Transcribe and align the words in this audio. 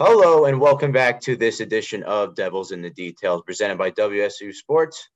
Hello 0.00 0.44
and 0.44 0.60
welcome 0.60 0.92
back 0.92 1.20
to 1.22 1.34
this 1.34 1.58
edition 1.58 2.04
of 2.04 2.36
Devils 2.36 2.70
in 2.70 2.80
the 2.80 2.88
Details 2.88 3.42
presented 3.44 3.78
by 3.78 3.90
WSOU 3.90 4.54
Sports, 4.54 5.08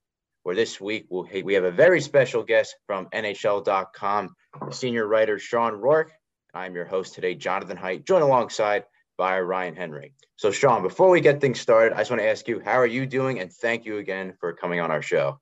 where 0.43 0.55
this 0.55 0.81
week 0.81 1.05
we'll, 1.09 1.25
we 1.45 1.53
have 1.53 1.63
a 1.63 1.71
very 1.71 2.01
special 2.01 2.43
guest 2.43 2.75
from 2.85 3.07
NHL.com, 3.13 4.35
senior 4.71 5.07
writer 5.07 5.39
Shawn 5.39 5.75
Roarke. 5.75 6.09
I'm 6.53 6.75
your 6.75 6.83
host 6.83 7.15
today, 7.15 7.33
Jonathan 7.33 7.77
Heite, 7.77 8.05
joined 8.05 8.25
alongside 8.25 8.83
by 9.17 9.39
Ryan 9.39 9.73
Henry. 9.73 10.15
So, 10.35 10.51
Shawn, 10.51 10.81
before 10.81 11.09
we 11.09 11.21
get 11.21 11.39
things 11.39 11.61
started, 11.61 11.93
I 11.93 11.99
just 11.99 12.11
want 12.11 12.21
to 12.21 12.27
ask 12.27 12.45
you, 12.49 12.59
how 12.59 12.73
are 12.73 12.85
you 12.85 13.05
doing? 13.05 13.39
And 13.39 13.53
thank 13.53 13.85
you 13.85 13.99
again 13.99 14.33
for 14.41 14.51
coming 14.51 14.81
on 14.81 14.91
our 14.91 15.01
show. 15.01 15.39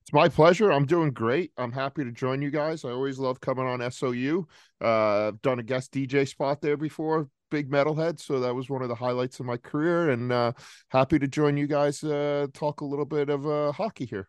It's 0.00 0.14
my 0.14 0.30
pleasure. 0.30 0.72
I'm 0.72 0.86
doing 0.86 1.10
great. 1.10 1.52
I'm 1.58 1.72
happy 1.72 2.04
to 2.04 2.10
join 2.10 2.40
you 2.40 2.50
guys. 2.50 2.86
I 2.86 2.90
always 2.92 3.18
love 3.18 3.38
coming 3.38 3.66
on 3.66 3.90
SOU. 3.90 4.46
Uh, 4.82 5.28
I've 5.28 5.42
done 5.42 5.58
a 5.58 5.62
guest 5.62 5.92
DJ 5.92 6.26
spot 6.26 6.62
there 6.62 6.78
before 6.78 7.28
big 7.50 7.70
metalhead 7.70 8.20
so 8.20 8.40
that 8.40 8.54
was 8.54 8.68
one 8.68 8.82
of 8.82 8.88
the 8.88 8.94
highlights 8.94 9.40
of 9.40 9.46
my 9.46 9.56
career 9.56 10.10
and 10.10 10.32
uh, 10.32 10.52
happy 10.88 11.18
to 11.18 11.28
join 11.28 11.56
you 11.56 11.66
guys 11.66 12.02
uh, 12.04 12.46
talk 12.52 12.80
a 12.80 12.84
little 12.84 13.04
bit 13.04 13.28
of 13.28 13.46
uh, 13.46 13.72
hockey 13.72 14.06
here. 14.06 14.28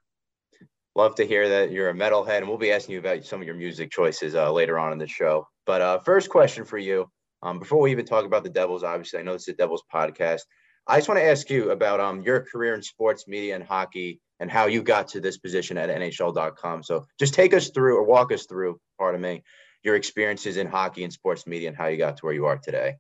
Love 0.96 1.16
to 1.16 1.28
hear 1.28 1.48
that 1.48 1.72
you're 1.72 1.90
a 1.90 1.94
metalhead 1.94 2.40
and 2.40 2.48
we'll 2.48 2.58
be 2.58 2.72
asking 2.72 2.94
you 2.94 3.00
about 3.00 3.24
some 3.24 3.40
of 3.40 3.46
your 3.46 3.56
music 3.56 3.92
choices 3.92 4.34
uh, 4.34 4.52
later 4.52 4.80
on 4.80 4.92
in 4.92 4.98
the 4.98 5.08
show. 5.08 5.48
But 5.66 5.82
uh, 5.82 6.00
first 6.00 6.30
question 6.30 6.66
for 6.66 6.78
you 6.78 7.10
um, 7.44 7.60
before 7.60 7.82
we 7.82 7.92
even 7.92 8.06
talk 8.06 8.26
about 8.26 8.44
the 8.44 8.50
devils 8.50 8.84
obviously 8.84 9.20
i 9.20 9.22
know 9.22 9.34
this 9.34 9.44
is 9.44 9.50
a 9.50 9.58
devils 9.58 9.84
podcast. 9.94 10.42
I 10.90 10.98
just 10.98 11.10
want 11.10 11.20
to 11.20 11.26
ask 11.26 11.50
you 11.50 11.72
about 11.72 12.00
um, 12.00 12.22
your 12.22 12.46
career 12.50 12.74
in 12.74 12.82
sports 12.82 13.28
media 13.28 13.56
and 13.56 13.64
hockey 13.64 14.22
and 14.40 14.50
how 14.50 14.68
you 14.68 14.82
got 14.82 15.10
to 15.10 15.20
this 15.20 15.38
position 15.38 15.78
at 15.78 15.90
nhl.com 15.90 16.84
so 16.84 17.06
just 17.20 17.34
take 17.34 17.54
us 17.54 17.70
through 17.70 17.98
or 17.98 18.04
walk 18.04 18.32
us 18.32 18.46
through 18.46 18.80
pardon 18.98 19.22
me 19.22 19.44
your 19.84 19.96
experiences 19.96 20.58
in 20.58 20.68
hockey 20.68 21.04
and 21.04 21.14
sports 21.14 21.46
media 21.46 21.68
and 21.68 21.78
how 21.78 21.88
you 21.88 21.98
got 21.98 22.18
to 22.18 22.26
where 22.26 22.34
you 22.34 22.46
are 22.46 22.58
today 22.58 22.96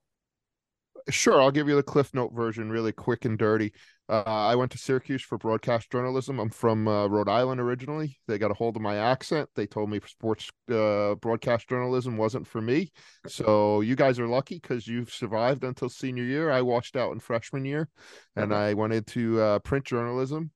Sure, 1.09 1.41
I'll 1.41 1.51
give 1.51 1.69
you 1.69 1.75
the 1.75 1.83
Cliff 1.83 2.13
Note 2.13 2.33
version, 2.33 2.69
really 2.69 2.91
quick 2.91 3.23
and 3.23 3.37
dirty. 3.37 3.71
Uh, 4.09 4.23
I 4.25 4.55
went 4.55 4.71
to 4.71 4.77
Syracuse 4.77 5.21
for 5.21 5.37
broadcast 5.37 5.89
journalism. 5.89 6.37
I'm 6.37 6.49
from 6.49 6.87
uh, 6.87 7.07
Rhode 7.07 7.29
Island 7.29 7.61
originally. 7.61 8.17
They 8.27 8.37
got 8.37 8.51
a 8.51 8.53
hold 8.53 8.75
of 8.75 8.81
my 8.81 8.97
accent. 8.97 9.49
They 9.55 9.67
told 9.67 9.89
me 9.89 10.01
sports 10.05 10.49
uh, 10.69 11.15
broadcast 11.15 11.69
journalism 11.69 12.17
wasn't 12.17 12.45
for 12.45 12.61
me. 12.61 12.91
So 13.25 13.81
you 13.81 13.95
guys 13.95 14.19
are 14.19 14.27
lucky 14.27 14.59
because 14.61 14.85
you've 14.85 15.11
survived 15.11 15.63
until 15.63 15.87
senior 15.89 16.23
year. 16.23 16.51
I 16.51 16.61
washed 16.61 16.97
out 16.97 17.13
in 17.13 17.19
freshman 17.19 17.63
year, 17.63 17.87
and 18.35 18.53
I 18.53 18.73
went 18.73 18.93
into 18.93 19.39
uh, 19.39 19.59
print 19.59 19.85
journalism. 19.85 20.51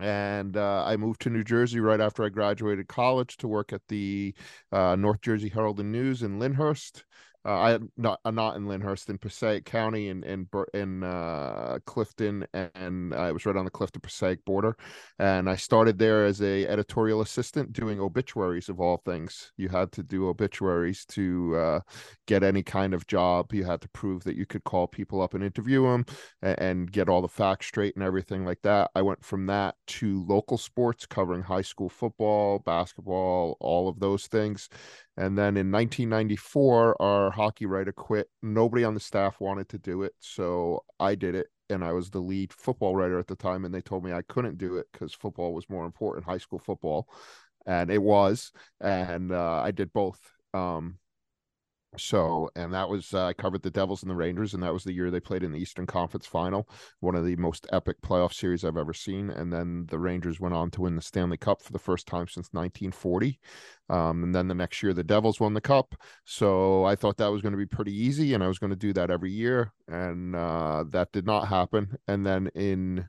And 0.00 0.56
uh, 0.56 0.84
I 0.84 0.96
moved 0.96 1.22
to 1.22 1.30
New 1.30 1.42
Jersey 1.42 1.80
right 1.80 2.00
after 2.00 2.22
I 2.22 2.28
graduated 2.28 2.86
college 2.86 3.36
to 3.38 3.48
work 3.48 3.72
at 3.72 3.82
the 3.88 4.32
uh, 4.70 4.94
North 4.94 5.20
Jersey 5.20 5.48
Herald 5.48 5.80
and 5.80 5.90
News 5.90 6.22
in 6.22 6.38
Lyndhurst. 6.38 7.02
Uh, 7.44 7.50
I 7.50 7.78
not 7.96 8.20
I'm 8.24 8.34
not 8.34 8.56
in 8.56 8.66
Lyndhurst 8.66 9.08
in 9.08 9.18
Passaic 9.18 9.64
County 9.64 10.08
in 10.08 10.22
in 10.24 10.48
in 10.74 11.02
uh, 11.02 11.78
Clifton, 11.86 12.46
and 12.52 13.14
I 13.14 13.32
was 13.32 13.46
right 13.46 13.56
on 13.56 13.64
the 13.64 13.70
Clifton 13.70 14.00
Passaic 14.00 14.44
border. 14.44 14.76
And 15.18 15.48
I 15.48 15.56
started 15.56 15.98
there 15.98 16.24
as 16.24 16.42
a 16.42 16.66
editorial 16.66 17.20
assistant 17.20 17.72
doing 17.72 18.00
obituaries 18.00 18.68
of 18.68 18.80
all 18.80 18.98
things. 18.98 19.52
You 19.56 19.68
had 19.68 19.92
to 19.92 20.02
do 20.02 20.28
obituaries 20.28 21.04
to 21.06 21.56
uh, 21.56 21.80
get 22.26 22.42
any 22.42 22.62
kind 22.62 22.92
of 22.92 23.06
job. 23.06 23.52
You 23.52 23.64
had 23.64 23.80
to 23.82 23.88
prove 23.90 24.24
that 24.24 24.36
you 24.36 24.44
could 24.44 24.64
call 24.64 24.86
people 24.86 25.22
up 25.22 25.34
and 25.34 25.42
interview 25.44 25.84
them 25.84 26.04
and, 26.42 26.58
and 26.58 26.92
get 26.92 27.08
all 27.08 27.22
the 27.22 27.28
facts 27.28 27.66
straight 27.66 27.94
and 27.94 28.04
everything 28.04 28.44
like 28.44 28.62
that. 28.62 28.90
I 28.94 29.02
went 29.02 29.24
from 29.24 29.46
that 29.46 29.76
to 29.88 30.24
local 30.26 30.58
sports, 30.58 31.06
covering 31.06 31.42
high 31.42 31.62
school 31.62 31.88
football, 31.88 32.58
basketball, 32.58 33.56
all 33.60 33.88
of 33.88 34.00
those 34.00 34.26
things. 34.26 34.68
And 35.18 35.36
then 35.36 35.56
in 35.56 35.72
1994, 35.72 37.02
our 37.02 37.30
hockey 37.32 37.66
writer 37.66 37.90
quit. 37.90 38.30
Nobody 38.40 38.84
on 38.84 38.94
the 38.94 39.00
staff 39.00 39.40
wanted 39.40 39.68
to 39.70 39.78
do 39.78 40.04
it. 40.04 40.14
So 40.20 40.84
I 41.00 41.16
did 41.16 41.34
it. 41.34 41.48
And 41.68 41.84
I 41.84 41.92
was 41.92 42.08
the 42.08 42.20
lead 42.20 42.52
football 42.52 42.94
writer 42.94 43.18
at 43.18 43.26
the 43.26 43.34
time. 43.34 43.64
And 43.64 43.74
they 43.74 43.80
told 43.80 44.04
me 44.04 44.12
I 44.12 44.22
couldn't 44.22 44.58
do 44.58 44.76
it 44.76 44.86
because 44.92 45.12
football 45.12 45.52
was 45.52 45.68
more 45.68 45.84
important, 45.84 46.24
high 46.24 46.38
school 46.38 46.60
football. 46.60 47.08
And 47.66 47.90
it 47.90 48.00
was. 48.00 48.52
And 48.80 49.32
uh, 49.32 49.60
I 49.60 49.72
did 49.72 49.92
both. 49.92 50.20
Um, 50.54 50.98
so, 51.96 52.50
and 52.54 52.74
that 52.74 52.88
was 52.88 53.14
uh, 53.14 53.26
I 53.26 53.32
covered 53.32 53.62
the 53.62 53.70
Devils 53.70 54.02
and 54.02 54.10
the 54.10 54.16
Rangers, 54.16 54.52
and 54.54 54.62
that 54.62 54.72
was 54.72 54.84
the 54.84 54.92
year 54.92 55.10
they 55.10 55.20
played 55.20 55.42
in 55.42 55.52
the 55.52 55.58
Eastern 55.58 55.86
Conference 55.86 56.26
Final, 56.26 56.68
one 57.00 57.14
of 57.14 57.24
the 57.24 57.36
most 57.36 57.66
epic 57.72 58.00
playoff 58.02 58.34
series 58.34 58.64
I've 58.64 58.76
ever 58.76 58.92
seen. 58.92 59.30
And 59.30 59.52
then 59.52 59.86
the 59.88 59.98
Rangers 59.98 60.38
went 60.38 60.54
on 60.54 60.70
to 60.72 60.82
win 60.82 60.96
the 60.96 61.02
Stanley 61.02 61.38
Cup 61.38 61.62
for 61.62 61.72
the 61.72 61.78
first 61.78 62.06
time 62.06 62.28
since 62.28 62.48
1940. 62.52 63.40
Um, 63.88 64.22
and 64.22 64.34
then 64.34 64.48
the 64.48 64.54
next 64.54 64.82
year, 64.82 64.92
the 64.92 65.02
Devils 65.02 65.40
won 65.40 65.54
the 65.54 65.60
Cup. 65.60 65.94
So 66.24 66.84
I 66.84 66.94
thought 66.94 67.16
that 67.16 67.32
was 67.32 67.40
going 67.42 67.52
to 67.52 67.58
be 67.58 67.66
pretty 67.66 67.94
easy, 67.94 68.34
and 68.34 68.44
I 68.44 68.48
was 68.48 68.58
going 68.58 68.70
to 68.70 68.76
do 68.76 68.92
that 68.92 69.10
every 69.10 69.32
year, 69.32 69.72
and 69.88 70.36
uh, 70.36 70.84
that 70.90 71.12
did 71.12 71.26
not 71.26 71.48
happen. 71.48 71.96
And 72.06 72.26
then 72.26 72.48
in 72.54 73.08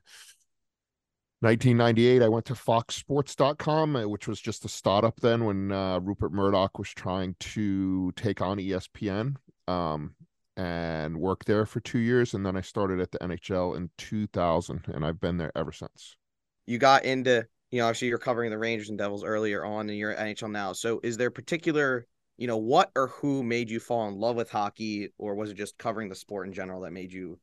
1998, 1.42 2.22
I 2.22 2.28
went 2.28 2.44
to 2.46 2.52
foxsports.com, 2.52 3.96
uh, 3.96 4.06
which 4.06 4.28
was 4.28 4.38
just 4.40 4.66
a 4.66 4.68
startup 4.68 5.20
then 5.20 5.46
when 5.46 5.72
uh, 5.72 5.98
Rupert 5.98 6.32
Murdoch 6.32 6.78
was 6.78 6.90
trying 6.90 7.34
to 7.40 8.12
take 8.14 8.42
on 8.42 8.58
ESPN 8.58 9.36
um, 9.66 10.14
and 10.58 11.16
worked 11.16 11.46
there 11.46 11.64
for 11.64 11.80
two 11.80 11.98
years. 11.98 12.34
And 12.34 12.44
then 12.44 12.58
I 12.58 12.60
started 12.60 13.00
at 13.00 13.10
the 13.10 13.18
NHL 13.20 13.74
in 13.74 13.88
2000, 13.96 14.84
and 14.88 15.02
I've 15.02 15.18
been 15.18 15.38
there 15.38 15.50
ever 15.56 15.72
since. 15.72 16.14
You 16.66 16.76
got 16.76 17.06
into, 17.06 17.46
you 17.70 17.78
know, 17.78 17.86
obviously 17.86 18.08
you're 18.08 18.18
covering 18.18 18.50
the 18.50 18.58
Rangers 18.58 18.90
and 18.90 18.98
Devils 18.98 19.24
earlier 19.24 19.64
on, 19.64 19.88
and 19.88 19.98
you're 19.98 20.12
at 20.12 20.18
NHL 20.18 20.50
now. 20.50 20.74
So 20.74 21.00
is 21.02 21.16
there 21.16 21.30
particular, 21.30 22.06
you 22.36 22.48
know, 22.48 22.58
what 22.58 22.90
or 22.94 23.06
who 23.08 23.42
made 23.42 23.70
you 23.70 23.80
fall 23.80 24.06
in 24.08 24.14
love 24.16 24.36
with 24.36 24.50
hockey, 24.50 25.14
or 25.16 25.34
was 25.34 25.50
it 25.50 25.54
just 25.54 25.78
covering 25.78 26.10
the 26.10 26.14
sport 26.14 26.48
in 26.48 26.52
general 26.52 26.82
that 26.82 26.92
made 26.92 27.14
you 27.14 27.38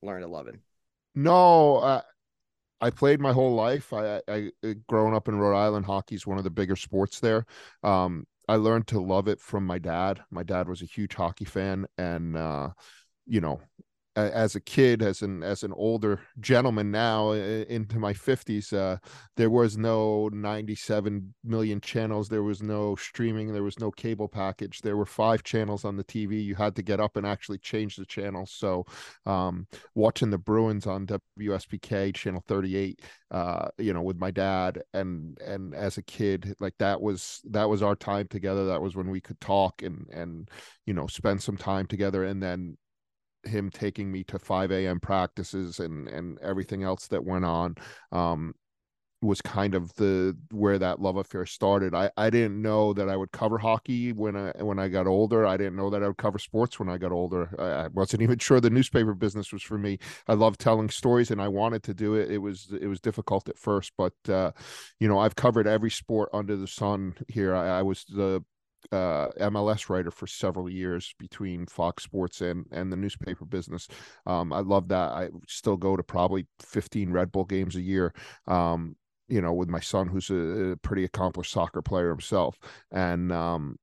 learn 0.00 0.22
to 0.22 0.26
love 0.26 0.48
it? 0.48 0.54
No, 1.14 1.76
uh, 1.76 2.00
I 2.82 2.90
played 2.90 3.20
my 3.20 3.32
whole 3.32 3.54
life. 3.54 3.92
I, 3.92 4.20
I, 4.28 4.50
I 4.64 4.74
growing 4.88 5.14
up 5.14 5.28
in 5.28 5.38
Rhode 5.38 5.56
Island, 5.56 5.86
hockey 5.86 6.16
is 6.16 6.26
one 6.26 6.36
of 6.36 6.44
the 6.44 6.50
bigger 6.50 6.76
sports 6.76 7.20
there. 7.20 7.46
Um, 7.84 8.26
I 8.48 8.56
learned 8.56 8.88
to 8.88 9.00
love 9.00 9.28
it 9.28 9.40
from 9.40 9.64
my 9.64 9.78
dad. 9.78 10.20
My 10.30 10.42
dad 10.42 10.68
was 10.68 10.82
a 10.82 10.86
huge 10.86 11.14
hockey 11.14 11.44
fan, 11.44 11.86
and 11.96 12.36
uh, 12.36 12.70
you 13.24 13.40
know, 13.40 13.60
as 14.14 14.54
a 14.54 14.60
kid, 14.60 15.02
as 15.02 15.22
an 15.22 15.42
as 15.42 15.62
an 15.62 15.72
older 15.72 16.20
gentleman 16.40 16.90
now 16.90 17.32
into 17.32 17.98
my 17.98 18.12
fifties, 18.12 18.72
uh, 18.72 18.98
there 19.36 19.48
was 19.48 19.78
no 19.78 20.28
ninety 20.28 20.74
seven 20.74 21.34
million 21.42 21.80
channels. 21.80 22.28
There 22.28 22.42
was 22.42 22.62
no 22.62 22.94
streaming. 22.96 23.52
There 23.52 23.62
was 23.62 23.80
no 23.80 23.90
cable 23.90 24.28
package. 24.28 24.82
There 24.82 24.96
were 24.96 25.06
five 25.06 25.42
channels 25.42 25.84
on 25.84 25.96
the 25.96 26.04
TV. 26.04 26.44
You 26.44 26.54
had 26.54 26.76
to 26.76 26.82
get 26.82 27.00
up 27.00 27.16
and 27.16 27.26
actually 27.26 27.58
change 27.58 27.96
the 27.96 28.04
channels. 28.04 28.52
So, 28.52 28.84
um, 29.24 29.66
watching 29.94 30.30
the 30.30 30.38
Bruins 30.38 30.86
on 30.86 31.06
WSBK 31.06 32.14
channel 32.14 32.44
thirty 32.46 32.76
eight, 32.76 33.00
uh, 33.30 33.68
you 33.78 33.94
know, 33.94 34.02
with 34.02 34.18
my 34.18 34.30
dad 34.30 34.82
and 34.92 35.38
and 35.40 35.74
as 35.74 35.96
a 35.96 36.02
kid, 36.02 36.54
like 36.60 36.74
that 36.78 37.00
was 37.00 37.40
that 37.50 37.68
was 37.68 37.82
our 37.82 37.96
time 37.96 38.28
together. 38.28 38.66
That 38.66 38.82
was 38.82 38.94
when 38.94 39.08
we 39.08 39.22
could 39.22 39.40
talk 39.40 39.80
and 39.82 40.06
and 40.12 40.50
you 40.84 40.92
know 40.92 41.06
spend 41.06 41.42
some 41.42 41.56
time 41.56 41.86
together. 41.86 42.24
And 42.24 42.42
then 42.42 42.76
him 43.44 43.70
taking 43.70 44.10
me 44.10 44.24
to 44.24 44.38
5 44.38 44.70
a.m. 44.72 45.00
practices 45.00 45.80
and 45.80 46.08
and 46.08 46.38
everything 46.40 46.82
else 46.82 47.08
that 47.08 47.24
went 47.24 47.44
on 47.44 47.74
um, 48.12 48.54
was 49.22 49.40
kind 49.40 49.74
of 49.76 49.94
the 49.94 50.36
where 50.50 50.78
that 50.78 51.00
love 51.00 51.16
affair 51.16 51.46
started. 51.46 51.94
I 51.94 52.10
I 52.16 52.28
didn't 52.28 52.60
know 52.60 52.92
that 52.92 53.08
I 53.08 53.16
would 53.16 53.30
cover 53.30 53.56
hockey 53.58 54.12
when 54.12 54.36
I 54.36 54.52
when 54.62 54.78
I 54.78 54.88
got 54.88 55.06
older. 55.06 55.46
I 55.46 55.56
didn't 55.56 55.76
know 55.76 55.90
that 55.90 56.02
I 56.02 56.08
would 56.08 56.16
cover 56.16 56.38
sports 56.38 56.78
when 56.78 56.88
I 56.88 56.98
got 56.98 57.12
older. 57.12 57.48
I, 57.58 57.84
I 57.84 57.88
wasn't 57.88 58.22
even 58.22 58.38
sure 58.40 58.60
the 58.60 58.70
newspaper 58.70 59.14
business 59.14 59.52
was 59.52 59.62
for 59.62 59.78
me. 59.78 59.98
I 60.26 60.34
love 60.34 60.58
telling 60.58 60.90
stories 60.90 61.30
and 61.30 61.40
I 61.40 61.48
wanted 61.48 61.84
to 61.84 61.94
do 61.94 62.14
it. 62.14 62.30
It 62.30 62.38
was 62.38 62.68
it 62.80 62.86
was 62.88 63.00
difficult 63.00 63.48
at 63.48 63.58
first, 63.58 63.92
but 63.96 64.14
uh, 64.28 64.52
you 64.98 65.08
know 65.08 65.18
I've 65.18 65.36
covered 65.36 65.66
every 65.66 65.90
sport 65.90 66.28
under 66.32 66.56
the 66.56 66.66
sun 66.66 67.14
here. 67.28 67.54
I, 67.54 67.78
I 67.78 67.82
was 67.82 68.04
the 68.04 68.44
uh, 68.90 69.28
MLS 69.40 69.88
writer 69.88 70.10
for 70.10 70.26
several 70.26 70.68
years 70.68 71.14
between 71.18 71.66
Fox 71.66 72.02
Sports 72.04 72.40
and 72.40 72.66
and 72.72 72.92
the 72.92 72.96
newspaper 72.96 73.44
business. 73.44 73.88
Um, 74.26 74.52
I 74.52 74.60
love 74.60 74.88
that. 74.88 75.12
I 75.12 75.28
still 75.48 75.76
go 75.76 75.96
to 75.96 76.02
probably 76.02 76.46
15 76.60 77.10
Red 77.12 77.32
Bull 77.32 77.44
games 77.44 77.76
a 77.76 77.80
year. 77.80 78.14
Um, 78.46 78.96
you 79.28 79.40
know, 79.40 79.52
with 79.52 79.68
my 79.68 79.80
son, 79.80 80.08
who's 80.08 80.30
a, 80.30 80.72
a 80.72 80.76
pretty 80.76 81.04
accomplished 81.04 81.52
soccer 81.52 81.80
player 81.82 82.10
himself, 82.10 82.58
and 82.90 83.32
um, 83.32 83.78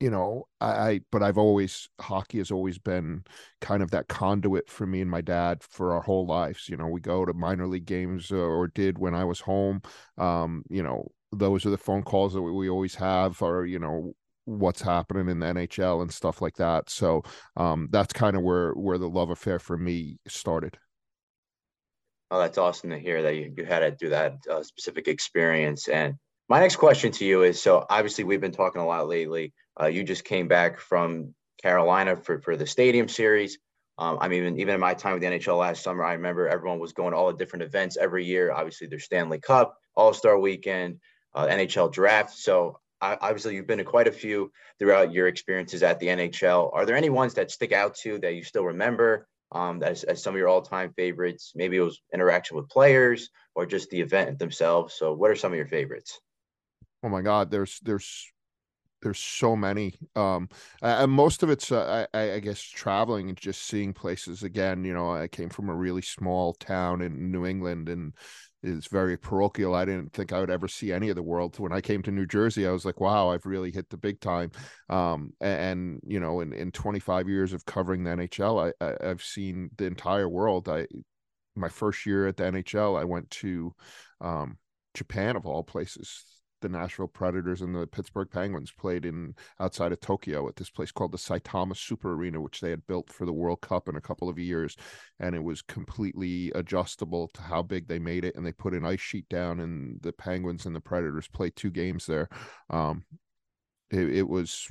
you 0.00 0.10
know, 0.10 0.48
I, 0.60 0.66
I, 0.66 1.00
but 1.12 1.22
I've 1.22 1.36
always 1.36 1.88
hockey 2.00 2.38
has 2.38 2.50
always 2.50 2.78
been 2.78 3.22
kind 3.60 3.82
of 3.82 3.90
that 3.90 4.08
conduit 4.08 4.70
for 4.70 4.86
me 4.86 5.02
and 5.02 5.10
my 5.10 5.20
dad 5.20 5.62
for 5.62 5.92
our 5.92 6.00
whole 6.00 6.26
lives. 6.26 6.68
You 6.68 6.78
know, 6.78 6.86
we 6.88 7.00
go 7.00 7.26
to 7.26 7.34
minor 7.34 7.66
league 7.66 7.84
games 7.84 8.32
uh, 8.32 8.36
or 8.36 8.68
did 8.68 8.98
when 8.98 9.14
I 9.14 9.24
was 9.24 9.40
home. 9.40 9.82
Um, 10.16 10.64
you 10.70 10.82
know, 10.82 11.08
those 11.32 11.64
are 11.64 11.70
the 11.70 11.78
phone 11.78 12.02
calls 12.02 12.34
that 12.34 12.42
we 12.42 12.68
always 12.68 12.94
have 12.96 13.40
or 13.42 13.64
you 13.66 13.78
know 13.78 14.14
what's 14.44 14.82
happening 14.82 15.28
in 15.28 15.40
the 15.40 15.46
NHL 15.46 16.02
and 16.02 16.12
stuff 16.12 16.42
like 16.42 16.56
that. 16.56 16.90
So 16.90 17.22
um, 17.56 17.88
that's 17.90 18.12
kind 18.12 18.36
of 18.36 18.42
where 18.42 18.72
where 18.72 18.98
the 18.98 19.08
love 19.08 19.30
affair 19.30 19.58
for 19.58 19.76
me 19.76 20.18
started. 20.26 20.78
Oh, 22.30 22.38
that's 22.38 22.58
awesome 22.58 22.90
to 22.90 22.98
hear 22.98 23.22
that 23.22 23.34
you, 23.34 23.52
you 23.56 23.64
had 23.64 23.80
to 23.80 23.90
do 23.90 24.08
that 24.10 24.36
uh, 24.50 24.62
specific 24.62 25.08
experience. 25.08 25.88
And 25.88 26.14
my 26.48 26.60
next 26.60 26.76
question 26.76 27.10
to 27.12 27.24
you 27.24 27.42
is: 27.42 27.60
so 27.60 27.86
obviously 27.88 28.24
we've 28.24 28.40
been 28.40 28.52
talking 28.52 28.80
a 28.80 28.86
lot 28.86 29.08
lately. 29.08 29.52
Uh, 29.80 29.86
you 29.86 30.04
just 30.04 30.24
came 30.24 30.48
back 30.48 30.78
from 30.78 31.34
Carolina 31.62 32.16
for 32.16 32.40
for 32.40 32.56
the 32.56 32.66
Stadium 32.66 33.08
Series. 33.08 33.58
Um, 33.98 34.16
I 34.20 34.28
mean, 34.28 34.58
even 34.58 34.74
in 34.74 34.80
my 34.80 34.94
time 34.94 35.12
with 35.12 35.22
the 35.22 35.28
NHL 35.28 35.58
last 35.58 35.82
summer, 35.82 36.02
I 36.02 36.14
remember 36.14 36.48
everyone 36.48 36.78
was 36.78 36.94
going 36.94 37.10
to 37.12 37.18
all 37.18 37.26
the 37.26 37.36
different 37.36 37.64
events 37.64 37.98
every 37.98 38.24
year. 38.24 38.50
Obviously, 38.50 38.86
there's 38.86 39.04
Stanley 39.04 39.38
Cup, 39.38 39.76
All 39.94 40.14
Star 40.14 40.38
Weekend, 40.38 40.98
uh, 41.34 41.46
NHL 41.46 41.92
Draft. 41.92 42.36
So 42.36 42.78
obviously, 43.00 43.54
you've 43.54 43.66
been 43.66 43.78
to 43.78 43.84
quite 43.84 44.08
a 44.08 44.12
few 44.12 44.52
throughout 44.78 45.12
your 45.12 45.28
experiences 45.28 45.82
at 45.82 45.98
the 46.00 46.08
NHL. 46.08 46.70
Are 46.72 46.86
there 46.86 46.96
any 46.96 47.10
ones 47.10 47.34
that 47.34 47.50
stick 47.50 47.72
out 47.72 47.94
to 47.96 48.18
that 48.18 48.34
you 48.34 48.42
still 48.42 48.64
remember 48.64 49.26
um, 49.52 49.82
as, 49.82 50.04
as 50.04 50.22
some 50.22 50.34
of 50.34 50.38
your 50.38 50.48
all-time 50.48 50.92
favorites? 50.96 51.52
Maybe 51.54 51.76
it 51.76 51.82
was 51.82 52.00
interaction 52.12 52.56
with 52.56 52.68
players 52.68 53.30
or 53.54 53.66
just 53.66 53.90
the 53.90 54.00
event 54.00 54.38
themselves. 54.38 54.94
So, 54.94 55.12
what 55.12 55.30
are 55.30 55.36
some 55.36 55.52
of 55.52 55.56
your 55.56 55.66
favorites? 55.66 56.20
Oh 57.02 57.08
my 57.08 57.22
God, 57.22 57.50
there's 57.50 57.78
there's 57.82 58.30
there's 59.02 59.18
so 59.18 59.56
many 59.56 59.98
um 60.14 60.48
and 60.82 61.10
most 61.10 61.42
of 61.42 61.50
it's 61.50 61.72
uh, 61.72 62.06
I, 62.12 62.32
I 62.32 62.40
guess 62.40 62.60
traveling 62.60 63.28
and 63.28 63.38
just 63.38 63.62
seeing 63.62 63.92
places 63.92 64.42
again 64.42 64.84
you 64.84 64.92
know 64.92 65.10
i 65.10 65.28
came 65.28 65.48
from 65.48 65.68
a 65.68 65.74
really 65.74 66.02
small 66.02 66.52
town 66.54 67.00
in 67.00 67.32
new 67.32 67.46
england 67.46 67.88
and 67.88 68.12
is 68.62 68.86
very 68.86 69.16
parochial. 69.16 69.74
I 69.74 69.84
didn't 69.84 70.12
think 70.12 70.32
i 70.32 70.40
would 70.40 70.50
ever 70.50 70.68
see 70.68 70.92
any 70.92 71.08
of 71.08 71.16
the 71.16 71.22
world. 71.22 71.58
When 71.58 71.72
i 71.72 71.80
came 71.80 72.02
to 72.02 72.10
new 72.10 72.26
jersey 72.26 72.66
i 72.66 72.70
was 72.70 72.84
like 72.84 73.00
wow 73.00 73.30
i've 73.30 73.46
really 73.46 73.70
hit 73.70 73.88
the 73.90 73.96
big 73.96 74.20
time. 74.20 74.50
Um 74.88 75.32
and, 75.40 76.00
you 76.06 76.20
know 76.20 76.40
in, 76.40 76.52
in 76.52 76.72
25 76.72 77.28
years 77.28 77.52
of 77.52 77.64
covering 77.64 78.04
the 78.04 78.10
nhl 78.10 78.72
I, 78.80 78.84
I 78.84 79.10
i've 79.10 79.22
seen 79.22 79.70
the 79.76 79.86
entire 79.86 80.28
world. 80.28 80.68
I 80.68 80.86
my 81.56 81.68
first 81.68 82.06
year 82.06 82.26
at 82.26 82.36
the 82.36 82.44
nhl 82.44 82.98
i 82.98 83.04
went 83.04 83.30
to 83.30 83.74
um 84.20 84.58
japan 84.94 85.36
of 85.36 85.46
all 85.46 85.62
places 85.62 86.24
the 86.60 86.68
Nashville 86.68 87.08
Predators 87.08 87.62
and 87.62 87.74
the 87.74 87.86
Pittsburgh 87.86 88.28
Penguins 88.30 88.72
played 88.72 89.04
in 89.04 89.34
outside 89.58 89.92
of 89.92 90.00
Tokyo 90.00 90.48
at 90.48 90.56
this 90.56 90.70
place 90.70 90.92
called 90.92 91.12
the 91.12 91.18
Saitama 91.18 91.76
Super 91.76 92.14
Arena, 92.14 92.40
which 92.40 92.60
they 92.60 92.70
had 92.70 92.86
built 92.86 93.12
for 93.12 93.26
the 93.26 93.32
World 93.32 93.60
Cup 93.60 93.88
in 93.88 93.96
a 93.96 94.00
couple 94.00 94.28
of 94.28 94.38
years, 94.38 94.76
and 95.18 95.34
it 95.34 95.42
was 95.42 95.62
completely 95.62 96.50
adjustable 96.54 97.28
to 97.34 97.42
how 97.42 97.62
big 97.62 97.88
they 97.88 97.98
made 97.98 98.24
it. 98.24 98.36
And 98.36 98.44
they 98.44 98.52
put 98.52 98.74
an 98.74 98.84
ice 98.84 99.00
sheet 99.00 99.28
down, 99.28 99.60
and 99.60 100.00
the 100.02 100.12
Penguins 100.12 100.66
and 100.66 100.74
the 100.74 100.80
Predators 100.80 101.28
played 101.28 101.56
two 101.56 101.70
games 101.70 102.06
there. 102.06 102.28
Um, 102.68 103.04
it, 103.90 104.08
it 104.16 104.28
was 104.28 104.68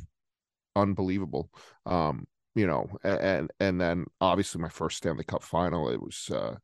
unbelievable. 0.75 1.50
Um, 1.85 2.25
you 2.56 2.68
know, 2.68 2.88
and 3.04 3.51
and 3.60 3.80
then 3.80 4.06
obviously 4.22 4.62
my 4.62 4.69
first 4.69 4.98
Stanley 4.98 5.24
Cup 5.24 5.44
final, 5.44 5.90
it 5.90 6.01
was 6.01 6.30
uh, 6.34 6.56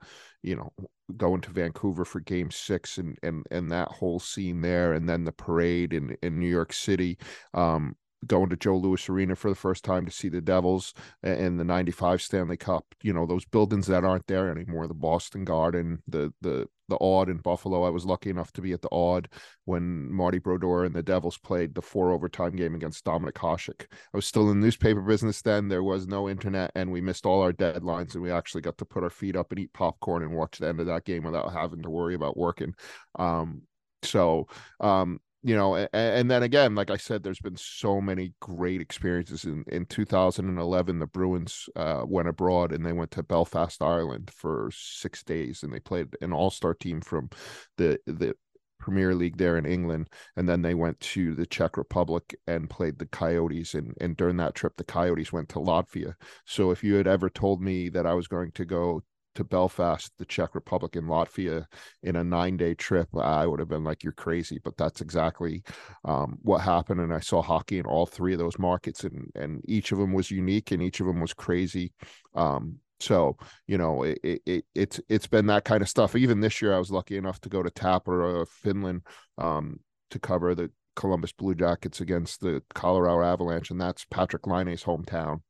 you 0.42 0.56
know, 0.56 0.72
going 1.18 1.42
to 1.42 1.52
Vancouver 1.52 2.06
for 2.06 2.20
game 2.20 2.52
six 2.52 2.98
and 2.98 3.18
and 3.24 3.46
and 3.52 3.72
that 3.72 3.90
whole 3.90 4.20
scene 4.20 4.62
there, 4.62 4.94
and 4.94 5.08
then 5.08 5.24
the 5.24 5.32
parade 5.32 5.94
in 5.94 6.18
in 6.22 6.40
New 6.40 6.50
York 6.50 6.74
City. 6.74 7.18
Um, 7.54 7.96
going 8.28 8.50
to 8.50 8.56
Joe 8.56 8.78
Louis 8.78 9.10
Arena 9.10 9.36
for 9.36 9.50
the 9.50 9.56
first 9.56 9.84
time 9.84 10.06
to 10.06 10.12
see 10.12 10.30
the 10.30 10.42
Devils 10.42 10.94
and 11.24 11.60
the 11.60 11.64
95 11.64 12.22
Stanley 12.22 12.58
Cup, 12.58 12.86
you 13.02 13.14
know, 13.14 13.26
those 13.26 13.46
buildings 13.46 13.88
that 13.88 14.04
aren't 14.04 14.28
there 14.28 14.50
anymore, 14.50 14.88
the 14.88 14.94
Boston 14.94 15.46
Garden, 15.46 16.02
the 16.08 16.34
the 16.42 16.68
the 16.88 16.98
Aud 16.98 17.30
in 17.30 17.38
Buffalo. 17.38 17.84
I 17.84 17.90
was 17.90 18.06
lucky 18.06 18.30
enough 18.30 18.52
to 18.54 18.62
be 18.62 18.72
at 18.74 18.82
the 18.82 18.90
Aud 18.90 19.28
when 19.66 20.12
Marty 20.12 20.40
Brodeur 20.40 20.86
and 20.86 20.96
the 20.96 21.04
Devils 21.04 21.38
played 21.38 21.74
the 21.74 21.82
four 21.82 22.12
overtime 22.12 22.56
game 22.56 22.76
against 22.76 23.06
Dominik 23.06 23.34
Hasek. 23.34 23.88
I 23.92 24.18
was 24.18 24.26
still 24.26 24.52
in 24.52 24.60
the 24.60 24.66
newspaper 24.66 25.02
business 25.02 25.42
then. 25.42 25.68
There 25.68 25.84
was 25.84 26.08
no 26.08 26.30
internet, 26.30 26.72
and 26.76 26.92
we 26.92 27.02
missed 27.02 27.26
all 27.26 27.42
our 27.42 27.54
deadlines, 27.54 28.14
and 28.14 28.24
we 28.24 28.32
actually 28.32 28.62
got 28.62 28.78
to 28.78 28.86
put 28.86 29.04
our 29.04 29.10
feet 29.10 29.36
up 29.36 29.52
and 29.52 29.60
eat 29.60 29.74
popcorn 29.74 30.24
and 30.24 30.36
watch 30.36 30.60
the 30.60 30.68
end 30.68 30.80
of 30.80 30.86
that 30.88 31.06
game 31.06 31.24
without 31.24 31.52
having 31.52 31.82
to 31.82 31.90
worry 31.90 32.14
about 32.14 32.38
working. 32.38 32.76
Um, 33.18 33.64
so 34.04 34.48
um, 34.80 35.20
you 35.46 35.56
know 35.56 35.76
and, 35.76 35.90
and, 35.94 36.32
then 36.32 36.42
again 36.42 36.74
like 36.74 36.90
i 36.90 36.98
said 36.98 37.22
there's 37.22 37.40
been 37.40 37.56
so 37.56 38.02
many 38.02 38.34
great 38.42 38.82
experiences 38.82 39.46
in 39.46 39.64
in 39.68 39.86
2011 39.86 41.00
the 41.00 41.06
bruins 41.06 41.70
uh, 41.76 42.04
went 42.06 42.28
abroad 42.28 42.72
and 42.72 42.84
they 42.84 42.92
went 42.92 43.12
to 43.12 43.22
belfast 43.22 43.82
ireland 43.82 44.32
for 44.36 44.70
six 44.74 45.24
days 45.24 45.62
and 45.62 45.72
they 45.72 45.80
played 45.80 46.08
an 46.22 46.34
all-star 46.34 46.74
team 46.74 47.00
from 47.00 47.30
the 47.78 47.98
the 48.08 48.36
Premier 48.78 49.16
League 49.16 49.38
there 49.38 49.58
in 49.58 49.66
England, 49.66 50.10
and 50.36 50.48
then 50.48 50.62
they 50.62 50.76
went 50.76 51.00
to 51.00 51.34
the 51.34 51.48
Czech 51.48 51.76
Republic 51.76 52.36
and 52.46 52.70
played 52.70 53.00
the 53.00 53.08
Coyotes. 53.08 53.74
And 53.74 53.96
and 54.00 54.16
during 54.16 54.38
that 54.38 54.54
trip, 54.54 54.74
the 54.78 54.84
Coyotes 54.84 55.34
went 55.34 55.50
to 55.50 55.60
Latvia. 55.60 56.14
So 56.46 56.70
if 56.70 56.84
you 56.84 56.94
had 56.94 57.08
ever 57.08 57.30
told 57.30 57.64
me 57.64 57.90
that 57.90 58.06
I 58.06 58.14
was 58.14 58.28
going 58.28 58.52
to 58.52 58.66
go 58.66 59.02
to 59.36 59.44
Belfast, 59.44 60.12
the 60.18 60.26
Czech 60.26 60.56
Republic, 60.56 60.96
and 60.96 61.08
Latvia 61.08 61.66
in 62.04 62.16
a 62.16 62.24
nine 62.24 62.58
day 62.58 62.74
trip, 62.74 63.10
I 63.16 63.46
would 63.46 63.60
have 63.60 63.70
been 63.70 63.84
like, 63.84 64.04
you're 64.04 64.14
crazy. 64.14 64.60
But 64.64 64.78
that's 64.78 65.02
exactly 65.02 65.64
um, 66.04 66.38
what 66.42 66.62
happened. 66.62 67.02
And 67.02 67.14
I 67.14 67.20
saw 67.20 67.42
hockey 67.42 67.80
in 67.80 67.86
all 67.86 68.06
three 68.06 68.34
of 68.34 68.40
those 68.40 68.60
markets, 68.60 69.04
and, 69.04 69.30
and 69.36 69.62
each 69.68 69.92
of 69.92 70.00
them 70.00 70.14
was 70.14 70.32
unique 70.32 70.72
and 70.72 70.82
each 70.82 71.00
of 71.00 71.08
them 71.08 71.20
was 71.20 71.34
crazy. 71.34 71.94
Um, 72.34 72.80
so 73.02 73.38
you 73.68 73.78
know 73.78 74.04
it, 74.04 74.20
it, 74.24 74.66
it's 74.74 75.02
it's 75.10 75.28
been 75.28 75.48
that 75.48 75.66
kind 75.66 75.82
of 75.82 75.90
stuff. 75.90 76.16
Even 76.16 76.40
this 76.40 76.62
year, 76.62 76.74
I 76.74 76.80
was 76.80 76.92
lucky 76.92 77.18
enough 77.18 77.42
to 77.42 77.50
go 77.50 77.62
to 77.62 77.70
Tampere, 77.70 78.46
Finland, 78.48 79.02
um, 79.38 79.80
to 80.12 80.20
cover 80.20 80.56
the 80.56 80.72
Columbus 80.96 81.34
Blue 81.34 81.56
Jackets 81.56 82.02
against 82.02 82.42
the 82.42 82.64
Colorado 82.74 83.22
Avalanche, 83.22 83.72
and 83.72 83.80
that's 83.80 84.06
Patrik 84.06 84.48
Laine's 84.48 84.84
hometown. 84.84 85.42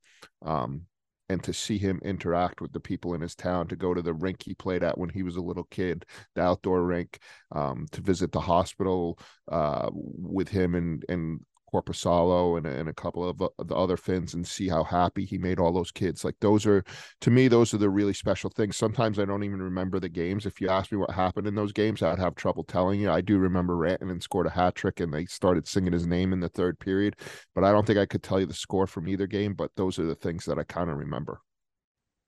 Um, 0.44 0.82
and 1.28 1.42
to 1.42 1.52
see 1.52 1.78
him 1.78 2.00
interact 2.04 2.60
with 2.60 2.72
the 2.72 2.80
people 2.80 3.14
in 3.14 3.20
his 3.20 3.34
town, 3.34 3.66
to 3.68 3.76
go 3.76 3.94
to 3.94 4.02
the 4.02 4.14
rink 4.14 4.42
he 4.42 4.54
played 4.54 4.82
at 4.82 4.98
when 4.98 5.08
he 5.08 5.22
was 5.22 5.36
a 5.36 5.40
little 5.42 5.64
kid, 5.64 6.04
the 6.34 6.42
outdoor 6.42 6.82
rink, 6.82 7.18
um, 7.52 7.86
to 7.92 8.00
visit 8.00 8.32
the 8.32 8.40
hospital 8.40 9.18
uh, 9.50 9.90
with 9.92 10.48
him 10.48 10.74
and 10.74 11.04
and 11.08 11.40
Korpisalo 11.82 12.56
and, 12.56 12.66
and 12.66 12.88
a 12.88 12.92
couple 12.92 13.28
of 13.28 13.40
uh, 13.42 13.48
the 13.58 13.74
other 13.74 13.96
Finns 13.96 14.34
and 14.34 14.46
see 14.46 14.68
how 14.68 14.84
happy 14.84 15.24
he 15.24 15.38
made 15.38 15.58
all 15.58 15.72
those 15.72 15.90
kids. 15.90 16.24
Like 16.24 16.36
those 16.40 16.66
are, 16.66 16.84
to 17.20 17.30
me, 17.30 17.48
those 17.48 17.74
are 17.74 17.78
the 17.78 17.90
really 17.90 18.12
special 18.12 18.50
things. 18.50 18.76
Sometimes 18.76 19.18
I 19.18 19.24
don't 19.24 19.44
even 19.44 19.62
remember 19.62 20.00
the 20.00 20.08
games. 20.08 20.46
If 20.46 20.60
you 20.60 20.68
ask 20.68 20.90
me 20.90 20.98
what 20.98 21.10
happened 21.10 21.46
in 21.46 21.54
those 21.54 21.72
games, 21.72 22.02
I'd 22.02 22.18
have 22.18 22.34
trouble 22.34 22.64
telling 22.64 23.00
you. 23.00 23.10
I 23.10 23.20
do 23.20 23.38
remember 23.38 23.74
Rantanen 23.74 24.22
scored 24.22 24.46
a 24.46 24.50
hat 24.50 24.74
trick 24.74 25.00
and 25.00 25.12
they 25.12 25.26
started 25.26 25.66
singing 25.66 25.92
his 25.92 26.06
name 26.06 26.32
in 26.32 26.40
the 26.40 26.48
third 26.48 26.78
period, 26.78 27.16
but 27.54 27.64
I 27.64 27.72
don't 27.72 27.86
think 27.86 27.98
I 27.98 28.06
could 28.06 28.22
tell 28.22 28.40
you 28.40 28.46
the 28.46 28.54
score 28.54 28.86
from 28.86 29.08
either 29.08 29.26
game. 29.26 29.54
But 29.54 29.70
those 29.76 29.98
are 29.98 30.06
the 30.06 30.14
things 30.14 30.44
that 30.46 30.58
I 30.58 30.64
kind 30.64 30.90
of 30.90 30.96
remember. 30.96 31.40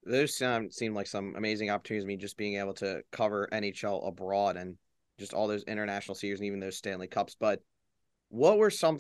Those 0.05 0.37
sound 0.37 0.73
seem 0.73 0.95
like 0.95 1.07
some 1.07 1.35
amazing 1.37 1.71
opportunities. 1.71 2.07
Me 2.07 2.17
just 2.17 2.37
being 2.37 2.57
able 2.57 2.75
to 2.75 3.03
cover 3.13 3.49
NHL 3.53 4.07
abroad 4.09 4.57
and 4.57 4.77
just 5.19 5.35
all 5.35 5.49
those 5.49 5.65
international 5.65 6.15
series 6.15 6.39
and 6.39 6.47
even 6.47 6.61
those 6.61 6.77
Stanley 6.77 7.09
Cups, 7.09 7.37
but 7.39 7.61
what 8.31 8.59
were 8.59 8.71
some 8.71 8.99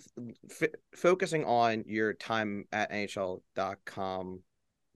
f- 0.50 0.70
focusing 0.94 1.44
on 1.44 1.84
your 1.86 2.14
time 2.14 2.64
at 2.72 2.90
NHL.com? 2.90 4.40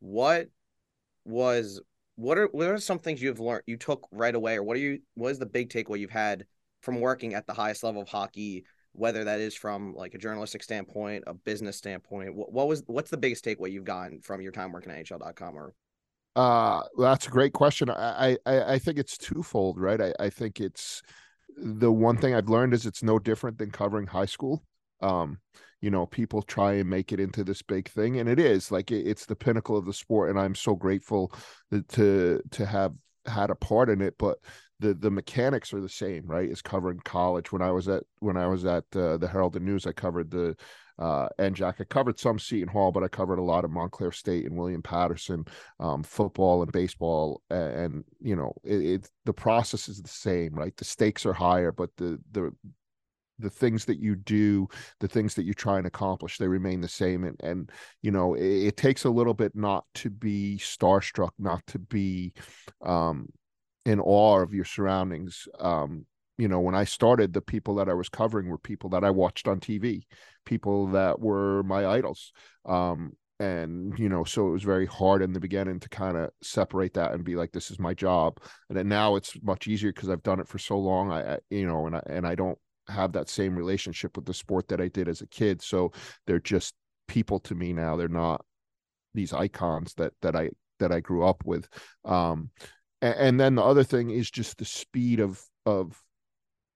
What 0.01 0.49
was 1.25 1.81
what 2.17 2.39
are 2.39 2.47
what 2.53 2.67
are 2.67 2.79
some 2.79 2.99
things 2.99 3.23
you've 3.23 3.41
learned 3.41 3.63
you 3.67 3.77
took 3.77 4.07
right 4.11 4.35
away, 4.35 4.57
or 4.57 4.63
what 4.63 4.77
are 4.77 4.81
you 4.81 5.01
what 5.15 5.31
is 5.31 5.39
the 5.39 5.47
big 5.47 5.71
takeaway 5.71 5.99
you've 5.99 6.11
had 6.11 6.47
from 6.81 7.01
working 7.01 7.35
at 7.35 7.47
the 7.47 7.55
highest 7.55 7.83
level 7.83 8.03
of 8.03 8.09
hockey? 8.09 8.65
Whether 8.95 9.25
that 9.25 9.41
is 9.41 9.55
from 9.55 9.95
like 9.95 10.15
a 10.15 10.19
journalistic 10.19 10.63
standpoint, 10.63 11.25
a 11.27 11.33
business 11.33 11.79
standpoint, 11.79 12.35
what, 12.35 12.53
what 12.53 12.69
was 12.69 12.83
what's 12.87 13.11
the 13.11 13.17
biggest 13.17 13.45
takeaway 13.45 13.73
you've 13.73 13.85
gotten 13.85 14.21
from 14.21 14.43
your 14.43 14.53
time 14.53 14.73
working 14.73 14.93
at 14.93 15.05
NHL.com? 15.07 15.57
Or 15.57 15.75
uh, 16.37 16.83
that's 16.99 17.27
a 17.27 17.31
great 17.31 17.53
question. 17.53 17.91
I 17.91 18.37
I, 18.45 18.75
I 18.75 18.79
think 18.79 18.99
it's 18.99 19.17
twofold, 19.17 19.79
right? 19.79 20.01
I, 20.01 20.13
I 20.21 20.31
think 20.31 20.61
it's 20.61 21.03
the 21.57 21.93
one 21.93 22.17
thing 22.17 22.35
I've 22.35 22.49
learned 22.49 22.75
is 22.75 22.87
it's 22.87 23.03
no 23.03 23.19
different 23.19 23.59
than 23.59 23.71
covering 23.71 24.07
high 24.07 24.27
school. 24.27 24.63
Um, 25.01 25.39
you 25.81 25.91
know, 25.91 26.07
people 26.07 26.43
try 26.43 26.75
and 26.75 26.89
make 26.89 27.13
it 27.13 27.21
into 27.21 27.43
this 27.43 27.63
big 27.63 27.89
thing, 27.89 28.19
and 28.19 28.29
it 28.29 28.39
is 28.39 28.71
like 28.71 28.93
it, 28.93 29.07
it's 29.07 29.27
the 29.27 29.37
pinnacle 29.37 29.77
of 29.77 29.85
the 29.85 29.93
sport, 29.93 30.31
and 30.31 30.39
I'm 30.39 30.55
so 30.55 30.75
grateful 30.75 31.33
to 31.71 32.41
to 32.51 32.67
have 32.67 32.95
had 33.27 33.51
a 33.51 33.55
part 33.57 33.89
in 33.89 34.01
it. 34.01 34.15
But 34.19 34.39
the 34.79 34.95
the 34.95 35.11
mechanics 35.11 35.73
are 35.73 35.81
the 35.81 35.89
same, 35.89 36.25
right? 36.27 36.51
As 36.51 36.63
covering 36.63 37.01
college. 37.01 37.51
When 37.51 37.63
I 37.63 37.73
was 37.73 37.89
at 37.89 38.05
when 38.21 38.37
I 38.37 38.47
was 38.47 38.65
at 38.65 38.85
uh, 38.95 39.17
the 39.17 39.29
Herald 39.29 39.57
and 39.57 39.65
News, 39.65 39.87
I 39.87 39.93
covered 39.93 40.31
the 40.31 40.57
uh, 40.99 41.29
NJAC. 41.39 41.81
I 41.81 41.85
covered 41.85 42.19
some 42.19 42.39
Seton 42.39 42.69
Hall, 42.69 42.93
but 42.93 43.03
I 43.03 43.09
covered 43.09 43.39
a 43.39 43.45
lot 43.45 43.65
of 43.65 43.71
Montclair 43.71 44.13
State 44.13 44.47
and 44.47 44.57
William 44.57 44.83
Paterson 44.83 45.45
um, 45.81 46.03
football 46.03 46.63
and 46.63 46.73
baseball. 46.73 47.43
And, 47.51 47.73
and 47.73 48.05
you 48.21 48.37
know, 48.37 48.55
it, 48.65 48.85
it, 48.85 49.11
the 49.25 49.33
process 49.33 49.89
is 49.89 50.01
the 50.01 50.09
same, 50.09 50.55
right? 50.55 50.77
The 50.77 50.85
stakes 50.85 51.27
are 51.27 51.33
higher, 51.33 51.73
but 51.73 51.91
the 51.97 52.19
the 52.33 52.53
the 53.39 53.51
things 53.51 53.85
that 53.87 53.99
you 53.99 54.15
do, 54.15 54.69
the 55.01 55.09
things 55.09 55.35
that 55.35 55.45
you 55.45 55.55
try 55.55 55.79
and 55.79 55.87
accomplish, 55.87 56.39
they 56.39 56.49
remain 56.49 56.81
the 56.81 56.89
same. 56.89 57.25
And 57.25 57.41
and 57.43 57.71
you 58.01 58.11
know, 58.11 58.35
it, 58.35 58.67
it 58.67 58.77
takes 58.77 59.05
a 59.05 59.11
little 59.11 59.35
bit 59.35 59.55
not 59.55 59.85
to 59.97 60.11
be 60.11 60.59
starstruck, 60.61 61.33
not 61.39 61.67
to 61.69 61.79
be 61.79 62.33
um, 62.83 63.29
in 63.85 64.01
awe 64.01 64.41
of 64.41 64.55
your 64.55 64.65
surroundings. 64.65 65.49
Um, 65.59 66.07
you 66.43 66.49
know, 66.49 66.59
when 66.59 66.75
I 66.75 66.83
started, 66.83 67.33
the 67.33 67.41
people 67.41 67.77
that 67.77 67.89
I 67.89 67.95
was 67.95 68.09
covering 68.09 68.49
were 68.49 68.59
people 68.59 68.91
that 68.91 69.05
I 69.05 69.11
watched 69.11 69.47
on 69.47 69.61
TV, 69.61 70.07
people 70.45 70.89
that 70.89 71.21
were 71.21 71.63
my 71.63 71.87
idols. 71.87 72.33
Um, 72.67 73.13
and 73.39 73.97
you 73.97 74.09
know, 74.09 74.25
so 74.25 74.49
it 74.49 74.51
was 74.51 74.65
very 74.65 74.87
hard 74.87 75.23
in 75.23 75.33
the 75.33 75.39
beginning 75.39 75.79
to 75.79 75.89
kind 75.89 76.17
of 76.17 76.31
separate 76.43 76.95
that 76.95 77.13
and 77.13 77.23
be 77.23 77.37
like, 77.37 77.53
this 77.53 77.71
is 77.71 77.79
my 77.79 77.95
job. 77.95 78.41
And 78.69 78.77
then 78.77 78.89
now 78.89 79.15
it's 79.15 79.41
much 79.41 79.69
easier 79.69 79.93
because 79.93 80.09
I've 80.09 80.25
done 80.25 80.41
it 80.41 80.49
for 80.49 80.59
so 80.59 80.77
long. 80.81 81.13
I, 81.13 81.35
I, 81.35 81.39
you 81.49 81.65
know, 81.65 81.87
and 81.87 81.95
I 81.95 82.03
and 82.07 82.27
I 82.27 82.35
don't 82.35 82.59
have 82.89 83.13
that 83.13 83.29
same 83.29 83.55
relationship 83.55 84.17
with 84.17 84.27
the 84.27 84.35
sport 84.35 84.67
that 84.67 84.81
I 84.81 84.89
did 84.89 85.09
as 85.09 85.21
a 85.21 85.29
kid. 85.29 85.63
So 85.63 85.93
they're 86.27 86.41
just 86.41 86.75
people 87.07 87.39
to 87.41 87.55
me 87.55 87.73
now. 87.73 87.95
They're 87.95 88.09
not 88.09 88.45
these 89.15 89.33
icons 89.33 89.95
that 89.95 90.13
that 90.23 90.35
I 90.35 90.51
that 90.81 90.91
I 90.91 90.99
grew 90.99 91.25
up 91.25 91.45
with. 91.45 91.69
Um, 92.05 92.51
and, 93.01 93.15
and 93.15 93.41
then 93.41 93.55
the 93.55 93.63
other 93.63 93.85
thing 93.85 94.11
is 94.11 94.29
just 94.29 94.59
the 94.59 94.65
speed 94.65 95.21
of 95.21 95.41
of 95.65 96.03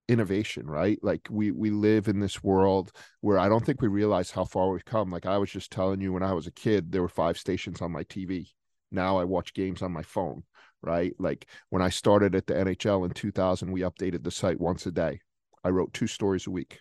innovation 0.09 0.67
right? 0.67 0.99
Like 1.03 1.27
we 1.31 1.51
we 1.51 1.71
live 1.71 2.09
in 2.09 2.21
this 2.21 2.43
world 2.43 2.93
where 3.21 3.39
i 3.39 3.49
don't 3.49 3.65
think 3.65 3.81
we 3.81 3.89
realize 3.89 4.31
how 4.31 4.45
far 4.45 4.71
we've 4.71 4.85
come. 4.85 5.11
Like 5.11 5.27
i 5.27 5.39
was 5.39 5.51
just 5.51 5.73
telling 5.73 6.01
you 6.01 6.13
when 6.13 6.23
i 6.23 6.33
was 6.33 6.47
a 6.47 6.53
kid 6.53 6.93
there 6.93 7.03
were 7.03 7.09
five 7.09 7.39
stations 7.39 7.83
on 7.83 7.91
my 7.93 8.05
tv 8.05 8.49
now 8.93 9.19
i 9.19 9.25
watch 9.25 9.53
games 9.55 9.83
on 9.83 9.93
my 9.93 10.03
phone 10.03 10.43
right? 10.83 11.15
Like 11.19 11.47
when 11.71 11.83
i 11.83 11.89
started 11.89 12.35
at 12.35 12.47
the 12.47 12.55
nhl 12.55 13.05
in 13.05 13.11
2000 13.11 13.73
we 13.73 13.81
updated 13.81 14.23
the 14.23 14.31
site 14.31 14.61
once 14.61 14.87
a 14.87 14.93
day. 14.93 15.21
I 15.65 15.71
wrote 15.71 15.93
two 15.93 16.07
stories 16.07 16.47
a 16.47 16.51
week. 16.51 16.79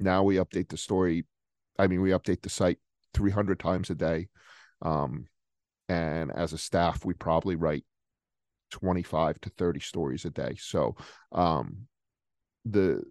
Now 0.00 0.24
we 0.24 0.36
update 0.36 0.68
the 0.68 0.76
story 0.76 1.24
i 1.78 1.86
mean 1.86 2.00
we 2.00 2.10
update 2.10 2.42
the 2.42 2.50
site 2.50 2.78
300 3.14 3.60
times 3.60 3.90
a 3.90 3.94
day. 3.94 4.28
Um 4.82 5.26
and 5.88 6.32
as 6.32 6.52
a 6.52 6.58
staff 6.58 7.04
we 7.04 7.14
probably 7.14 7.54
write 7.54 7.84
25 8.70 9.40
to 9.42 9.50
30 9.50 9.80
stories 9.80 10.24
a 10.24 10.30
day. 10.30 10.56
So 10.58 10.96
um 11.32 11.86
the 12.70 13.02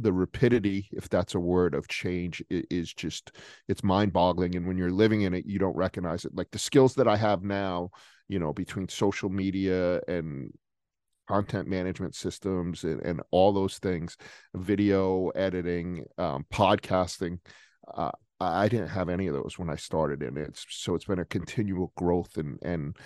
the 0.00 0.12
rapidity 0.12 0.88
if 0.92 1.08
that's 1.08 1.34
a 1.34 1.40
word 1.40 1.74
of 1.74 1.88
change 1.88 2.42
is 2.50 2.92
just 2.92 3.32
it's 3.66 3.82
mind 3.82 4.12
boggling 4.12 4.54
and 4.54 4.66
when 4.66 4.78
you're 4.78 4.90
living 4.90 5.22
in 5.22 5.34
it 5.34 5.44
you 5.44 5.58
don't 5.58 5.76
recognize 5.76 6.24
it. 6.24 6.34
Like 6.34 6.50
the 6.52 6.58
skills 6.58 6.94
that 6.94 7.08
i 7.08 7.16
have 7.16 7.42
now 7.42 7.90
you 8.28 8.38
know 8.38 8.52
between 8.52 8.88
social 8.88 9.28
media 9.28 10.00
and 10.06 10.52
content 11.26 11.68
management 11.68 12.14
systems 12.14 12.84
and, 12.84 13.02
and 13.02 13.20
all 13.32 13.52
those 13.52 13.78
things 13.78 14.16
video 14.54 15.28
editing 15.30 16.04
um, 16.16 16.46
podcasting 16.52 17.38
uh, 17.94 18.12
i 18.40 18.68
didn't 18.68 18.88
have 18.88 19.08
any 19.08 19.26
of 19.26 19.34
those 19.34 19.58
when 19.58 19.68
i 19.68 19.76
started 19.76 20.22
and 20.22 20.38
it's 20.38 20.64
so 20.70 20.94
it's 20.94 21.04
been 21.04 21.18
a 21.18 21.24
continual 21.24 21.92
growth 21.96 22.36
and 22.36 22.58
and 22.62 22.96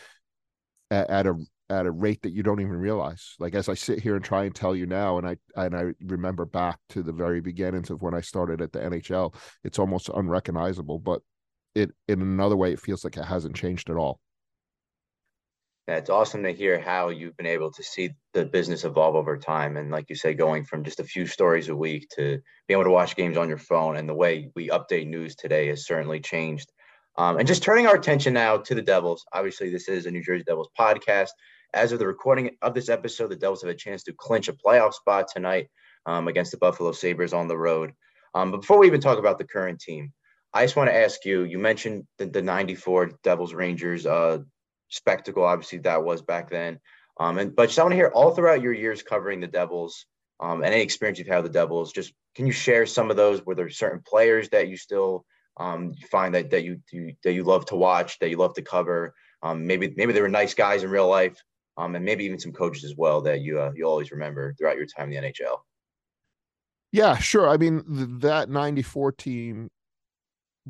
at, 0.91 1.09
at 1.09 1.27
a 1.27 1.35
at 1.71 1.87
a 1.87 1.91
rate 1.91 2.23
that 2.23 2.33
you 2.33 2.43
don't 2.43 2.61
even 2.61 2.77
realize. 2.77 3.35
Like 3.39 3.55
as 3.55 3.69
I 3.69 3.75
sit 3.75 4.01
here 4.01 4.17
and 4.17 4.25
try 4.25 4.45
and 4.45 4.55
tell 4.55 4.77
you 4.77 4.87
now, 4.87 5.19
and 5.19 5.27
I 5.27 5.37
and 5.57 5.75
I 5.75 5.93
remember 6.05 6.45
back 6.45 6.79
to 6.91 7.03
the 7.03 7.13
very 7.13 7.41
beginnings 7.41 7.91
of 7.91 8.03
when 8.03 8.15
I 8.15 8.21
started 8.21 8.61
at 8.61 8.73
the 8.73 8.81
NHL, 8.81 9.35
it's 9.65 9.79
almost 9.79 10.11
unrecognizable. 10.15 10.99
But 10.99 11.23
it 11.75 11.91
in 12.09 12.21
another 12.21 12.57
way, 12.57 12.73
it 12.73 12.81
feels 12.81 13.05
like 13.05 13.17
it 13.17 13.25
hasn't 13.25 13.57
changed 13.57 13.91
at 13.91 13.97
all. 13.97 14.21
It's 15.89 16.11
awesome 16.11 16.45
to 16.45 16.53
hear 16.53 16.81
how 16.81 17.09
you've 17.09 17.37
been 17.37 17.47
able 17.47 17.73
to 17.73 17.83
see 17.83 18.11
the 18.35 18.45
business 18.45 18.85
evolve 18.85 19.17
over 19.17 19.37
time. 19.37 19.77
And 19.77 19.91
like 19.91 20.09
you 20.09 20.15
say, 20.15 20.33
going 20.33 20.65
from 20.65 20.85
just 20.85 21.01
a 21.01 21.05
few 21.05 21.27
stories 21.27 21.69
a 21.69 21.77
week 21.77 22.09
to 22.11 22.39
being 22.69 22.79
able 22.79 22.85
to 22.85 22.91
watch 22.91 23.17
games 23.17 23.37
on 23.37 23.49
your 23.49 23.59
phone 23.59 23.97
and 23.97 24.09
the 24.09 24.15
way 24.15 24.51
we 24.55 24.69
update 24.69 25.09
news 25.09 25.35
today 25.35 25.67
has 25.69 25.85
certainly 25.85 26.21
changed. 26.21 26.71
Um, 27.19 27.37
and 27.37 27.49
just 27.49 27.65
turning 27.65 27.87
our 27.87 27.97
attention 27.97 28.33
now 28.33 28.59
to 28.59 28.75
the 28.75 28.83
Devils. 28.83 29.25
Obviously, 29.33 29.71
this 29.71 29.89
is 29.89 30.07
a 30.07 30.11
New 30.11 30.23
Jersey 30.23 30.45
Devils 30.47 30.71
podcast. 30.79 31.31
As 31.75 31.93
of 31.93 31.99
the 31.99 32.07
recording 32.07 32.57
of 32.61 32.75
this 32.75 32.89
episode, 32.89 33.29
the 33.29 33.37
Devils 33.37 33.63
have 33.63 33.71
a 33.71 33.75
chance 33.75 34.03
to 34.05 34.13
clinch 34.13 34.49
a 34.49 34.53
playoff 34.53 34.93
spot 34.93 35.29
tonight 35.29 35.69
um, 36.07 36.29
against 36.29 36.51
the 36.51 36.59
Buffalo 36.59 36.93
Sabres 36.93 37.33
on 37.33 37.49
the 37.49 37.57
road. 37.57 37.93
Um, 38.35 38.51
but 38.51 38.61
before 38.61 38.79
we 38.79 38.87
even 38.87 39.01
talk 39.01 39.19
about 39.19 39.39
the 39.39 39.45
current 39.45 39.81
team, 39.81 40.13
I 40.53 40.65
just 40.65 40.77
want 40.77 40.91
to 40.91 40.97
ask 40.97 41.25
you 41.25 41.45
you 41.45 41.59
mentioned 41.59 42.07
the, 42.19 42.27
the 42.27 42.43
94 42.43 43.13
Devils 43.23 43.55
Rangers 43.55 44.07
uh, 44.07 44.39
spectacle. 44.89 45.45
Obviously, 45.45 45.79
that 45.79 46.05
was 46.05 46.23
back 46.23 46.51
then. 46.51 46.79
Um, 47.19 47.39
and 47.39 47.55
but 47.55 47.67
just 47.67 47.79
I 47.79 47.83
want 47.83 47.93
to 47.93 47.97
hear 47.97 48.13
all 48.15 48.35
throughout 48.35 48.63
your 48.63 48.73
years 48.73 49.03
covering 49.03 49.41
the 49.41 49.47
Devils 49.47 50.07
um, 50.41 50.63
and 50.63 50.75
any 50.75 50.83
experience 50.83 51.19
you've 51.19 51.29
had 51.29 51.43
with 51.43 51.53
the 51.53 51.59
Devils. 51.59 51.93
Just 51.93 52.13
can 52.35 52.47
you 52.47 52.53
share 52.53 52.87
some 52.87 53.11
of 53.11 53.17
those? 53.17 53.45
Were 53.45 53.55
there 53.55 53.71
certain 53.71 54.03
players 54.07 54.49
that 54.51 54.69
you 54.69 54.77
still 54.77 55.25
um, 55.59 55.95
find 56.11 56.35
that 56.35 56.51
that 56.51 56.65
you, 56.65 56.81
you, 56.91 57.15
that 57.25 57.33
you 57.33 57.45
love 57.45 57.67
to 57.67 57.77
watch, 57.77 58.19
that 58.19 58.31
you 58.31 58.37
love 58.37 58.55
to 58.55 58.63
cover? 58.63 59.15
Um, 59.43 59.67
maybe 59.67 59.93
maybe 59.97 60.13
they 60.13 60.23
were 60.23 60.29
nice 60.29 60.55
guys 60.55 60.85
in 60.85 60.91
real 60.91 61.09
life, 61.09 61.43
um, 61.77 61.95
and 61.95 62.05
maybe 62.05 62.25
even 62.25 62.39
some 62.39 62.53
coaches 62.53 62.85
as 62.85 62.97
well 62.97 63.21
that 63.23 63.41
you 63.41 63.61
uh, 63.61 63.73
you 63.75 63.85
always 63.87 64.11
remember 64.11 64.55
throughout 64.55 64.77
your 64.77 64.87
time 64.87 65.13
in 65.13 65.23
the 65.23 65.29
NHL. 65.29 65.59
Yeah, 66.93 67.17
sure. 67.17 67.49
I 67.49 67.57
mean, 67.57 67.83
th- 67.85 68.21
that 68.21 68.51
94 68.51 69.13
team 69.13 69.71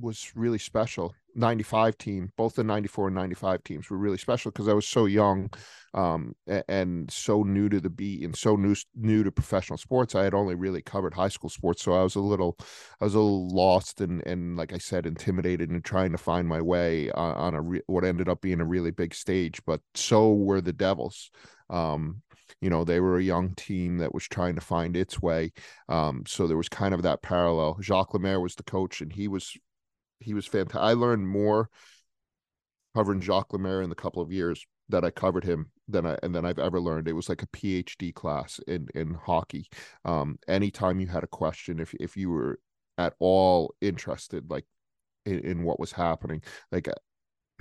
was 0.00 0.32
really 0.34 0.58
special. 0.58 1.14
95 1.34 1.98
team, 1.98 2.32
both 2.36 2.54
the 2.54 2.64
94 2.64 3.08
and 3.08 3.16
95 3.16 3.64
teams 3.64 3.90
were 3.90 3.96
really 3.96 4.18
special 4.18 4.50
because 4.50 4.68
I 4.68 4.72
was 4.72 4.86
so 4.86 5.06
young 5.06 5.50
um, 5.94 6.34
and, 6.68 7.10
so 7.10 7.42
new 7.42 7.68
to 7.68 7.80
the 7.80 7.90
beat 7.90 8.24
and 8.24 8.36
so 8.36 8.56
new 8.56 8.74
new 8.94 9.24
to 9.24 9.32
professional 9.32 9.76
sports. 9.76 10.14
I 10.14 10.24
had 10.24 10.34
only 10.34 10.54
really 10.54 10.82
covered 10.82 11.14
high 11.14 11.28
school 11.28 11.50
sports, 11.50 11.82
so 11.82 11.92
I 11.92 12.02
was 12.02 12.14
a 12.14 12.20
little 12.20 12.56
I 13.00 13.04
was 13.04 13.14
a 13.14 13.18
little 13.20 13.48
lost 13.48 14.00
and 14.00 14.26
and 14.26 14.56
like 14.56 14.72
I 14.72 14.78
said, 14.78 15.06
intimidated 15.06 15.70
and 15.70 15.84
trying 15.84 16.12
to 16.12 16.18
find 16.18 16.48
my 16.48 16.60
way 16.60 17.10
on, 17.10 17.34
on 17.34 17.54
a 17.54 17.62
re- 17.62 17.82
what 17.86 18.04
ended 18.04 18.28
up 18.28 18.40
being 18.40 18.60
a 18.60 18.66
really 18.66 18.90
big 18.90 19.14
stage. 19.14 19.60
But 19.66 19.80
so 19.94 20.32
were 20.34 20.60
the 20.60 20.72
Devils. 20.72 21.30
Um, 21.70 22.22
you 22.60 22.70
know 22.70 22.84
they 22.84 23.00
were 23.00 23.18
a 23.18 23.22
young 23.22 23.54
team 23.54 23.98
that 23.98 24.14
was 24.14 24.24
trying 24.24 24.54
to 24.54 24.60
find 24.60 24.96
its 24.96 25.20
way 25.20 25.52
um, 25.88 26.22
so 26.26 26.46
there 26.46 26.56
was 26.56 26.68
kind 26.68 26.94
of 26.94 27.02
that 27.02 27.22
parallel 27.22 27.78
jacques 27.80 28.14
lemaire 28.14 28.40
was 28.40 28.54
the 28.54 28.62
coach 28.62 29.00
and 29.00 29.12
he 29.12 29.26
was 29.26 29.56
he 30.22 30.34
was 30.34 30.46
fantastic. 30.46 30.80
I 30.80 30.92
learned 30.92 31.28
more 31.28 31.68
covering 32.94 33.20
Jacques 33.20 33.52
Lemaire 33.52 33.82
in 33.82 33.88
the 33.88 33.94
couple 33.96 34.22
of 34.22 34.32
years 34.32 34.66
that 34.88 35.04
I 35.04 35.10
covered 35.10 35.44
him 35.44 35.70
than 35.88 36.06
I 36.06 36.18
and 36.22 36.34
then 36.34 36.44
I've 36.44 36.58
ever 36.58 36.80
learned. 36.80 37.08
It 37.08 37.14
was 37.14 37.28
like 37.28 37.42
a 37.42 37.46
PhD 37.48 38.14
class 38.14 38.60
in 38.66 38.88
in 38.94 39.14
hockey. 39.14 39.68
Um, 40.04 40.38
anytime 40.48 41.00
you 41.00 41.06
had 41.06 41.24
a 41.24 41.28
question, 41.28 41.80
if 41.80 41.94
if 41.94 42.16
you 42.16 42.30
were 42.30 42.58
at 42.98 43.14
all 43.18 43.74
interested, 43.80 44.50
like 44.50 44.66
in, 45.24 45.40
in 45.40 45.62
what 45.64 45.80
was 45.80 45.92
happening, 45.92 46.42
like 46.70 46.88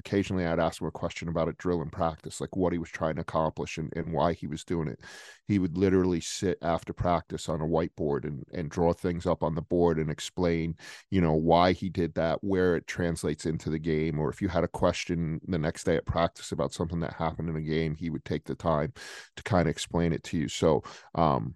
occasionally 0.06 0.46
I'd 0.46 0.60
ask 0.60 0.82
him 0.82 0.88
a 0.88 0.92
question 0.92 1.30
about 1.30 1.48
a 1.48 1.54
drill 1.54 1.82
in 1.82 1.90
practice, 1.90 2.42
like 2.42 2.56
what 2.58 2.74
he 2.74 2.80
was 2.80 2.90
trying 2.90 3.16
to 3.16 3.22
accomplish 3.22 3.78
and, 3.78 3.92
and 3.96 4.12
why 4.12 4.34
he 4.34 4.48
was 4.48 4.64
doing 4.64 4.88
it. 4.88 5.00
He 5.48 5.60
would 5.60 5.78
literally 5.78 6.20
sit 6.22 6.58
after 6.62 6.92
practice 6.92 7.48
on 7.48 7.62
a 7.62 7.66
whiteboard 7.66 8.26
and, 8.26 8.44
and 8.52 8.70
draw 8.70 8.94
things 8.94 9.26
up 9.26 9.44
on 9.44 9.56
the 9.56 9.62
board 9.62 10.00
and 10.00 10.10
explain, 10.10 10.76
you 11.12 11.22
know, 11.22 11.34
why 11.34 11.72
he 11.74 11.90
did 11.90 12.14
that, 12.16 12.44
where 12.44 12.76
it 12.76 12.88
translates 12.88 13.46
into 13.46 13.70
the 13.70 13.80
game. 13.80 14.20
Or 14.20 14.30
if 14.30 14.42
you 14.42 14.48
had 14.48 14.64
a 14.64 14.68
question 14.68 15.40
the 15.48 15.60
next 15.60 15.84
day 15.84 15.96
at 15.96 16.06
practice 16.06 16.52
about 16.52 16.74
something 16.74 17.00
that 17.02 17.14
happened 17.14 17.50
in 17.50 17.56
a 17.56 17.62
game, 17.62 17.96
he 17.96 18.10
would 18.10 18.26
take 18.26 18.46
the 18.46 18.56
time 18.56 18.94
to 19.36 19.44
kind 19.44 19.68
of 19.68 19.72
explain 19.72 20.14
it 20.14 20.24
to 20.26 20.38
you. 20.38 20.48
So, 20.48 20.84
um, 21.16 21.56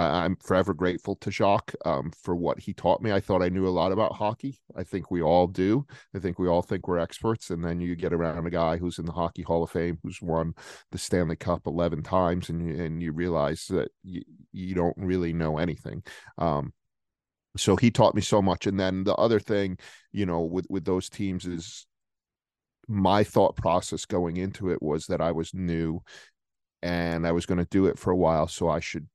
I'm 0.00 0.36
forever 0.36 0.72
grateful 0.72 1.16
to 1.16 1.30
Jacques 1.30 1.74
um, 1.84 2.12
for 2.22 2.34
what 2.34 2.58
he 2.58 2.72
taught 2.72 3.02
me. 3.02 3.12
I 3.12 3.20
thought 3.20 3.42
I 3.42 3.48
knew 3.48 3.66
a 3.66 3.70
lot 3.70 3.92
about 3.92 4.14
hockey. 4.14 4.58
I 4.76 4.84
think 4.84 5.10
we 5.10 5.22
all 5.22 5.46
do. 5.46 5.86
I 6.14 6.18
think 6.18 6.38
we 6.38 6.48
all 6.48 6.62
think 6.62 6.86
we're 6.86 6.98
experts. 6.98 7.50
And 7.50 7.64
then 7.64 7.80
you 7.80 7.94
get 7.96 8.12
around 8.12 8.46
a 8.46 8.50
guy 8.50 8.76
who's 8.76 8.98
in 8.98 9.06
the 9.06 9.12
Hockey 9.12 9.42
Hall 9.42 9.62
of 9.62 9.70
Fame, 9.70 9.98
who's 10.02 10.22
won 10.22 10.54
the 10.92 10.98
Stanley 10.98 11.36
Cup 11.36 11.66
11 11.66 12.02
times, 12.02 12.48
and, 12.48 12.80
and 12.80 13.02
you 13.02 13.12
realize 13.12 13.66
that 13.66 13.90
you, 14.02 14.22
you 14.52 14.74
don't 14.74 14.96
really 14.96 15.32
know 15.32 15.58
anything. 15.58 16.02
Um, 16.38 16.72
so 17.56 17.76
he 17.76 17.90
taught 17.90 18.14
me 18.14 18.22
so 18.22 18.40
much. 18.40 18.66
And 18.66 18.78
then 18.78 19.04
the 19.04 19.14
other 19.14 19.40
thing, 19.40 19.78
you 20.12 20.26
know, 20.26 20.40
with, 20.40 20.66
with 20.70 20.84
those 20.84 21.08
teams 21.08 21.46
is 21.46 21.86
my 22.86 23.24
thought 23.24 23.56
process 23.56 24.04
going 24.04 24.36
into 24.36 24.70
it 24.70 24.82
was 24.82 25.06
that 25.06 25.20
I 25.20 25.32
was 25.32 25.54
new 25.54 26.02
and 26.82 27.26
I 27.26 27.32
was 27.32 27.46
going 27.46 27.58
to 27.58 27.68
do 27.70 27.86
it 27.86 27.98
for 27.98 28.10
a 28.10 28.16
while. 28.16 28.48
So 28.48 28.68
I 28.68 28.80
should 28.80 29.06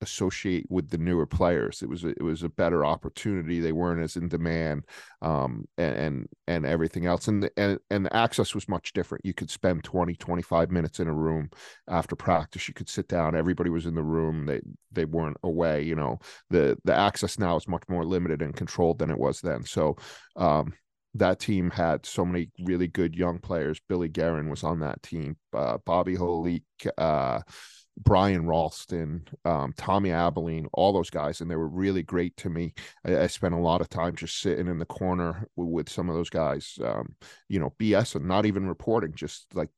associate 0.00 0.66
with 0.70 0.90
the 0.90 0.98
newer 0.98 1.26
players. 1.26 1.82
It 1.82 1.88
was 1.88 2.04
a, 2.04 2.08
it 2.08 2.22
was 2.22 2.42
a 2.42 2.48
better 2.48 2.84
opportunity. 2.84 3.60
They 3.60 3.72
weren't 3.72 4.02
as 4.02 4.16
in 4.16 4.28
demand, 4.28 4.84
um, 5.22 5.66
and, 5.78 5.96
and 5.96 6.28
and 6.46 6.66
everything 6.66 7.06
else. 7.06 7.28
And 7.28 7.50
and 7.56 7.78
and 7.90 8.06
the 8.06 8.16
access 8.16 8.54
was 8.54 8.68
much 8.68 8.92
different. 8.92 9.24
You 9.24 9.34
could 9.34 9.50
spend 9.50 9.84
20, 9.84 10.14
25 10.14 10.70
minutes 10.70 11.00
in 11.00 11.08
a 11.08 11.14
room 11.14 11.50
after 11.88 12.16
practice. 12.16 12.68
You 12.68 12.74
could 12.74 12.88
sit 12.88 13.08
down. 13.08 13.34
Everybody 13.34 13.70
was 13.70 13.86
in 13.86 13.94
the 13.94 14.02
room. 14.02 14.46
They 14.46 14.60
they 14.92 15.04
weren't 15.04 15.38
away. 15.42 15.82
You 15.82 15.96
know, 15.96 16.18
the 16.48 16.78
the 16.84 16.94
access 16.94 17.38
now 17.38 17.56
is 17.56 17.68
much 17.68 17.84
more 17.88 18.04
limited 18.04 18.42
and 18.42 18.54
controlled 18.54 18.98
than 18.98 19.10
it 19.10 19.18
was 19.18 19.40
then. 19.40 19.64
So. 19.64 19.96
Um, 20.36 20.74
that 21.14 21.40
team 21.40 21.70
had 21.70 22.06
so 22.06 22.24
many 22.24 22.50
really 22.60 22.86
good 22.86 23.16
young 23.16 23.38
players. 23.38 23.80
Billy 23.88 24.08
Guerin 24.08 24.48
was 24.48 24.62
on 24.62 24.78
that 24.80 25.02
team. 25.02 25.36
Uh, 25.52 25.78
Bobby 25.84 26.16
Holik, 26.16 26.62
uh, 26.96 27.40
Brian 28.02 28.46
Rolston, 28.46 29.26
um, 29.44 29.74
Tommy 29.76 30.10
Albelin, 30.10 30.66
all 30.72 30.92
those 30.92 31.10
guys, 31.10 31.40
and 31.40 31.50
they 31.50 31.56
were 31.56 31.68
really 31.68 32.02
great 32.02 32.36
to 32.38 32.48
me. 32.48 32.72
I, 33.04 33.20
I, 33.20 33.26
spent 33.26 33.54
a 33.54 33.58
lot 33.58 33.80
of 33.80 33.88
time 33.88 34.16
just 34.16 34.40
sitting 34.40 34.68
in 34.68 34.78
the 34.78 34.86
corner 34.86 35.46
with, 35.56 35.68
with 35.68 35.88
some 35.90 36.08
of 36.08 36.16
those 36.16 36.30
guys, 36.30 36.78
um, 36.82 37.14
you 37.48 37.60
know, 37.60 37.74
BS 37.78 38.14
and 38.14 38.26
not 38.26 38.46
even 38.46 38.68
reporting, 38.68 39.12
just 39.14 39.46
like 39.54 39.68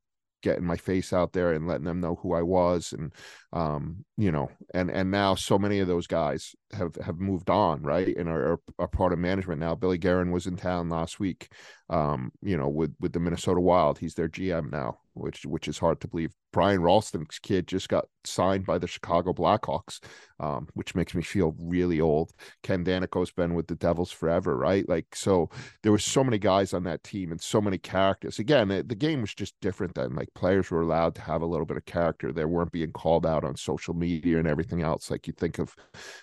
getting 0.42 0.64
my 0.64 0.76
face 0.76 1.12
out 1.12 1.32
there 1.32 1.52
and 1.52 1.66
letting 1.66 1.84
them 1.84 2.00
know 2.00 2.18
who 2.22 2.34
I 2.34 2.42
was, 2.42 2.92
and 2.92 3.12
um, 3.52 4.04
you 4.16 4.30
know, 4.30 4.50
and 4.72 4.90
and 4.90 5.10
now 5.10 5.34
so 5.34 5.58
many 5.58 5.80
of 5.80 5.88
those 5.88 6.06
guys 6.06 6.54
have 6.74 6.94
have 6.96 7.18
moved 7.18 7.50
on, 7.50 7.82
right, 7.82 8.16
and 8.16 8.28
are, 8.28 8.60
are 8.78 8.88
part 8.88 9.12
of 9.12 9.18
management 9.18 9.60
now. 9.60 9.74
Billy 9.74 9.98
Guerin 9.98 10.30
was 10.30 10.46
in 10.46 10.56
town 10.56 10.88
last 10.88 11.20
week, 11.20 11.52
um, 11.90 12.32
you 12.42 12.56
know, 12.56 12.68
with 12.68 12.94
with 13.00 13.12
the 13.12 13.20
Minnesota 13.20 13.60
Wild. 13.60 13.98
He's 13.98 14.14
their 14.14 14.28
GM 14.28 14.70
now, 14.70 14.98
which 15.14 15.44
which 15.44 15.68
is 15.68 15.78
hard 15.78 16.00
to 16.00 16.08
believe. 16.08 16.32
Brian 16.52 16.82
Rolston's 16.82 17.38
kid 17.38 17.66
just 17.66 17.88
got 17.88 18.06
signed 18.24 18.66
by 18.66 18.78
the 18.78 18.86
Chicago 18.86 19.32
Blackhawks, 19.32 20.00
um, 20.38 20.68
which 20.74 20.94
makes 20.94 21.14
me 21.14 21.22
feel 21.22 21.54
really 21.58 22.00
old. 22.00 22.32
Ken 22.62 22.84
Daneyko's 22.84 23.30
been 23.30 23.54
with 23.54 23.66
the 23.66 23.74
Devils 23.74 24.12
forever, 24.12 24.56
right? 24.56 24.86
Like, 24.86 25.06
so 25.14 25.48
there 25.82 25.92
were 25.92 25.98
so 25.98 26.22
many 26.22 26.38
guys 26.38 26.74
on 26.74 26.84
that 26.84 27.04
team 27.04 27.32
and 27.32 27.40
so 27.40 27.60
many 27.60 27.78
characters. 27.78 28.38
Again, 28.38 28.68
the, 28.68 28.82
the 28.82 28.94
game 28.94 29.22
was 29.22 29.34
just 29.34 29.54
different 29.62 29.94
then. 29.94 30.14
Like, 30.14 30.28
players 30.34 30.70
were 30.70 30.82
allowed 30.82 31.14
to 31.16 31.22
have 31.22 31.40
a 31.40 31.46
little 31.46 31.66
bit 31.66 31.78
of 31.78 31.86
character. 31.86 32.32
They 32.32 32.44
weren't 32.44 32.72
being 32.72 32.92
called 32.92 33.24
out 33.24 33.44
on 33.44 33.56
social 33.56 33.94
media 33.94 34.38
and 34.38 34.46
everything 34.46 34.82
else. 34.82 35.10
Like, 35.10 35.26
you 35.26 35.32
think 35.32 35.58
of 35.58 35.74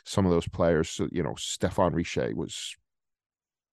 some 0.06 0.26
of 0.26 0.32
those 0.32 0.39
players, 0.48 1.00
you 1.12 1.24
know, 1.24 1.34
Stéphane 1.34 1.94
Richer 1.94 2.32
was 2.36 2.76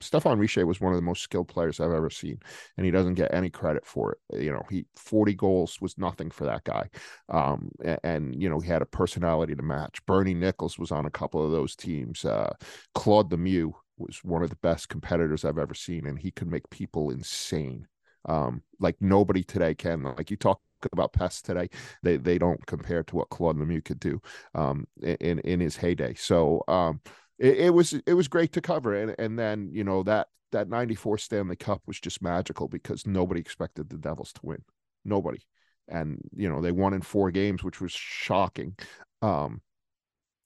Stéphane 0.03 0.39
Richer 0.39 0.67
was 0.67 0.81
one 0.81 0.93
of 0.93 0.99
the 0.99 1.03
most 1.03 1.23
skilled 1.23 1.49
players 1.49 1.81
I've 1.81 1.93
ever 1.93 2.11
seen, 2.11 2.39
and 2.77 2.85
he 2.85 2.93
doesn't 2.93 3.15
get 3.15 3.33
any 3.33 3.49
credit 3.49 3.87
for 3.87 4.13
it. 4.13 4.43
You 4.43 4.53
know, 4.53 4.63
he 4.71 4.87
40 4.97 5.35
goals 5.35 5.81
was 5.81 5.97
nothing 5.97 6.31
for 6.31 6.45
that 6.45 6.65
guy. 6.65 6.89
Um, 7.29 7.71
and, 7.83 7.99
and, 8.05 8.43
you 8.43 8.49
know, 8.49 8.61
he 8.61 8.69
had 8.69 8.83
a 8.83 8.87
personality 8.87 9.55
to 9.55 9.63
match. 9.63 10.05
Bernie 10.07 10.35
Nicholls 10.35 10.79
was 10.79 10.91
on 10.93 11.07
a 11.07 11.11
couple 11.11 11.45
of 11.45 11.51
those 11.51 11.75
teams. 11.75 12.25
Uh, 12.25 12.53
Claude 12.95 13.31
Lemieux 13.31 13.73
was 13.97 14.23
one 14.23 14.43
of 14.43 14.51
the 14.51 14.57
best 14.57 14.89
competitors 14.89 15.45
I've 15.45 15.59
ever 15.59 15.75
seen, 15.75 16.07
and 16.07 16.19
he 16.19 16.31
could 16.31 16.51
make 16.51 16.69
people 16.71 17.11
insane. 17.11 17.87
Um, 18.29 18.63
like 18.81 18.97
nobody 19.01 19.43
today 19.43 19.75
can. 19.75 20.03
Like 20.03 20.31
you 20.31 20.37
talk 20.37 20.61
about 20.93 21.13
pests 21.13 21.43
today, 21.43 21.69
they 22.03 22.17
they 22.17 22.39
don't 22.39 22.65
compare 22.67 23.03
to 23.05 23.17
what 23.17 23.31
Claude 23.31 23.57
Lemieux 23.57 23.85
could 23.85 24.01
do 24.01 24.21
um, 24.55 24.87
in 25.03 25.39
in 25.41 25.61
his 25.61 25.77
heyday. 25.77 26.15
So 26.15 26.63
um, 26.69 27.01
it, 27.39 27.59
it, 27.59 27.71
was 27.71 27.93
it 28.07 28.15
was 28.15 28.29
great 28.29 28.53
to 28.53 28.61
cover 28.61 28.95
and 28.95 29.15
and 29.19 29.39
then 29.39 29.69
you 29.73 29.85
know 29.85 30.03
that 30.05 30.29
that 30.53 30.69
94 30.69 31.19
Stanley 31.19 31.57
Cup 31.57 31.83
was 31.87 32.01
just 32.01 32.23
magical 32.23 32.69
because 32.69 33.07
nobody 33.07 33.41
expected 33.41 33.91
the 33.91 33.99
Devils 33.99 34.33
to 34.35 34.41
win. 34.43 34.63
Nobody. 35.05 35.41
And 35.89 36.21
you 36.35 36.49
know 36.49 36.61
they 36.61 36.73
won 36.73 36.95
in 36.95 37.03
four 37.03 37.31
games 37.31 37.63
which 37.63 37.81
was 37.81 37.93
shocking. 37.93 38.77
Um 39.23 39.61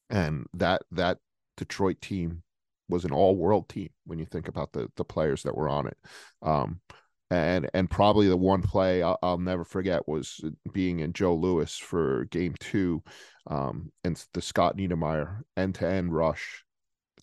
and 0.09 0.47
that 0.55 0.83
that 0.91 1.19
Detroit 1.57 2.01
team 2.01 2.43
was 2.89 3.05
an 3.05 3.13
all 3.13 3.37
world 3.37 3.69
team 3.69 3.91
when 4.05 4.19
you 4.19 4.27
think 4.27 4.49
about 4.49 4.73
the 4.73 4.91
the 4.97 5.05
players 5.05 5.43
that 5.45 5.57
were 5.57 5.69
on 5.69 5.87
it. 5.87 5.99
Um 6.43 6.81
and 7.31 7.71
and 7.75 7.89
probably 7.89 8.29
the 8.29 8.37
one 8.37 8.63
play 8.63 9.03
I'll, 9.03 9.19
I'll, 9.23 9.39
never 9.39 9.65
forget 9.65 10.09
was 10.09 10.41
being 10.73 11.01
in 11.01 11.13
Joe 11.13 11.35
Louis 11.35 11.77
for 11.77 12.25
game 12.27 12.55
two, 12.59 13.03
um, 13.47 13.93
and 14.05 14.23
the 14.35 14.43
Scott 14.43 14.77
Niedermayer 14.77 15.43
end 15.57 15.77
to 15.77 15.87
end 15.87 16.13
rush 16.13 16.65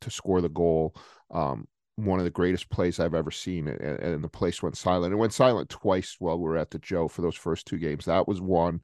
to 0.01 0.09
score 0.09 0.41
the 0.41 0.49
goal. 0.49 0.95
Um, 1.31 1.67
one 1.97 2.19
of 2.19 2.25
the 2.25 2.31
greatest 2.31 2.69
plays 2.69 2.99
I've 2.99 3.15
ever 3.15 3.31
seen, 3.31 3.67
and, 3.67 3.81
and, 3.81 4.23
the 4.23 4.29
place 4.29 4.61
went 4.61 4.77
silent. 4.77 5.11
It 5.11 5.17
went 5.17 5.33
silent 5.33 5.69
twice 5.69 6.15
while 6.19 6.37
we 6.37 6.43
were 6.43 6.57
at 6.57 6.69
the 6.69 6.79
Joe 6.79 7.07
for 7.07 7.23
those 7.23 7.35
first 7.35 7.65
two 7.65 7.77
games. 7.77 8.05
That 8.05 8.27
was 8.27 8.39
one, 8.39 8.81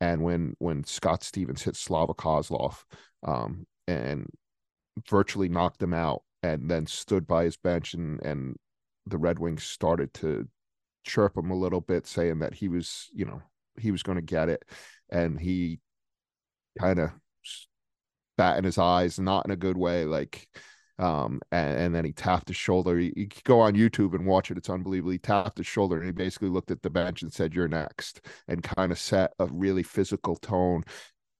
and 0.00 0.22
when 0.22 0.54
when 0.58 0.82
Scott 0.84 1.22
Stevens 1.22 1.62
hit 1.62 1.76
Slava 1.76 2.14
Kozlov, 2.14 2.82
um, 3.22 3.66
and 3.86 4.26
virtually 5.08 5.48
knocked 5.48 5.82
him 5.82 5.94
out, 5.94 6.22
and 6.42 6.68
then 6.68 6.86
stood 6.86 7.26
by 7.26 7.44
his 7.44 7.56
bench, 7.56 7.94
and 7.94 8.20
and 8.24 8.56
the 9.06 9.18
Red 9.18 9.38
Wings 9.38 9.62
started 9.62 10.12
to 10.14 10.48
chirp 11.06 11.36
him 11.36 11.50
a 11.50 11.56
little 11.56 11.80
bit, 11.80 12.06
saying 12.06 12.40
that 12.40 12.54
he 12.54 12.68
was, 12.68 13.08
you 13.14 13.24
know, 13.24 13.40
he 13.78 13.90
was 13.90 14.02
going 14.02 14.16
to 14.16 14.22
get 14.22 14.48
it, 14.48 14.64
and 15.10 15.40
he 15.40 15.80
kind 16.78 16.98
of 16.98 17.10
bat 18.36 18.58
in 18.58 18.64
his 18.64 18.78
eyes, 18.78 19.18
not 19.18 19.44
in 19.46 19.50
a 19.50 19.56
good 19.56 19.76
way. 19.76 20.04
Like, 20.04 20.48
um, 20.98 21.40
and, 21.52 21.78
and 21.78 21.94
then 21.94 22.04
he 22.04 22.12
tapped 22.12 22.48
his 22.48 22.56
shoulder. 22.56 22.98
You, 22.98 23.28
go 23.44 23.60
on 23.60 23.74
YouTube 23.74 24.14
and 24.14 24.26
watch 24.26 24.50
it; 24.50 24.58
it's 24.58 24.70
unbelievable. 24.70 25.12
He 25.12 25.18
tapped 25.18 25.58
his 25.58 25.66
shoulder 25.66 25.96
and 25.96 26.06
he 26.06 26.12
basically 26.12 26.48
looked 26.48 26.70
at 26.70 26.82
the 26.82 26.90
bench 26.90 27.22
and 27.22 27.32
said, 27.32 27.54
"You're 27.54 27.68
next," 27.68 28.20
and 28.48 28.62
kind 28.62 28.92
of 28.92 28.98
set 28.98 29.32
a 29.38 29.46
really 29.46 29.82
physical 29.82 30.36
tone 30.36 30.84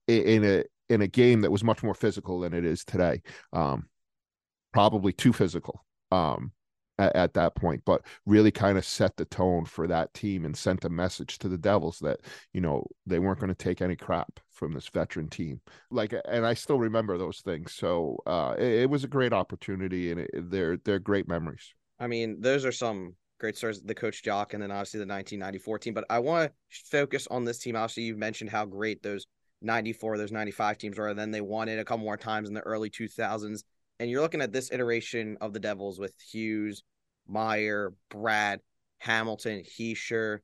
in, 0.07 0.23
in 0.23 0.43
a 0.45 0.63
in 0.89 1.01
a 1.01 1.07
game 1.07 1.41
that 1.41 1.51
was 1.51 1.63
much 1.63 1.83
more 1.83 1.95
physical 1.95 2.39
than 2.39 2.53
it 2.53 2.65
is 2.65 2.83
today. 2.83 3.21
Um, 3.53 3.87
probably 4.73 5.13
too 5.13 5.33
physical. 5.33 5.83
Um, 6.11 6.51
at, 6.99 7.15
at 7.15 7.33
that 7.33 7.55
point, 7.55 7.83
but 7.85 8.01
really 8.25 8.51
kind 8.51 8.77
of 8.77 8.85
set 8.85 9.17
the 9.17 9.25
tone 9.25 9.65
for 9.65 9.87
that 9.87 10.13
team 10.13 10.45
and 10.45 10.57
sent 10.57 10.85
a 10.85 10.89
message 10.89 11.37
to 11.39 11.49
the 11.49 11.57
Devils 11.57 11.99
that, 11.99 12.21
you 12.53 12.61
know, 12.61 12.85
they 13.05 13.19
weren't 13.19 13.39
going 13.39 13.49
to 13.49 13.55
take 13.55 13.81
any 13.81 13.95
crap 13.95 14.39
from 14.51 14.73
this 14.73 14.87
veteran 14.87 15.27
team. 15.29 15.61
Like, 15.91 16.13
and 16.25 16.45
I 16.45 16.53
still 16.53 16.79
remember 16.79 17.17
those 17.17 17.41
things. 17.41 17.73
So 17.73 18.17
uh, 18.25 18.55
it, 18.57 18.81
it 18.81 18.89
was 18.89 19.03
a 19.03 19.07
great 19.07 19.33
opportunity 19.33 20.11
and 20.11 20.21
it, 20.21 20.29
they're, 20.49 20.77
they're 20.77 20.99
great 20.99 21.27
memories. 21.27 21.73
I 21.99 22.07
mean, 22.07 22.41
those 22.41 22.65
are 22.65 22.71
some 22.71 23.15
great 23.39 23.57
stars, 23.57 23.81
the 23.81 23.95
coach 23.95 24.23
Jacques, 24.23 24.53
and 24.53 24.61
then 24.61 24.71
obviously 24.71 24.99
the 24.99 25.07
1994 25.07 25.79
team. 25.79 25.93
But 25.93 26.05
I 26.09 26.19
want 26.19 26.51
to 26.51 26.79
focus 26.91 27.27
on 27.29 27.45
this 27.45 27.59
team. 27.59 27.75
Obviously, 27.75 28.03
you 28.03 28.15
mentioned 28.15 28.49
how 28.49 28.65
great 28.65 29.01
those 29.03 29.25
94, 29.61 30.17
those 30.17 30.31
95 30.31 30.77
teams 30.77 30.97
were. 30.97 31.07
And 31.07 31.19
then 31.19 31.31
they 31.31 31.41
won 31.41 31.69
it 31.69 31.79
a 31.79 31.85
couple 31.85 32.05
more 32.05 32.17
times 32.17 32.47
in 32.47 32.53
the 32.53 32.61
early 32.61 32.89
2000s. 32.89 33.63
And 33.99 34.09
you're 34.09 34.21
looking 34.21 34.41
at 34.41 34.51
this 34.51 34.71
iteration 34.71 35.37
of 35.41 35.53
the 35.53 35.59
Devils 35.59 35.99
with 35.99 36.13
Hughes, 36.31 36.83
Meier, 37.27 37.93
Bratt, 38.09 38.59
Hamilton, 38.99 39.63
Hischier. 39.63 40.39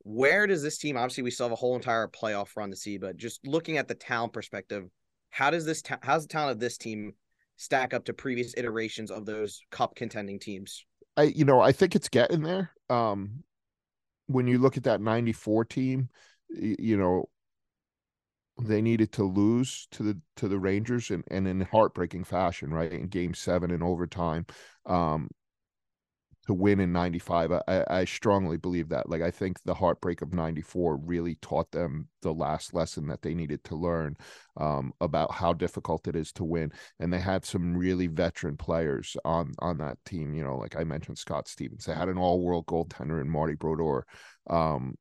Where 0.00 0.46
does 0.46 0.62
this 0.62 0.78
team? 0.78 0.96
Obviously, 0.96 1.22
we 1.22 1.30
still 1.30 1.46
have 1.46 1.52
a 1.52 1.56
whole 1.56 1.76
entire 1.76 2.08
playoff 2.08 2.56
run 2.56 2.70
to 2.70 2.76
see, 2.76 2.98
but 2.98 3.16
just 3.16 3.46
looking 3.46 3.78
at 3.78 3.88
the 3.88 3.94
talent 3.94 4.32
perspective, 4.32 4.84
how 5.30 5.50
does 5.50 5.64
this 5.64 5.82
ta- 5.82 5.98
how's 6.02 6.26
the 6.26 6.32
talent 6.32 6.52
of 6.52 6.60
this 6.60 6.76
team 6.76 7.14
stack 7.56 7.94
up 7.94 8.04
to 8.04 8.12
previous 8.12 8.54
iterations 8.56 9.10
of 9.10 9.24
those 9.26 9.62
cup 9.70 9.94
contending 9.94 10.38
teams? 10.38 10.84
I 11.16 11.24
you 11.24 11.44
know 11.44 11.60
I 11.60 11.72
think 11.72 11.96
it's 11.96 12.08
getting 12.08 12.42
there. 12.42 12.70
Um, 12.90 13.44
when 14.26 14.46
you 14.46 14.58
look 14.58 14.76
at 14.76 14.84
that 14.84 15.00
'94 15.00 15.64
team, 15.64 16.08
you 16.50 16.96
know 16.96 17.28
they 18.62 18.80
needed 18.80 19.10
to 19.12 19.24
lose 19.24 19.88
to 19.90 20.02
the 20.02 20.20
to 20.36 20.48
the 20.48 20.58
Rangers 20.58 21.10
and, 21.10 21.24
and 21.30 21.48
in 21.48 21.62
heartbreaking 21.62 22.24
fashion, 22.24 22.72
right? 22.72 22.92
In 22.92 23.08
game 23.08 23.34
seven 23.34 23.70
in 23.70 23.82
overtime. 23.82 24.46
Um, 24.86 25.28
to 26.46 26.54
win 26.54 26.80
in 26.80 26.92
95 26.92 27.52
I, 27.52 27.84
I 27.88 28.04
strongly 28.04 28.56
believe 28.56 28.88
that. 28.90 29.08
Like 29.08 29.22
i 29.22 29.30
think 29.30 29.58
the 29.64 29.74
heartbreak 29.74 30.22
of 30.22 30.32
94 30.32 30.96
really 30.96 31.36
taught 31.36 31.70
them 31.70 32.08
the 32.22 32.32
last 32.32 32.74
lesson 32.74 33.06
that 33.08 33.22
they 33.22 33.34
needed 33.34 33.62
to 33.64 33.76
learn 33.76 34.16
um, 34.56 34.92
about 35.00 35.32
how 35.32 35.52
difficult 35.52 36.08
it 36.08 36.16
is 36.16 36.32
to 36.32 36.44
win. 36.44 36.72
And 37.00 37.12
they 37.12 37.20
had 37.20 37.44
some 37.44 37.76
really 37.76 38.06
veteran 38.06 38.56
players 38.56 39.16
on 39.24 39.52
on 39.58 39.78
that 39.78 39.98
team 40.04 40.34
you 40.34 40.44
know 40.44 40.56
like 40.56 40.76
i 40.76 40.84
mentioned 40.84 41.18
scott 41.18 41.48
stevens. 41.48 41.84
They 41.84 41.94
had 41.94 42.08
an 42.08 42.18
all-world 42.18 42.66
goaltender 42.66 43.20
in 43.20 43.28
marty 43.28 43.54
brodeur. 43.54 44.06
Um, 44.48 44.96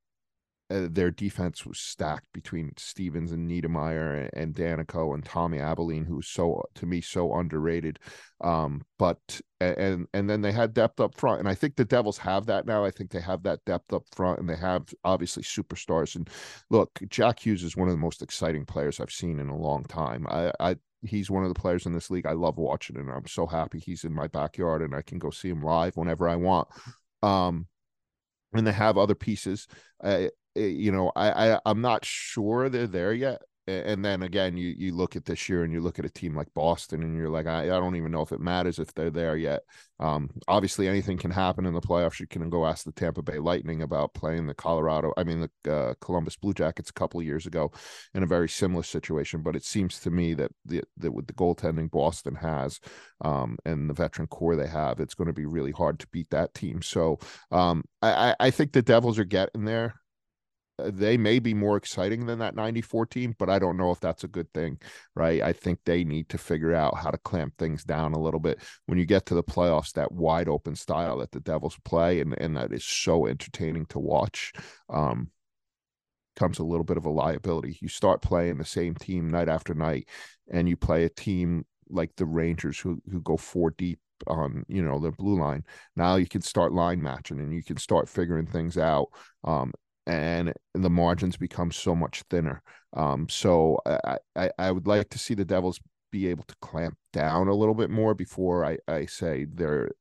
uh, 0.73 0.87
their 0.89 1.11
defense 1.11 1.65
was 1.65 1.79
stacked 1.79 2.25
between 2.33 2.71
Stevens 2.77 3.31
and 3.31 3.49
Niedermayer 3.49 4.29
and, 4.33 4.55
Daneyko 4.55 5.13
and 5.13 5.23
Tommy 5.23 5.59
Albelin, 5.59 6.07
who's 6.07 6.27
so 6.27 6.63
to 6.75 6.85
me 6.85 6.99
so 6.99 7.35
underrated. 7.35 7.99
Um, 8.41 8.81
but 8.97 9.41
and 9.59 10.07
and 10.13 10.29
then 10.29 10.41
they 10.41 10.51
had 10.51 10.73
depth 10.73 10.99
up 10.99 11.15
front, 11.15 11.39
and 11.39 11.47
I 11.47 11.53
think 11.53 11.75
the 11.75 11.85
Devils 11.85 12.17
have 12.17 12.47
that 12.47 12.65
now. 12.65 12.83
I 12.83 12.91
think 12.91 13.11
they 13.11 13.21
have 13.21 13.43
that 13.43 13.63
depth 13.65 13.93
up 13.93 14.03
front, 14.11 14.39
and 14.39 14.49
they 14.49 14.55
have 14.55 14.85
obviously 15.03 15.43
superstars. 15.43 16.15
And 16.15 16.29
look, 16.69 16.99
Jack 17.09 17.45
Hughes 17.45 17.63
is 17.63 17.77
one 17.77 17.87
of 17.87 17.93
the 17.93 17.99
most 17.99 18.21
exciting 18.21 18.65
players 18.65 18.99
I've 18.99 19.11
seen 19.11 19.39
in 19.39 19.49
a 19.49 19.57
long 19.57 19.83
time. 19.83 20.25
I, 20.29 20.51
I 20.59 20.75
he's 21.03 21.29
one 21.29 21.43
of 21.43 21.53
the 21.53 21.59
players 21.59 21.85
in 21.85 21.93
this 21.93 22.09
league 22.09 22.25
I 22.25 22.33
love 22.33 22.57
watching, 22.57 22.97
and 22.97 23.09
I'm 23.09 23.27
so 23.27 23.45
happy 23.45 23.79
he's 23.79 24.03
in 24.03 24.13
my 24.13 24.27
backyard, 24.27 24.81
and 24.81 24.95
I 24.95 25.01
can 25.01 25.19
go 25.19 25.29
see 25.29 25.49
him 25.49 25.61
live 25.61 25.95
whenever 25.97 26.27
I 26.27 26.35
want. 26.35 26.67
Um, 27.21 27.67
and 28.53 28.65
they 28.67 28.71
have 28.71 28.97
other 28.97 29.15
pieces. 29.15 29.67
Uh, 30.03 30.27
you 30.55 30.91
know, 30.91 31.11
I, 31.15 31.53
I 31.53 31.59
I'm 31.65 31.81
not 31.81 32.05
sure 32.05 32.69
they're 32.69 32.87
there 32.87 33.13
yet 33.13 33.41
and 33.67 34.03
then 34.03 34.23
again 34.23 34.57
you 34.57 34.73
you 34.77 34.93
look 34.93 35.15
at 35.15 35.25
this 35.25 35.47
year 35.47 35.63
and 35.63 35.71
you 35.71 35.79
look 35.79 35.97
at 35.97 36.05
a 36.05 36.09
team 36.09 36.35
like 36.35 36.53
boston 36.53 37.01
and 37.01 37.15
you're 37.15 37.29
like 37.29 37.47
i, 37.47 37.63
I 37.63 37.79
don't 37.79 37.95
even 37.95 38.11
know 38.11 38.21
if 38.21 38.31
it 38.31 38.39
matters 38.39 38.79
if 38.79 38.93
they're 38.93 39.09
there 39.09 39.37
yet. 39.37 39.61
Um, 39.99 40.31
obviously 40.49 40.89
anything 40.89 41.17
can 41.17 41.31
happen 41.31 41.65
in 41.65 41.73
the 41.73 41.79
playoffs. 41.79 42.19
You 42.19 42.27
can 42.27 42.49
go 42.49 42.65
ask 42.65 42.83
the 42.83 42.91
tampa 42.91 43.21
bay 43.21 43.39
lightning 43.39 43.83
about 43.83 44.13
playing 44.13 44.47
the 44.47 44.53
colorado 44.53 45.13
i 45.17 45.23
mean 45.23 45.47
the 45.63 45.73
uh, 45.73 45.93
columbus 46.01 46.35
blue 46.35 46.53
jackets 46.53 46.89
a 46.89 46.93
couple 46.93 47.19
of 47.19 47.25
years 47.25 47.45
ago 47.45 47.71
in 48.13 48.23
a 48.23 48.27
very 48.27 48.49
similar 48.49 48.83
situation 48.83 49.41
but 49.41 49.55
it 49.55 49.63
seems 49.63 49.99
to 49.99 50.11
me 50.11 50.33
that 50.33 50.51
the 50.65 50.83
that 50.97 51.13
with 51.13 51.27
the 51.27 51.33
goaltending 51.33 51.89
boston 51.89 52.35
has 52.35 52.79
um, 53.21 53.57
and 53.65 53.89
the 53.89 53.93
veteran 53.93 54.27
core 54.27 54.55
they 54.55 54.67
have 54.67 54.99
it's 54.99 55.13
going 55.13 55.27
to 55.27 55.33
be 55.33 55.45
really 55.45 55.71
hard 55.71 55.99
to 55.99 56.07
beat 56.07 56.29
that 56.31 56.53
team. 56.53 56.81
So 56.81 57.19
um, 57.51 57.83
I, 58.01 58.35
I 58.39 58.51
think 58.51 58.71
the 58.71 58.81
devils 58.81 59.19
are 59.19 59.25
getting 59.25 59.65
there 59.65 59.95
they 60.79 61.17
may 61.17 61.39
be 61.39 61.53
more 61.53 61.77
exciting 61.77 62.25
than 62.25 62.39
that 62.39 62.55
94 62.55 63.05
team, 63.05 63.35
but 63.37 63.49
I 63.49 63.59
don't 63.59 63.77
know 63.77 63.91
if 63.91 63.99
that's 63.99 64.23
a 64.23 64.27
good 64.27 64.51
thing, 64.53 64.79
right? 65.15 65.41
I 65.41 65.53
think 65.53 65.79
they 65.85 66.03
need 66.03 66.29
to 66.29 66.37
figure 66.37 66.73
out 66.73 66.97
how 66.97 67.11
to 67.11 67.17
clamp 67.19 67.53
things 67.57 67.83
down 67.83 68.13
a 68.13 68.19
little 68.19 68.39
bit. 68.39 68.59
When 68.87 68.97
you 68.97 69.05
get 69.05 69.25
to 69.27 69.35
the 69.35 69.43
playoffs, 69.43 69.93
that 69.93 70.11
wide 70.11 70.49
open 70.49 70.75
style 70.75 71.19
that 71.19 71.31
the 71.31 71.39
Devils 71.39 71.77
play, 71.85 72.21
and, 72.21 72.35
and 72.39 72.57
that 72.57 72.73
is 72.73 72.83
so 72.83 73.27
entertaining 73.27 73.85
to 73.87 73.99
watch, 73.99 74.51
um, 74.89 75.29
comes 76.35 76.57
a 76.57 76.63
little 76.63 76.83
bit 76.83 76.97
of 76.97 77.05
a 77.05 77.11
liability. 77.11 77.77
You 77.79 77.87
start 77.87 78.23
playing 78.23 78.57
the 78.57 78.65
same 78.65 78.95
team 78.95 79.29
night 79.29 79.49
after 79.49 79.75
night, 79.75 80.07
and 80.51 80.67
you 80.67 80.75
play 80.75 81.03
a 81.03 81.09
team 81.09 81.65
like 81.89 82.15
the 82.15 82.25
Rangers 82.25 82.79
who 82.79 82.99
who 83.11 83.21
go 83.21 83.37
four 83.37 83.71
deep 83.71 83.99
on 84.27 84.65
you 84.67 84.81
know 84.81 84.99
the 84.99 85.11
blue 85.11 85.39
line. 85.39 85.63
Now 85.95 86.15
you 86.15 86.27
can 86.27 86.41
start 86.41 86.73
line 86.73 87.01
matching 87.01 87.39
and 87.39 87.53
you 87.53 87.63
can 87.63 87.77
start 87.77 88.09
figuring 88.09 88.47
things 88.47 88.77
out. 88.77 89.07
Um, 89.43 89.73
and 90.05 90.53
the 90.73 90.89
margins 90.89 91.37
become 91.37 91.71
so 91.71 91.95
much 91.95 92.23
thinner. 92.29 92.61
Um, 92.93 93.27
so 93.29 93.79
I, 93.85 94.17
I, 94.35 94.49
I 94.57 94.71
would 94.71 94.87
like 94.87 95.09
to 95.09 95.19
see 95.19 95.33
the 95.33 95.45
Devils 95.45 95.79
be 96.11 96.27
able 96.27 96.43
to 96.43 96.55
clamp 96.61 96.95
down 97.11 97.47
a 97.47 97.55
little 97.55 97.73
bit 97.73 97.89
more 97.89 98.13
before 98.13 98.65
I, 98.65 98.77
I 98.87 99.05
say 99.05 99.45
they're 99.51 99.91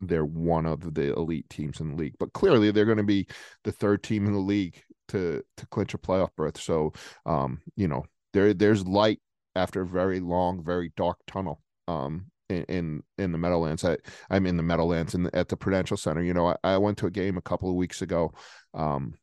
they're 0.00 0.24
one 0.24 0.66
of 0.66 0.94
the 0.94 1.14
elite 1.14 1.48
teams 1.48 1.80
in 1.80 1.90
the 1.90 1.96
league. 1.96 2.14
But 2.18 2.32
clearly 2.32 2.70
they're 2.70 2.84
going 2.84 2.96
to 2.96 3.04
be 3.04 3.26
the 3.64 3.72
third 3.72 4.02
team 4.02 4.26
in 4.26 4.32
the 4.32 4.38
league 4.38 4.82
to 5.08 5.42
to 5.56 5.66
clinch 5.66 5.94
a 5.94 5.98
playoff 5.98 6.30
berth. 6.36 6.60
So 6.60 6.92
um, 7.26 7.60
you 7.76 7.88
know, 7.88 8.04
there 8.32 8.52
there's 8.54 8.86
light 8.86 9.20
after 9.54 9.82
a 9.82 9.86
very 9.86 10.20
long, 10.20 10.64
very 10.64 10.92
dark 10.96 11.18
tunnel. 11.26 11.60
Um, 11.88 12.26
in, 12.48 13.02
in 13.18 13.32
the 13.32 13.38
Meadowlands. 13.38 13.84
I 13.84 13.96
I'm 14.30 14.46
in 14.46 14.58
the 14.58 14.62
Meadowlands 14.62 15.14
and 15.14 15.34
at 15.34 15.48
the 15.48 15.56
Prudential 15.56 15.96
Center. 15.96 16.22
You 16.22 16.34
know, 16.34 16.48
I, 16.48 16.56
I, 16.62 16.76
went 16.76 16.98
to 16.98 17.06
a 17.06 17.10
game 17.10 17.38
a 17.38 17.42
couple 17.42 17.70
of 17.70 17.76
weeks 17.76 18.02
ago. 18.02 18.32
Um, 18.74 19.14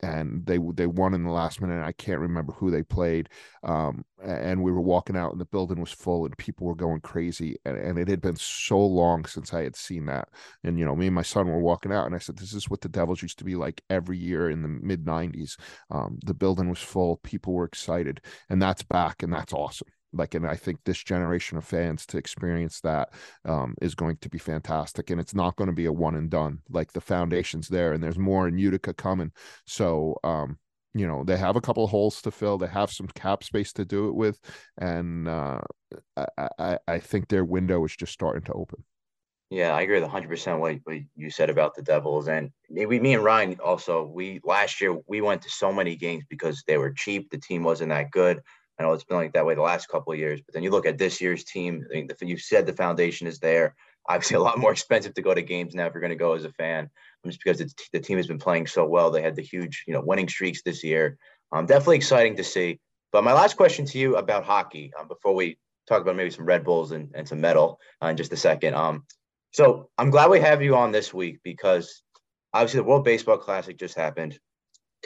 and 0.00 0.44
they 0.46 0.58
they 0.74 0.86
won 0.86 1.14
in 1.14 1.24
the 1.24 1.30
last 1.30 1.60
minute. 1.60 1.82
I 1.82 1.92
can't 1.92 2.20
remember 2.20 2.52
who 2.52 2.70
they 2.70 2.82
played. 2.82 3.28
Um, 3.62 4.04
and 4.22 4.62
we 4.62 4.72
were 4.72 4.80
walking 4.80 5.16
out, 5.16 5.32
and 5.32 5.40
the 5.40 5.46
building 5.46 5.80
was 5.80 5.92
full, 5.92 6.24
and 6.26 6.36
people 6.38 6.66
were 6.66 6.74
going 6.74 7.00
crazy. 7.00 7.56
And, 7.64 7.76
and 7.78 7.98
it 7.98 8.08
had 8.08 8.20
been 8.20 8.36
so 8.36 8.78
long 8.78 9.24
since 9.24 9.54
I 9.54 9.62
had 9.62 9.76
seen 9.76 10.06
that. 10.06 10.28
And 10.64 10.78
you 10.78 10.84
know, 10.84 10.96
me 10.96 11.06
and 11.06 11.14
my 11.14 11.22
son 11.22 11.48
were 11.48 11.60
walking 11.60 11.92
out, 11.92 12.06
and 12.06 12.14
I 12.14 12.18
said, 12.18 12.36
"This 12.36 12.52
is 12.54 12.68
what 12.68 12.80
the 12.82 12.88
Devils 12.88 13.22
used 13.22 13.38
to 13.38 13.44
be 13.44 13.54
like 13.56 13.82
every 13.90 14.18
year 14.18 14.50
in 14.50 14.62
the 14.62 14.68
mid 14.68 15.04
'90s." 15.06 15.56
Um, 15.90 16.18
the 16.24 16.34
building 16.34 16.68
was 16.68 16.80
full, 16.80 17.16
people 17.18 17.54
were 17.54 17.64
excited, 17.64 18.20
and 18.50 18.60
that's 18.60 18.82
back, 18.82 19.22
and 19.22 19.32
that's 19.32 19.52
awesome 19.52 19.88
like 20.12 20.34
and 20.34 20.46
i 20.46 20.54
think 20.54 20.78
this 20.84 21.02
generation 21.02 21.58
of 21.58 21.64
fans 21.64 22.06
to 22.06 22.18
experience 22.18 22.80
that 22.80 23.12
um, 23.44 23.74
is 23.80 23.94
going 23.94 24.16
to 24.18 24.28
be 24.28 24.38
fantastic 24.38 25.10
and 25.10 25.20
it's 25.20 25.34
not 25.34 25.56
going 25.56 25.68
to 25.68 25.74
be 25.74 25.86
a 25.86 25.92
one 25.92 26.14
and 26.14 26.30
done 26.30 26.60
like 26.70 26.92
the 26.92 27.00
foundation's 27.00 27.68
there 27.68 27.92
and 27.92 28.02
there's 28.02 28.18
more 28.18 28.48
in 28.48 28.58
utica 28.58 28.92
coming 28.94 29.30
so 29.66 30.16
um, 30.24 30.58
you 30.94 31.06
know 31.06 31.24
they 31.24 31.36
have 31.36 31.56
a 31.56 31.60
couple 31.60 31.86
holes 31.86 32.22
to 32.22 32.30
fill 32.30 32.58
they 32.58 32.66
have 32.66 32.90
some 32.90 33.08
cap 33.08 33.44
space 33.44 33.72
to 33.72 33.84
do 33.84 34.08
it 34.08 34.14
with 34.14 34.38
and 34.78 35.28
uh, 35.28 35.60
I, 36.16 36.48
I, 36.58 36.78
I 36.88 36.98
think 36.98 37.28
their 37.28 37.44
window 37.44 37.84
is 37.84 37.96
just 37.96 38.12
starting 38.12 38.44
to 38.44 38.52
open 38.52 38.84
yeah, 39.48 39.72
I 39.72 39.82
agree 39.82 40.00
with 40.00 40.10
100% 40.10 40.58
what, 40.58 40.76
what 40.82 40.96
you 41.14 41.30
said 41.30 41.50
about 41.50 41.76
the 41.76 41.82
Devils. 41.82 42.26
And 42.26 42.50
maybe 42.68 42.98
me 42.98 43.14
and 43.14 43.22
Ryan 43.22 43.56
also, 43.64 44.04
we 44.04 44.40
last 44.42 44.80
year, 44.80 44.96
we 45.06 45.20
went 45.20 45.42
to 45.42 45.50
so 45.50 45.72
many 45.72 45.94
games 45.94 46.24
because 46.28 46.64
they 46.66 46.78
were 46.78 46.90
cheap. 46.90 47.30
The 47.30 47.38
team 47.38 47.62
wasn't 47.62 47.90
that 47.90 48.10
good. 48.10 48.40
I 48.78 48.82
know 48.82 48.92
it's 48.92 49.04
been 49.04 49.16
like 49.16 49.32
that 49.32 49.46
way 49.46 49.54
the 49.54 49.62
last 49.62 49.88
couple 49.88 50.12
of 50.12 50.18
years, 50.18 50.40
but 50.40 50.52
then 50.52 50.62
you 50.62 50.70
look 50.70 50.86
at 50.86 50.98
this 50.98 51.20
year's 51.20 51.44
team. 51.44 51.84
I 51.90 51.94
mean, 51.94 52.08
the, 52.08 52.26
you 52.26 52.36
said 52.36 52.66
the 52.66 52.72
foundation 52.72 53.26
is 53.26 53.38
there. 53.38 53.74
Obviously, 54.08 54.36
a 54.36 54.40
lot 54.40 54.58
more 54.58 54.72
expensive 54.72 55.14
to 55.14 55.22
go 55.22 55.34
to 55.34 55.42
games 55.42 55.74
now 55.74 55.86
if 55.86 55.94
you're 55.94 56.00
going 56.00 56.10
to 56.10 56.16
go 56.16 56.34
as 56.34 56.44
a 56.44 56.52
fan, 56.52 56.90
just 57.24 57.40
because 57.42 57.74
the 57.92 58.00
team 58.00 58.18
has 58.18 58.26
been 58.26 58.38
playing 58.38 58.66
so 58.66 58.84
well. 58.86 59.10
They 59.10 59.22
had 59.22 59.36
the 59.36 59.42
huge, 59.42 59.84
you 59.86 59.94
know, 59.94 60.02
winning 60.02 60.28
streaks 60.28 60.62
this 60.62 60.84
year. 60.84 61.16
Um, 61.52 61.66
definitely 61.66 61.96
exciting 61.96 62.36
to 62.36 62.44
see. 62.44 62.80
But 63.12 63.24
my 63.24 63.32
last 63.32 63.56
question 63.56 63.86
to 63.86 63.98
you 63.98 64.16
about 64.16 64.44
hockey, 64.44 64.92
um, 64.98 65.08
before 65.08 65.34
we 65.34 65.58
talk 65.88 66.02
about 66.02 66.16
maybe 66.16 66.30
some 66.30 66.44
Red 66.44 66.64
Bulls 66.64 66.92
and, 66.92 67.10
and 67.14 67.26
some 67.26 67.40
metal 67.40 67.80
uh, 68.02 68.08
in 68.08 68.16
just 68.16 68.32
a 68.32 68.36
second. 68.36 68.74
Um, 68.74 69.04
so 69.52 69.88
I'm 69.96 70.10
glad 70.10 70.30
we 70.30 70.40
have 70.40 70.62
you 70.62 70.76
on 70.76 70.92
this 70.92 71.14
week 71.14 71.38
because 71.42 72.02
obviously 72.52 72.80
the 72.80 72.84
World 72.84 73.04
Baseball 73.04 73.38
Classic 73.38 73.78
just 73.78 73.94
happened. 73.94 74.38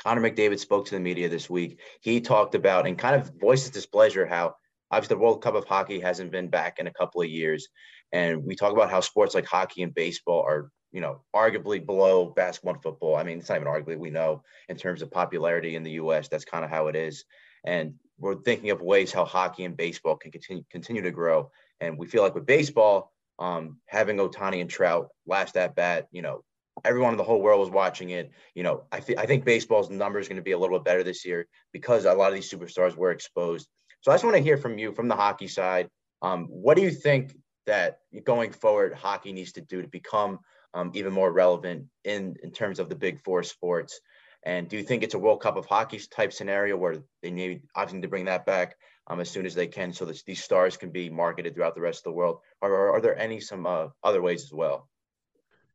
Connor 0.03 0.23
McDavid 0.23 0.59
spoke 0.59 0.87
to 0.87 0.95
the 0.95 1.01
media 1.01 1.29
this 1.29 1.51
week. 1.51 1.81
He 2.01 2.21
talked 2.21 2.55
about 2.55 2.87
and 2.87 2.99
kind 2.99 3.17
of 3.17 3.33
voiced 3.39 3.65
his 3.65 3.71
displeasure 3.71 4.27
how 4.27 4.55
obviously 4.91 5.15
the 5.15 5.21
World 5.21 5.43
Cup 5.43 5.55
of 5.55 5.67
Hockey 5.67 6.01
hasn't 6.01 6.33
been 6.33 6.49
back 6.49 6.79
in 6.79 6.87
a 6.87 6.93
couple 6.93 7.21
of 7.21 7.29
years. 7.29 7.69
And 8.13 8.45
we 8.45 8.57
talk 8.57 8.73
about 8.73 8.91
how 8.91 9.01
sports 9.01 9.35
like 9.35 9.47
hockey 9.47 9.83
and 9.83 9.95
baseball 9.95 10.43
are, 10.43 10.71
you 10.91 11.01
know, 11.01 11.21
arguably 11.37 11.85
below 11.85 12.27
basketball 12.27 12.75
and 12.75 12.83
football. 12.83 13.17
I 13.17 13.23
mean, 13.23 13.39
it's 13.39 13.51
not 13.51 13.61
even 13.61 13.69
arguably, 13.69 13.99
we 13.99 14.11
know 14.11 14.43
in 14.69 14.77
terms 14.77 15.03
of 15.03 15.11
popularity 15.11 15.77
in 15.77 15.83
the 15.83 15.93
US, 15.93 16.29
that's 16.29 16.47
kind 16.47 16.65
of 16.65 16.71
how 16.71 16.89
it 16.89 16.97
is. 16.97 17.25
And 17.65 17.95
we're 18.19 18.41
thinking 18.43 18.71
of 18.71 18.81
ways 18.81 19.13
how 19.13 19.27
hockey 19.27 19.65
and 19.65 19.77
baseball 19.77 20.17
can 20.17 20.33
continue 20.33 20.65
continue 20.71 21.03
to 21.03 21.11
grow. 21.11 21.51
And 21.81 21.99
we 21.99 22.07
feel 22.07 22.23
like 22.23 22.35
with 22.35 22.47
baseball, 22.47 23.13
um, 23.39 23.79
having 23.87 24.17
Ohtani 24.17 24.61
and 24.61 24.71
Trout 24.71 25.09
last 25.27 25.57
at 25.57 25.75
bat, 25.75 26.09
you 26.11 26.23
know, 26.23 26.43
everyone 26.85 27.13
in 27.13 27.19
the 27.19 27.25
whole 27.25 27.43
world 27.43 27.61
was 27.61 27.71
watching 27.71 28.11
it. 28.11 28.31
You 28.55 28.63
know, 28.63 28.85
I, 28.93 29.01
th- 29.01 29.19
I 29.19 29.27
think 29.27 29.45
baseball's 29.45 29.91
number 29.91 30.19
is 30.19 30.29
going 30.29 30.37
to 30.37 30.43
be 30.43 30.53
a 30.53 30.59
little 30.59 30.79
bit 30.79 30.85
better 30.85 31.03
this 31.03 31.25
year 31.25 31.47
because 31.73 32.05
a 32.05 32.15
lot 32.15 32.29
of 32.29 32.35
these 32.35 32.51
superstars 32.51 32.97
were 32.97 33.11
exposed. 33.11 33.69
So 34.01 34.11
I 34.11 34.15
just 34.15 34.25
want 34.25 34.37
to 34.37 34.43
hear 34.43 34.57
from 34.57 34.79
you 34.79 34.93
from 34.93 35.09
the 35.09 35.17
hockey 35.17 35.49
side. 35.49 35.89
Um, 36.23 36.47
what 36.47 36.77
do 36.77 36.83
you 36.83 36.91
think 36.91 37.37
that 37.67 37.99
going 38.25 38.53
forward 38.53 38.95
hockey 38.95 39.33
needs 39.33 39.53
to 39.53 39.61
do 39.61 39.83
to 39.83 39.89
become 39.89 40.39
um, 40.73 40.91
even 40.95 41.13
more 41.13 41.33
relevant 41.33 41.87
in 42.05 42.37
in 42.43 42.51
terms 42.51 42.79
of 42.79 42.89
the 42.89 42.95
big 42.97 43.21
four 43.21 43.43
sports? 43.43 44.01
And 44.43 44.69
do 44.69 44.77
you 44.77 44.83
think 44.83 45.03
it's 45.03 45.15
a 45.15 45.19
World 45.19 45.43
Cup 45.43 45.57
of 45.57 45.67
Hockey 45.67 46.01
type 46.11 46.33
scenario 46.33 46.77
where 46.77 46.97
they 47.23 47.31
need 47.31 47.63
obviously 47.75 47.99
need 47.99 48.03
to 48.03 48.09
bring 48.09 48.25
that 48.25 48.47
back 48.47 48.77
um, 49.07 49.21
as 49.21 49.29
soon 49.29 49.45
as 49.45 49.55
they 49.55 49.67
can, 49.67 49.93
so 49.93 50.07
that 50.07 50.23
these 50.27 50.43
stars 50.43 50.79
can 50.79 50.91
be 50.91 51.11
marketed 51.11 51.55
throughout 51.55 51.75
the 51.75 51.81
rest 51.81 52.01
of 52.01 52.05
the 52.05 52.17
world? 52.17 52.39
Or, 52.63 52.71
or 52.73 52.93
are 52.95 53.01
there 53.01 53.19
any 53.19 53.41
some 53.41 53.67
uh, 53.67 53.89
other 54.03 54.23
ways 54.23 54.45
as 54.45 54.53
well? 54.53 54.89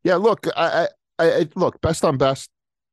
Yeah, 0.05 0.17
look, 0.17 0.47
I, 0.55 0.87
I, 1.17 1.25
I 1.31 1.49
look 1.55 1.81
best 1.81 2.05
on 2.05 2.17
best 2.19 2.51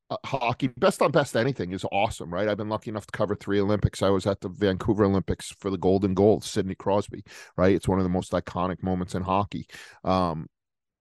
uh, 0.09 0.17
hockey, 0.25 0.69
best 0.69 1.03
on 1.03 1.11
best 1.11 1.37
anything 1.37 1.73
is 1.73 1.85
awesome, 1.93 2.33
right? 2.33 2.49
I've 2.49 2.57
been 2.57 2.71
lucky 2.71 2.89
enough 2.91 3.07
to 3.07 3.13
cover 3.13 3.35
three 3.37 3.61
Olympics. 3.61 4.03
I 4.03 4.09
was 4.09 4.27
at 4.27 4.41
the 4.41 4.49
Vancouver 4.49 5.05
Olympics 5.05 5.55
for 5.61 5.71
the 5.71 5.77
golden 5.77 6.15
goal, 6.15 6.41
Sidney 6.41 6.75
Crosby, 6.75 7.23
right? 7.59 7.75
It's 7.75 7.87
one 7.87 7.99
of 7.99 8.05
the 8.05 8.09
most 8.09 8.33
iconic 8.33 8.83
moments 8.83 9.15
in 9.15 9.21
hockey. 9.23 9.67
Um, 10.05 10.47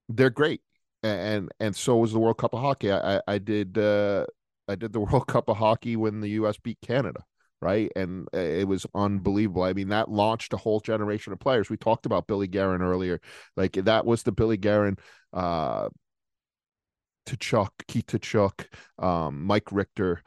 they're 0.10 0.30
great, 0.30 0.62
and 1.02 1.50
and 1.62 1.74
so 1.74 1.96
was 1.98 2.12
the 2.12 2.20
World 2.20 2.38
Cup 2.40 2.54
of 2.54 2.60
Hockey. 2.60 2.92
I 2.92 3.22
I, 3.26 3.38
did 3.38 3.78
uh, 3.78 4.26
I 4.68 4.76
did 4.76 4.92
the 4.92 5.00
World 5.02 5.28
Cup 5.28 5.48
of 5.48 5.56
Hockey 5.56 5.96
when 5.96 6.20
the 6.20 6.30
U.S. 6.32 6.58
beat 6.58 6.80
Canada 6.82 7.24
right? 7.62 7.92
And 7.96 8.28
uh, 8.34 8.40
it 8.40 8.68
was 8.68 8.88
unbelievable. 8.96 9.62
I 9.62 9.74
mean, 9.74 9.90
that 9.90 10.10
launched 10.10 10.52
a 10.54 10.58
whole 10.58 10.80
generation 10.80 11.32
of 11.32 11.40
players. 11.40 11.70
We 11.70 11.78
talked 11.78 12.08
about 12.08 12.26
Billy 12.26 12.48
Guerin 12.48 12.82
earlier. 12.82 13.22
Like 13.56 13.74
that 13.74 14.04
was 14.04 14.24
the 14.24 14.32
Billy 14.32 14.58
Guerin 14.58 14.98
uh 15.34 15.88
Tkachuk, 17.26 17.70
Keith 17.88 18.08
Tkachuk, 18.08 18.66
um, 19.04 19.46
Mike 19.46 19.72
Richter. 19.72 20.24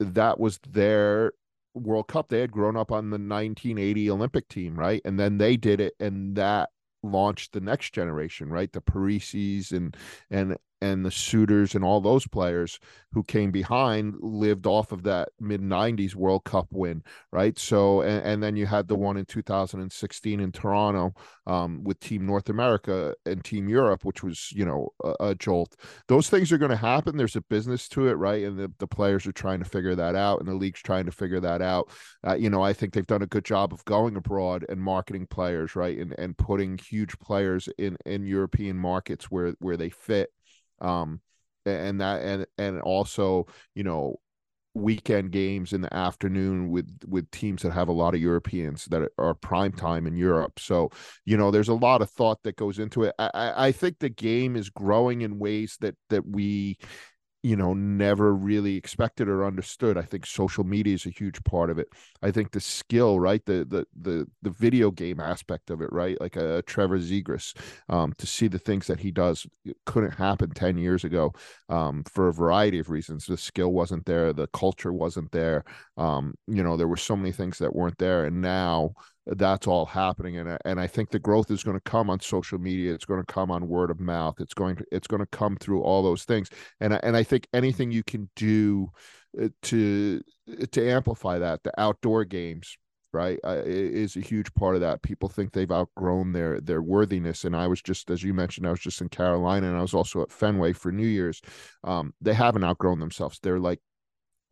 That 0.00 0.38
was 0.38 0.58
their 0.68 1.32
World 1.74 2.08
Cup. 2.08 2.28
They 2.28 2.40
had 2.40 2.52
grown 2.52 2.76
up 2.76 2.90
on 2.92 3.10
the 3.10 3.18
1980 3.18 4.10
Olympic 4.10 4.48
team, 4.48 4.78
right? 4.78 5.00
And 5.04 5.18
then 5.18 5.38
they 5.38 5.56
did 5.56 5.80
it, 5.80 5.94
and 6.00 6.36
that 6.36 6.70
launched 7.02 7.52
the 7.52 7.60
next 7.60 7.92
generation, 7.92 8.48
right? 8.48 8.72
The 8.72 8.80
Parises 8.80 9.72
and 9.72 9.96
and 10.30 10.56
and 10.84 11.04
the 11.04 11.10
Suters 11.10 11.74
and 11.74 11.82
all 11.82 12.02
those 12.02 12.26
players 12.26 12.78
who 13.12 13.24
came 13.24 13.50
behind 13.50 14.16
lived 14.20 14.66
off 14.66 14.92
of 14.92 15.04
that 15.04 15.30
mid 15.40 15.62
90s 15.62 16.14
World 16.14 16.44
Cup 16.44 16.66
win, 16.72 17.02
right? 17.32 17.58
So, 17.58 18.02
and, 18.02 18.22
and, 18.24 18.42
then 18.42 18.56
you 18.56 18.66
had 18.66 18.86
the 18.86 18.96
one 18.96 19.16
in 19.16 19.24
2016 19.24 20.40
in 20.40 20.52
Toronto 20.52 21.14
um, 21.46 21.82
with 21.84 22.00
Team 22.00 22.26
North 22.26 22.50
America 22.50 23.14
and 23.24 23.42
Team 23.42 23.68
Europe, 23.68 24.04
which 24.04 24.22
was, 24.22 24.52
you 24.52 24.66
know, 24.66 24.88
a, 25.02 25.28
a 25.28 25.34
jolt. 25.36 25.74
Those 26.08 26.28
things 26.28 26.52
are 26.52 26.58
going 26.58 26.70
to 26.70 26.76
happen. 26.76 27.16
There's 27.16 27.36
a 27.36 27.40
business 27.40 27.88
to 27.90 28.08
it, 28.08 28.14
right? 28.14 28.44
And 28.44 28.58
the, 28.58 28.70
the 28.78 28.88
players 28.88 29.26
are 29.26 29.32
trying 29.32 29.60
to 29.60 29.64
figure 29.64 29.94
that 29.94 30.14
out, 30.14 30.40
and 30.40 30.48
the 30.48 30.54
league's 30.54 30.82
trying 30.82 31.06
to 31.06 31.12
figure 31.12 31.40
that 31.40 31.62
out. 31.62 31.88
Uh, 32.26 32.34
you 32.34 32.50
know, 32.50 32.62
I 32.62 32.74
think 32.74 32.92
they've 32.92 33.06
done 33.06 33.22
a 33.22 33.26
good 33.26 33.44
job 33.44 33.72
of 33.72 33.84
going 33.86 34.16
abroad 34.16 34.66
and 34.68 34.82
marketing 34.82 35.28
players, 35.28 35.76
right? 35.76 35.96
And, 35.96 36.14
and 36.18 36.36
putting 36.36 36.76
huge 36.76 37.18
players 37.20 37.70
in, 37.78 37.96
in 38.04 38.26
European 38.26 38.76
markets 38.76 39.30
where, 39.30 39.54
where 39.60 39.78
they 39.78 39.88
fit 39.88 40.30
um 40.80 41.20
and 41.66 42.00
that 42.00 42.22
and 42.22 42.46
and 42.58 42.80
also 42.82 43.46
you 43.74 43.84
know 43.84 44.18
weekend 44.74 45.30
games 45.30 45.72
in 45.72 45.80
the 45.80 45.94
afternoon 45.94 46.68
with 46.68 46.88
with 47.06 47.30
teams 47.30 47.62
that 47.62 47.72
have 47.72 47.88
a 47.88 47.92
lot 47.92 48.14
of 48.14 48.20
Europeans 48.20 48.86
that 48.86 49.08
are 49.18 49.34
prime 49.34 49.72
time 49.72 50.06
in 50.06 50.16
Europe. 50.16 50.58
So 50.58 50.90
you 51.24 51.36
know, 51.36 51.50
there's 51.50 51.68
a 51.68 51.74
lot 51.74 52.02
of 52.02 52.10
thought 52.10 52.42
that 52.42 52.56
goes 52.56 52.78
into 52.78 53.04
it. 53.04 53.14
I, 53.18 53.68
I 53.68 53.72
think 53.72 53.98
the 53.98 54.08
game 54.08 54.56
is 54.56 54.70
growing 54.70 55.22
in 55.22 55.38
ways 55.38 55.76
that 55.80 55.94
that 56.10 56.26
we 56.26 56.78
you 57.44 57.56
know 57.56 57.74
never 57.74 58.34
really 58.34 58.74
expected 58.76 59.28
or 59.28 59.44
understood. 59.44 59.98
I 59.98 60.02
think 60.02 60.24
social 60.24 60.64
media 60.64 60.94
is 60.94 61.04
a 61.06 61.10
huge 61.10 61.44
part 61.44 61.70
of 61.70 61.78
it. 61.78 61.88
I 62.22 62.30
think 62.30 62.52
the 62.52 62.60
skill 62.60 63.20
right 63.20 63.44
the 63.44 63.66
the 63.68 63.86
the, 64.00 64.26
the 64.42 64.50
video 64.50 64.90
game 64.90 65.20
aspect 65.20 65.70
of 65.70 65.82
it 65.82 65.92
right 65.92 66.18
like 66.22 66.36
a, 66.36 66.56
a 66.58 66.62
trevor 66.62 66.98
zegras 66.98 67.54
um, 67.90 68.14
to 68.16 68.26
see 68.26 68.48
the 68.48 68.58
things 68.58 68.86
that 68.86 69.00
he 69.00 69.10
does 69.10 69.46
couldn't 69.84 70.12
happen 70.12 70.50
10 70.50 70.78
years 70.78 71.04
ago 71.04 71.34
um, 71.68 72.02
for 72.04 72.28
a 72.28 72.32
variety 72.32 72.78
of 72.78 72.88
reasons. 72.90 73.26
The 73.26 73.36
skill 73.36 73.72
wasn't 73.72 74.06
there 74.06 74.32
the 74.32 74.46
culture 74.48 74.92
wasn't 74.92 75.30
there 75.32 75.64
um, 75.98 76.34
you 76.46 76.62
know 76.62 76.76
there 76.76 76.88
were 76.88 76.96
so 76.96 77.16
many 77.16 77.32
things 77.32 77.58
that 77.58 77.74
weren't 77.74 77.98
there. 77.98 78.24
And 78.24 78.40
now 78.40 78.94
that's 79.26 79.66
all 79.66 79.86
happening 79.86 80.38
and 80.38 80.58
and 80.64 80.78
I 80.78 80.86
think 80.86 81.10
the 81.10 81.18
growth 81.18 81.50
is 81.50 81.62
going 81.62 81.76
to 81.76 81.90
come 81.90 82.10
on 82.10 82.20
social 82.20 82.58
media 82.58 82.92
it's 82.92 83.06
going 83.06 83.20
to 83.20 83.32
come 83.32 83.50
on 83.50 83.68
word 83.68 83.90
of 83.90 83.98
mouth 84.00 84.36
it's 84.38 84.54
going 84.54 84.76
to 84.76 84.84
it's 84.92 85.06
going 85.06 85.20
to 85.20 85.26
come 85.26 85.56
through 85.56 85.82
all 85.82 86.02
those 86.02 86.24
things 86.24 86.48
and 86.80 86.92
and 87.02 87.16
I 87.16 87.22
think 87.22 87.48
anything 87.54 87.90
you 87.90 88.02
can 88.02 88.28
do 88.36 88.90
uh, 89.40 89.48
to 89.62 90.20
to 90.72 90.90
amplify 90.90 91.38
that 91.38 91.62
the 91.62 91.72
outdoor 91.80 92.24
games 92.24 92.76
right 93.14 93.38
uh, 93.44 93.62
is 93.64 94.16
a 94.16 94.20
huge 94.20 94.52
part 94.54 94.74
of 94.74 94.80
that 94.82 95.00
people 95.00 95.28
think 95.28 95.52
they've 95.52 95.70
outgrown 95.70 96.32
their 96.32 96.60
their 96.60 96.82
worthiness 96.82 97.44
and 97.44 97.54
i 97.56 97.66
was 97.66 97.80
just 97.80 98.10
as 98.10 98.22
you 98.22 98.34
mentioned 98.34 98.66
i 98.66 98.70
was 98.70 98.80
just 98.80 99.00
in 99.00 99.08
carolina 99.08 99.68
and 99.68 99.76
i 99.76 99.80
was 99.80 99.94
also 99.94 100.20
at 100.20 100.32
fenway 100.32 100.72
for 100.72 100.90
new 100.90 101.06
year's 101.06 101.40
um, 101.84 102.12
they 102.20 102.34
haven't 102.34 102.64
outgrown 102.64 102.98
themselves 102.98 103.38
they're 103.40 103.60
like 103.60 103.80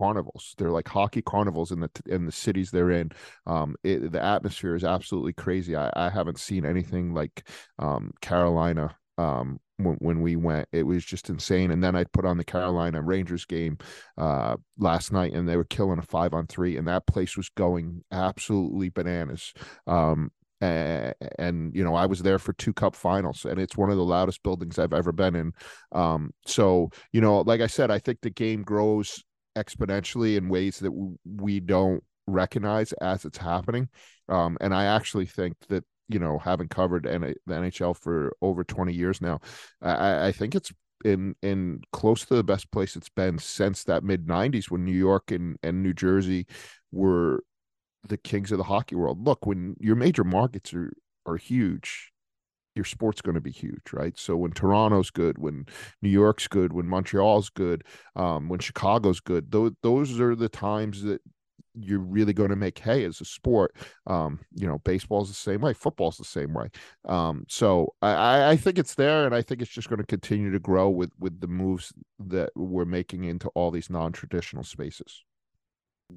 carnivals 0.02 0.54
they're 0.58 0.70
like 0.70 0.88
hockey 0.88 1.22
carnivals 1.22 1.70
in 1.70 1.80
the 1.80 1.90
in 2.06 2.26
the 2.26 2.32
cities 2.32 2.70
they're 2.70 2.90
in 2.90 3.10
um, 3.46 3.76
it, 3.84 4.10
the 4.10 4.22
atmosphere 4.22 4.74
is 4.74 4.84
absolutely 4.84 5.32
crazy 5.32 5.76
I, 5.76 5.90
I 5.94 6.10
haven't 6.10 6.40
seen 6.40 6.64
anything 6.64 7.14
like 7.14 7.48
um, 7.78 8.12
carolina 8.20 8.96
um, 9.18 9.60
when, 9.76 9.96
when 9.96 10.20
we 10.20 10.36
went. 10.36 10.68
It 10.72 10.84
was 10.84 11.04
just 11.04 11.28
insane. 11.28 11.70
And 11.70 11.82
then 11.82 11.96
I 11.96 12.04
put 12.04 12.24
on 12.24 12.38
the 12.38 12.44
Carolina 12.44 13.02
Rangers 13.02 13.44
game 13.44 13.78
uh, 14.18 14.56
last 14.78 15.12
night, 15.12 15.32
and 15.32 15.48
they 15.48 15.56
were 15.56 15.64
killing 15.64 15.98
a 15.98 16.02
five 16.02 16.34
on 16.34 16.46
three, 16.46 16.76
and 16.76 16.88
that 16.88 17.06
place 17.06 17.36
was 17.36 17.48
going 17.50 18.02
absolutely 18.10 18.88
bananas. 18.88 19.52
Um, 19.86 20.30
and, 20.60 21.14
and, 21.40 21.74
you 21.74 21.82
know 21.82 21.96
I 21.96 22.06
was 22.06 22.22
there 22.22 22.38
for 22.38 22.52
two 22.52 22.72
cup 22.72 22.94
finals, 22.94 23.44
and 23.44 23.60
it's 23.60 23.76
one 23.76 23.90
of 23.90 23.96
the 23.96 24.04
loudest 24.04 24.42
buildings 24.44 24.78
I've 24.78 24.92
ever 24.92 25.10
been 25.10 25.34
in. 25.34 25.52
Um, 25.90 26.32
so 26.46 26.90
you 27.12 27.20
know, 27.20 27.40
like 27.40 27.60
I 27.60 27.66
said, 27.66 27.90
I 27.90 27.98
think 27.98 28.20
the 28.20 28.30
game 28.30 28.62
grows 28.62 29.24
exponentially 29.56 30.36
in 30.36 30.48
ways 30.48 30.78
that 30.80 30.92
we 31.24 31.60
don't 31.60 32.02
recognize 32.26 32.92
as 32.94 33.24
it's 33.24 33.38
happening. 33.38 33.88
Um, 34.28 34.56
and 34.60 34.74
I 34.74 34.84
actually 34.84 35.26
think 35.26 35.56
that 35.68 35.84
you 36.08 36.18
know, 36.18 36.38
having 36.38 36.68
covered 36.68 37.06
N- 37.06 37.34
the 37.46 37.54
NHL 37.54 37.96
for 37.96 38.36
over 38.42 38.64
20 38.64 38.92
years 38.92 39.20
now, 39.20 39.40
I, 39.80 40.28
I 40.28 40.32
think 40.32 40.54
it's 40.54 40.72
in 41.04 41.34
in 41.42 41.80
close 41.92 42.24
to 42.26 42.34
the 42.34 42.44
best 42.44 42.70
place 42.70 42.94
it's 42.94 43.08
been 43.08 43.38
since 43.38 43.82
that 43.84 44.04
mid 44.04 44.26
90s 44.26 44.70
when 44.70 44.84
New 44.84 44.92
York 44.96 45.30
and, 45.30 45.58
and 45.62 45.82
New 45.82 45.92
Jersey 45.94 46.46
were 46.92 47.42
the 48.08 48.16
kings 48.18 48.52
of 48.52 48.58
the 48.58 48.64
hockey 48.64 48.94
world. 48.94 49.26
Look, 49.26 49.46
when 49.46 49.76
your 49.80 49.96
major 49.96 50.24
markets 50.24 50.74
are 50.74 50.92
are 51.26 51.36
huge, 51.36 52.11
your 52.74 52.84
sport's 52.84 53.20
going 53.20 53.34
to 53.34 53.40
be 53.40 53.50
huge, 53.50 53.92
right? 53.92 54.18
So 54.18 54.36
when 54.36 54.52
Toronto's 54.52 55.10
good, 55.10 55.38
when 55.38 55.66
New 56.00 56.08
York's 56.08 56.48
good, 56.48 56.72
when 56.72 56.86
Montreal's 56.86 57.50
good, 57.50 57.84
um, 58.16 58.48
when 58.48 58.60
Chicago's 58.60 59.20
good, 59.20 59.50
those 59.50 59.72
those 59.82 60.20
are 60.20 60.34
the 60.34 60.48
times 60.48 61.02
that 61.02 61.20
you're 61.74 61.98
really 61.98 62.32
going 62.32 62.50
to 62.50 62.56
make 62.56 62.78
hay 62.78 63.04
as 63.04 63.20
a 63.20 63.24
sport. 63.24 63.74
Um, 64.06 64.40
you 64.54 64.66
know, 64.66 64.78
baseball's 64.78 65.28
the 65.28 65.34
same 65.34 65.60
way, 65.60 65.72
football's 65.72 66.18
the 66.18 66.24
same 66.24 66.52
way. 66.52 66.68
Um, 67.06 67.44
so 67.48 67.94
I, 68.02 68.50
I 68.50 68.56
think 68.56 68.78
it's 68.78 68.94
there, 68.94 69.24
and 69.24 69.34
I 69.34 69.42
think 69.42 69.62
it's 69.62 69.70
just 69.70 69.88
going 69.88 70.00
to 70.00 70.06
continue 70.06 70.52
to 70.52 70.58
grow 70.58 70.88
with 70.90 71.10
with 71.18 71.40
the 71.40 71.48
moves 71.48 71.92
that 72.18 72.50
we're 72.54 72.84
making 72.84 73.24
into 73.24 73.48
all 73.50 73.70
these 73.70 73.90
non-traditional 73.90 74.64
spaces. 74.64 75.24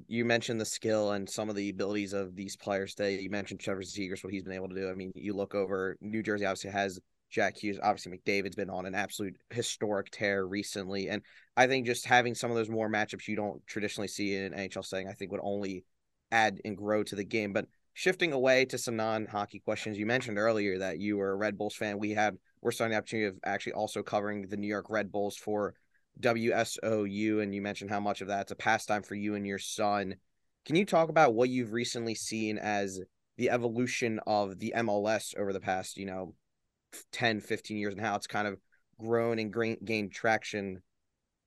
You 0.08 0.24
mentioned 0.24 0.60
the 0.60 0.64
skill 0.64 1.12
and 1.12 1.28
some 1.28 1.48
of 1.48 1.56
the 1.56 1.70
abilities 1.70 2.12
of 2.12 2.34
these 2.34 2.56
players 2.56 2.94
today. 2.94 3.18
You 3.20 3.30
mentioned 3.30 3.60
Trevor 3.60 3.82
Zegras, 3.82 4.22
what 4.22 4.32
he's 4.32 4.42
been 4.42 4.52
able 4.52 4.68
to 4.68 4.74
do. 4.74 4.90
I 4.90 4.94
mean, 4.94 5.12
you 5.14 5.34
look 5.34 5.54
over 5.54 5.96
New 6.00 6.22
Jersey 6.22 6.44
obviously 6.44 6.70
has 6.70 6.98
Jack 7.30 7.56
Hughes. 7.56 7.78
Obviously, 7.82 8.16
McDavid's 8.16 8.56
been 8.56 8.70
on 8.70 8.86
an 8.86 8.94
absolute 8.94 9.36
historic 9.50 10.10
tear 10.10 10.46
recently, 10.46 11.08
and 11.08 11.22
I 11.56 11.66
think 11.66 11.86
just 11.86 12.06
having 12.06 12.34
some 12.34 12.50
of 12.50 12.56
those 12.56 12.68
more 12.68 12.88
matchups 12.88 13.28
you 13.28 13.36
don't 13.36 13.64
traditionally 13.66 14.08
see 14.08 14.36
in 14.36 14.52
NHL 14.52 14.84
setting, 14.84 15.08
I 15.08 15.12
think 15.12 15.32
would 15.32 15.40
only 15.42 15.84
add 16.30 16.60
and 16.64 16.76
grow 16.76 17.02
to 17.04 17.16
the 17.16 17.24
game. 17.24 17.52
But 17.52 17.66
shifting 17.94 18.32
away 18.32 18.64
to 18.66 18.78
some 18.78 18.96
non-hockey 18.96 19.60
questions, 19.60 19.98
you 19.98 20.06
mentioned 20.06 20.38
earlier 20.38 20.78
that 20.78 20.98
you 20.98 21.16
were 21.16 21.30
a 21.30 21.36
Red 21.36 21.58
Bulls 21.58 21.74
fan. 21.74 21.98
We 21.98 22.12
had 22.12 22.36
we're 22.62 22.72
starting 22.72 22.92
the 22.92 22.98
opportunity 22.98 23.28
of 23.28 23.38
actually 23.44 23.74
also 23.74 24.02
covering 24.02 24.42
the 24.48 24.56
New 24.56 24.66
York 24.66 24.90
Red 24.90 25.12
Bulls 25.12 25.36
for 25.36 25.74
WSOU, 26.20 27.42
and 27.42 27.54
you 27.54 27.62
mentioned 27.62 27.90
how 27.90 28.00
much 28.00 28.20
of 28.20 28.28
that's 28.28 28.52
a 28.52 28.56
pastime 28.56 29.02
for 29.02 29.14
you 29.14 29.34
and 29.34 29.46
your 29.46 29.58
son. 29.58 30.16
Can 30.64 30.76
you 30.76 30.84
talk 30.84 31.08
about 31.08 31.34
what 31.34 31.48
you've 31.48 31.72
recently 31.72 32.14
seen 32.14 32.58
as 32.58 33.00
the 33.36 33.50
evolution 33.50 34.20
of 34.26 34.58
the 34.58 34.72
MLS 34.76 35.36
over 35.36 35.52
the 35.52 35.60
past, 35.60 35.96
you 35.96 36.06
know, 36.06 36.34
10, 37.12 37.40
15 37.40 37.76
years 37.76 37.94
and 37.94 38.02
how 38.02 38.16
it's 38.16 38.26
kind 38.26 38.48
of 38.48 38.58
grown 38.98 39.38
and 39.38 39.54
gained 39.84 40.12
traction 40.12 40.82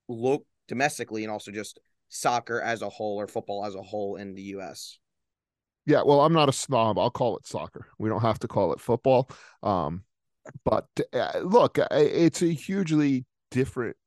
look 0.07 0.45
domestically 0.67 1.23
and 1.23 1.31
also 1.31 1.51
just 1.51 1.79
soccer 2.09 2.61
as 2.61 2.81
a 2.81 2.89
whole 2.89 3.19
or 3.19 3.27
football 3.27 3.65
as 3.65 3.75
a 3.75 3.81
whole 3.81 4.15
in 4.15 4.35
the 4.35 4.41
US? 4.43 4.99
Yeah, 5.85 6.03
well, 6.05 6.21
I'm 6.21 6.33
not 6.33 6.49
a 6.49 6.53
snob. 6.53 6.99
I'll 6.99 7.09
call 7.09 7.37
it 7.37 7.47
soccer. 7.47 7.87
We 7.97 8.09
don't 8.09 8.21
have 8.21 8.39
to 8.39 8.47
call 8.47 8.73
it 8.73 8.79
football. 8.79 9.29
Um, 9.63 10.03
but 10.63 10.87
uh, 11.13 11.39
look, 11.39 11.79
it's 11.91 12.43
a 12.43 12.53
hugely 12.53 13.25
different 13.49 13.97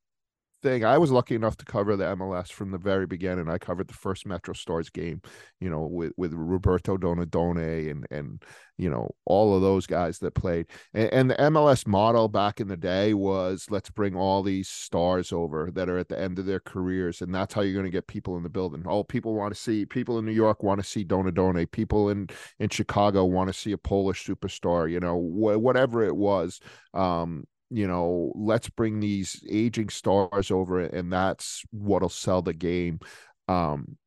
thing. 0.63 0.83
I 0.83 0.97
was 0.97 1.11
lucky 1.11 1.35
enough 1.35 1.57
to 1.57 1.65
cover 1.65 1.95
the 1.95 2.05
MLS 2.15 2.51
from 2.51 2.71
the 2.71 2.77
very 2.79 3.05
beginning. 3.05 3.49
I 3.49 3.59
covered 3.59 3.87
the 3.87 3.93
first 3.93 4.25
MetroStars 4.25 4.91
game, 4.91 5.21
you 5.59 5.69
know, 5.69 5.81
with 5.85 6.13
with 6.17 6.33
Roberto 6.33 6.97
Donadoni 6.97 7.91
and 7.91 8.07
and 8.09 8.43
you 8.77 8.89
know 8.89 9.11
all 9.25 9.55
of 9.55 9.61
those 9.61 9.85
guys 9.85 10.17
that 10.19 10.33
played. 10.33 10.67
And, 10.93 11.13
and 11.13 11.29
the 11.29 11.35
MLS 11.35 11.85
model 11.85 12.29
back 12.29 12.59
in 12.59 12.67
the 12.67 12.77
day 12.77 13.13
was 13.13 13.67
let's 13.69 13.91
bring 13.91 14.15
all 14.15 14.41
these 14.41 14.69
stars 14.69 15.31
over 15.31 15.69
that 15.75 15.89
are 15.89 15.99
at 15.99 16.09
the 16.09 16.19
end 16.19 16.39
of 16.39 16.45
their 16.45 16.61
careers, 16.61 17.21
and 17.21 17.35
that's 17.35 17.53
how 17.53 17.61
you're 17.61 17.73
going 17.73 17.85
to 17.85 17.91
get 17.91 18.07
people 18.07 18.37
in 18.37 18.43
the 18.43 18.49
building. 18.49 18.87
All 18.87 19.03
people 19.03 19.35
want 19.35 19.53
to 19.53 19.59
see 19.59 19.85
people 19.85 20.17
in 20.17 20.25
New 20.25 20.31
York 20.31 20.63
want 20.63 20.81
to 20.81 20.87
see 20.87 21.05
Donadoni. 21.05 21.69
People 21.69 22.09
in 22.09 22.27
in 22.59 22.69
Chicago 22.69 23.25
want 23.25 23.49
to 23.49 23.53
see 23.53 23.73
a 23.73 23.77
Polish 23.77 24.25
superstar. 24.25 24.89
You 24.89 25.01
know, 25.01 25.19
wh- 25.19 25.61
whatever 25.61 26.03
it 26.03 26.15
was. 26.15 26.59
Um, 26.93 27.45
you 27.69 27.87
know, 27.87 28.31
let's 28.35 28.69
bring 28.69 28.99
these 28.99 29.43
aging 29.49 29.89
stars 29.89 30.51
over, 30.51 30.81
and 30.81 31.11
that's 31.11 31.63
what'll 31.71 32.09
sell 32.09 32.41
the 32.41 32.53
game. 32.53 32.99
Um, 33.47 33.97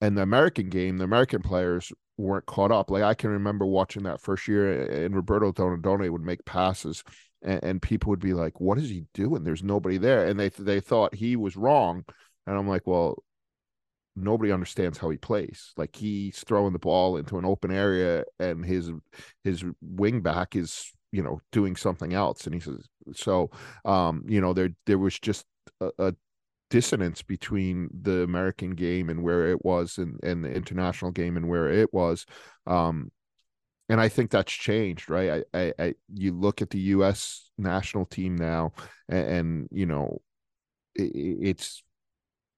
and 0.00 0.16
the 0.16 0.22
American 0.22 0.68
game, 0.68 0.98
the 0.98 1.04
American 1.04 1.42
players 1.42 1.92
weren't 2.16 2.46
caught 2.46 2.72
up. 2.72 2.90
Like 2.90 3.02
I 3.02 3.14
can 3.14 3.30
remember 3.30 3.66
watching 3.66 4.04
that 4.04 4.20
first 4.20 4.48
year, 4.48 5.04
and 5.04 5.14
Roberto 5.14 5.52
Donadoni 5.52 6.10
would 6.10 6.22
make 6.22 6.44
passes, 6.44 7.04
and, 7.42 7.62
and, 7.62 7.82
people 7.82 8.10
would 8.10 8.20
be 8.20 8.34
like, 8.34 8.60
"What 8.60 8.78
is 8.78 8.88
he 8.88 9.04
doing? 9.14 9.44
There's 9.44 9.62
nobody 9.62 9.98
there," 9.98 10.26
and 10.26 10.38
they 10.38 10.48
they 10.48 10.80
thought 10.80 11.14
he 11.14 11.36
was 11.36 11.56
wrong. 11.56 12.04
And 12.46 12.56
I'm 12.56 12.68
like, 12.68 12.86
"Well, 12.86 13.22
nobody 14.16 14.52
understands 14.52 14.98
how 14.98 15.10
he 15.10 15.16
plays. 15.16 15.72
Like 15.76 15.96
he's 15.96 16.42
throwing 16.44 16.72
the 16.72 16.78
ball 16.78 17.16
into 17.16 17.38
an 17.38 17.44
open 17.44 17.70
area, 17.72 18.24
and 18.38 18.64
his 18.64 18.90
his 19.42 19.64
wing 19.80 20.20
back 20.20 20.56
is 20.56 20.92
you 21.14 21.22
know 21.22 21.40
doing 21.52 21.76
something 21.76 22.12
else 22.12 22.44
and 22.44 22.54
he 22.54 22.60
says 22.60 22.88
so 23.14 23.50
um 23.84 24.24
you 24.26 24.40
know 24.40 24.52
there 24.52 24.70
there 24.86 24.98
was 24.98 25.18
just 25.18 25.44
a, 25.80 25.90
a 25.98 26.14
dissonance 26.70 27.22
between 27.22 27.88
the 28.02 28.22
american 28.22 28.70
game 28.70 29.08
and 29.08 29.22
where 29.22 29.50
it 29.50 29.64
was 29.64 29.98
and 29.98 30.18
and 30.22 30.44
the 30.44 30.50
international 30.52 31.10
game 31.10 31.36
and 31.36 31.48
where 31.48 31.68
it 31.68 31.92
was 31.92 32.26
um 32.66 33.10
and 33.88 34.00
I 34.00 34.08
think 34.08 34.30
that's 34.30 34.52
changed, 34.52 35.10
right? 35.10 35.44
I, 35.52 35.58
I, 35.58 35.72
I, 35.78 35.94
you 36.12 36.32
look 36.32 36.62
at 36.62 36.70
the 36.70 36.78
U.S. 36.78 37.50
national 37.58 38.06
team 38.06 38.34
now, 38.36 38.72
and, 39.08 39.26
and 39.26 39.68
you 39.70 39.86
know, 39.86 40.22
it, 40.94 41.12
it's 41.14 41.82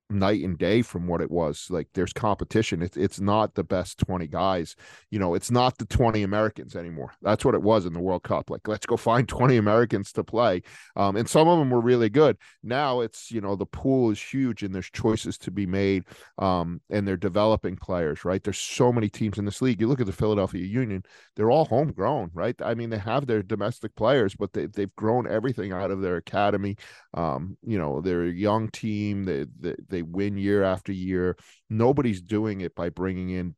night 0.09 0.43
and 0.43 0.57
day 0.59 0.83
from 0.83 1.07
what 1.07 1.21
it 1.21 1.31
was. 1.31 1.67
Like 1.71 1.89
there's 1.95 2.13
competition. 2.13 2.83
It's 2.83 2.97
it's 2.97 3.21
not 3.21 3.55
the 3.55 3.65
best 3.65 3.99
20 3.99 4.27
guys. 4.27 4.77
You 5.11 5.19
know, 5.19 5.35
it's 5.35 5.51
not 5.51 5.79
the 5.79 5.87
20 5.87 6.23
Americans 6.23 6.77
anymore. 6.77 7.13
That's 7.23 7.45
what 7.45 7.55
it 7.55 7.63
was 7.63 7.87
in 7.87 7.93
the 7.93 8.01
World 8.01 8.23
Cup. 8.23 8.51
Like 8.51 8.67
let's 8.69 8.87
go 8.87 8.97
find 8.97 9.29
20 9.37 9.57
Americans 9.57 10.13
to 10.13 10.25
play. 10.25 10.63
Um, 10.95 11.17
and 11.17 11.29
some 11.29 11.49
of 11.49 11.59
them 11.59 11.71
were 11.71 11.81
really 11.81 12.09
good. 12.09 12.37
Now 12.63 13.01
it's, 13.01 13.31
you 13.31 13.41
know, 13.41 13.57
the 13.57 13.67
pool 13.67 14.11
is 14.11 14.21
huge 14.21 14.63
and 14.63 14.75
there's 14.75 14.91
choices 14.91 15.39
to 15.39 15.51
be 15.51 15.67
made. 15.67 16.05
Um, 16.39 16.81
and 16.91 17.07
they're 17.07 17.17
developing 17.17 17.77
players, 17.77 18.25
right? 18.25 18.43
There's 18.43 18.59
so 18.59 18.93
many 18.93 19.09
teams 19.09 19.39
in 19.39 19.45
this 19.45 19.63
league. 19.63 19.81
You 19.81 19.89
look 19.89 20.01
at 20.01 20.07
the 20.07 20.13
Philadelphia 20.13 20.65
Union, 20.65 21.03
they're 21.35 21.51
all 21.51 21.65
homegrown, 21.65 22.31
right? 22.35 22.55
I 22.63 22.75
mean, 22.75 22.91
they 22.91 22.99
have 22.99 23.27
their 23.27 23.43
domestic 23.43 23.95
players, 23.97 24.35
but 24.35 24.53
they, 24.53 24.67
they've 24.67 24.95
grown 24.97 25.27
everything 25.27 25.73
out 25.73 25.91
of 25.91 26.01
their 26.01 26.17
academy. 26.17 26.77
Um, 27.15 27.57
you 27.63 27.79
know, 27.79 28.01
they're 28.01 28.25
a 28.25 28.33
young 28.33 28.69
team. 28.69 29.25
They, 29.25 29.47
they, 29.59 29.75
they 29.89 29.96
they 29.97 30.03
win 30.03 30.37
year 30.37 30.63
after 30.63 30.93
year. 30.93 31.37
Nobody's 31.71 32.21
doing 32.21 32.61
it 32.61 32.75
by 32.75 32.91
bringing 32.91 33.31
in 33.31 33.55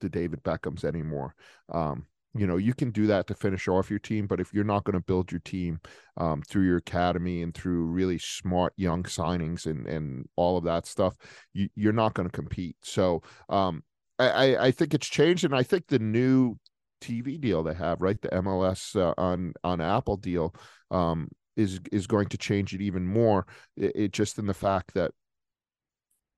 the 0.00 0.08
David 0.08 0.42
Beckhams 0.44 0.84
anymore. 0.84 1.34
Um, 1.72 2.06
you 2.36 2.46
know, 2.46 2.56
you 2.56 2.74
can 2.74 2.90
do 2.90 3.06
that 3.08 3.26
to 3.28 3.34
finish 3.34 3.68
off 3.68 3.90
your 3.90 3.98
team, 4.00 4.26
but 4.26 4.40
if 4.40 4.52
you're 4.52 4.64
not 4.64 4.84
going 4.84 4.98
to 4.98 5.04
build 5.04 5.30
your 5.30 5.40
team 5.40 5.80
um, 6.16 6.42
through 6.42 6.64
your 6.64 6.78
academy 6.78 7.42
and 7.42 7.54
through 7.54 7.86
really 7.86 8.18
smart 8.18 8.72
young 8.76 9.04
signings 9.04 9.66
and 9.66 9.86
and 9.86 10.28
all 10.36 10.56
of 10.56 10.64
that 10.64 10.86
stuff, 10.86 11.16
you, 11.52 11.68
you're 11.76 11.92
not 11.92 12.14
going 12.14 12.28
to 12.28 12.34
compete. 12.34 12.76
So 12.82 13.22
um, 13.48 13.82
I, 14.18 14.56
I 14.56 14.70
think 14.70 14.94
it's 14.94 15.08
changed, 15.08 15.44
and 15.44 15.54
I 15.54 15.62
think 15.62 15.86
the 15.86 15.98
new 15.98 16.56
TV 17.00 17.40
deal 17.40 17.62
they 17.62 17.74
have, 17.74 18.00
right, 18.00 18.20
the 18.20 18.28
MLS 18.28 18.96
uh, 18.96 19.14
on 19.18 19.54
on 19.62 19.80
Apple 19.80 20.16
deal, 20.16 20.54
um, 20.90 21.28
is 21.56 21.80
is 21.92 22.06
going 22.06 22.28
to 22.28 22.38
change 22.38 22.74
it 22.74 22.80
even 22.80 23.06
more. 23.06 23.46
It, 23.76 23.92
it, 23.94 24.12
just 24.12 24.38
in 24.38 24.46
the 24.46 24.54
fact 24.54 24.94
that 24.94 25.12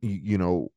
you, 0.00 0.38
know 0.38 0.68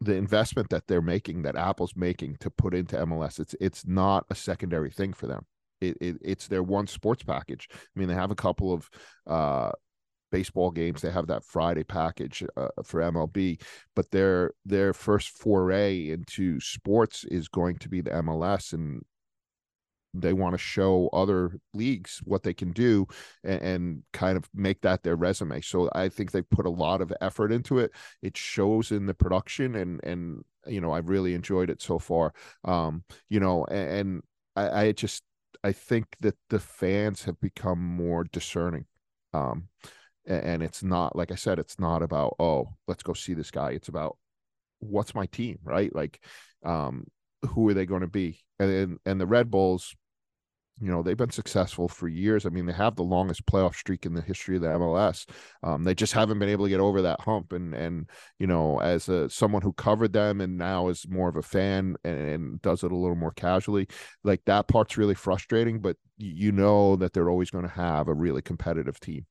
the 0.00 0.14
investment 0.14 0.68
that 0.70 0.86
they're 0.86 1.02
making 1.02 1.42
that 1.42 1.56
Apple's 1.56 1.94
making 1.96 2.36
to 2.40 2.50
put 2.50 2.74
into 2.74 2.96
MLS 2.96 3.40
it's 3.40 3.54
it's 3.60 3.86
not 3.86 4.24
a 4.30 4.34
secondary 4.34 4.90
thing 4.90 5.12
for 5.12 5.26
them. 5.26 5.46
It, 5.80 5.96
it 6.00 6.16
it's 6.22 6.48
their 6.48 6.62
one 6.62 6.86
sports 6.86 7.22
package. 7.22 7.68
I 7.72 7.98
mean 7.98 8.08
they 8.08 8.14
have 8.14 8.30
a 8.30 8.36
couple 8.36 8.72
of 8.72 8.90
uh 9.26 9.72
baseball 10.32 10.70
games 10.72 11.00
they 11.00 11.10
have 11.10 11.28
that 11.28 11.44
friday 11.44 11.84
package 11.84 12.42
uh, 12.56 12.68
for 12.82 13.00
mlb 13.00 13.62
but 13.94 14.10
their 14.10 14.52
their 14.64 14.92
first 14.92 15.30
foray 15.30 16.10
into 16.10 16.58
sports 16.58 17.24
is 17.24 17.46
going 17.46 17.76
to 17.76 17.88
be 17.88 18.00
the 18.00 18.10
mls 18.10 18.72
and 18.72 19.02
they 20.22 20.32
want 20.32 20.54
to 20.54 20.58
show 20.58 21.08
other 21.12 21.58
leagues 21.74 22.20
what 22.24 22.42
they 22.42 22.54
can 22.54 22.72
do 22.72 23.06
and, 23.44 23.62
and, 23.62 24.02
kind 24.12 24.36
of 24.36 24.48
make 24.54 24.80
that 24.80 25.02
their 25.02 25.16
resume. 25.16 25.60
So 25.60 25.90
i 25.94 26.08
think 26.08 26.30
they 26.30 26.42
put 26.42 26.66
a 26.66 26.70
lot 26.70 27.00
of 27.00 27.12
effort 27.20 27.52
into 27.52 27.78
it. 27.78 27.90
It 28.22 28.36
shows 28.36 28.92
in 28.92 29.06
the 29.06 29.14
production 29.14 29.74
and 29.74 30.00
and 30.04 30.42
you 30.66 30.80
know 30.80 30.92
i've 30.92 31.08
really 31.08 31.34
enjoyed 31.34 31.70
it 31.70 31.82
so 31.82 31.98
far. 31.98 32.32
Um 32.64 33.04
you 33.28 33.40
know 33.40 33.64
and, 33.66 33.88
and 33.88 34.22
I, 34.56 34.86
I 34.86 34.92
just 34.92 35.22
i 35.64 35.72
think 35.72 36.06
that 36.20 36.36
the 36.50 36.58
fans 36.58 37.24
have 37.24 37.40
become 37.40 37.78
more 37.78 38.24
discerning 38.24 38.86
um 39.32 39.68
and 40.26 40.62
it's 40.62 40.82
not 40.82 41.16
like 41.16 41.30
i 41.32 41.34
said 41.34 41.58
it's 41.58 41.78
not 41.78 42.02
about 42.02 42.36
oh 42.38 42.68
let's 42.88 43.02
go 43.02 43.12
see 43.12 43.34
this 43.34 43.50
guy. 43.50 43.70
It's 43.70 43.88
about 43.88 44.16
what's 44.80 45.14
my 45.14 45.26
team? 45.26 45.58
Right? 45.62 45.94
Like 45.94 46.20
um 46.64 47.06
who 47.50 47.68
are 47.68 47.74
they 47.74 47.86
going 47.86 48.00
to 48.00 48.06
be 48.06 48.40
and 48.58 48.98
and 49.04 49.20
the 49.20 49.26
red 49.26 49.50
bulls 49.50 49.94
you 50.80 50.90
know 50.90 51.02
they've 51.02 51.16
been 51.16 51.30
successful 51.30 51.88
for 51.88 52.08
years. 52.08 52.44
I 52.44 52.50
mean 52.50 52.66
they 52.66 52.72
have 52.72 52.96
the 52.96 53.02
longest 53.02 53.46
playoff 53.46 53.74
streak 53.74 54.04
in 54.04 54.14
the 54.14 54.20
history 54.20 54.56
of 54.56 54.62
the 54.62 54.68
mls 54.68 55.26
um, 55.62 55.84
they 55.84 55.94
just 55.94 56.12
haven't 56.12 56.38
been 56.38 56.48
able 56.48 56.66
to 56.66 56.70
get 56.70 56.80
over 56.80 57.02
that 57.02 57.20
hump. 57.20 57.52
And 57.52 57.74
and 57.74 58.08
you 58.38 58.46
know 58.46 58.78
as 58.80 59.08
a 59.08 59.30
someone 59.30 59.62
who 59.62 59.72
covered 59.72 60.12
them 60.12 60.40
and 60.40 60.58
now 60.58 60.88
is 60.88 61.06
more 61.08 61.28
of 61.28 61.36
a 61.36 61.42
fan 61.42 61.96
and, 62.04 62.18
and 62.18 62.62
does 62.62 62.84
it 62.84 62.92
a 62.92 62.96
little 62.96 63.16
more 63.16 63.32
casually 63.32 63.88
like 64.24 64.42
that 64.46 64.68
part's 64.68 64.96
really 64.96 65.14
frustrating 65.14 65.80
but 65.80 65.96
you 66.18 66.52
know 66.52 66.96
that 66.96 67.12
they're 67.12 67.30
always 67.30 67.50
going 67.50 67.64
to 67.64 67.70
have 67.70 68.08
a 68.08 68.14
really 68.14 68.42
competitive 68.42 68.98
team 69.00 69.26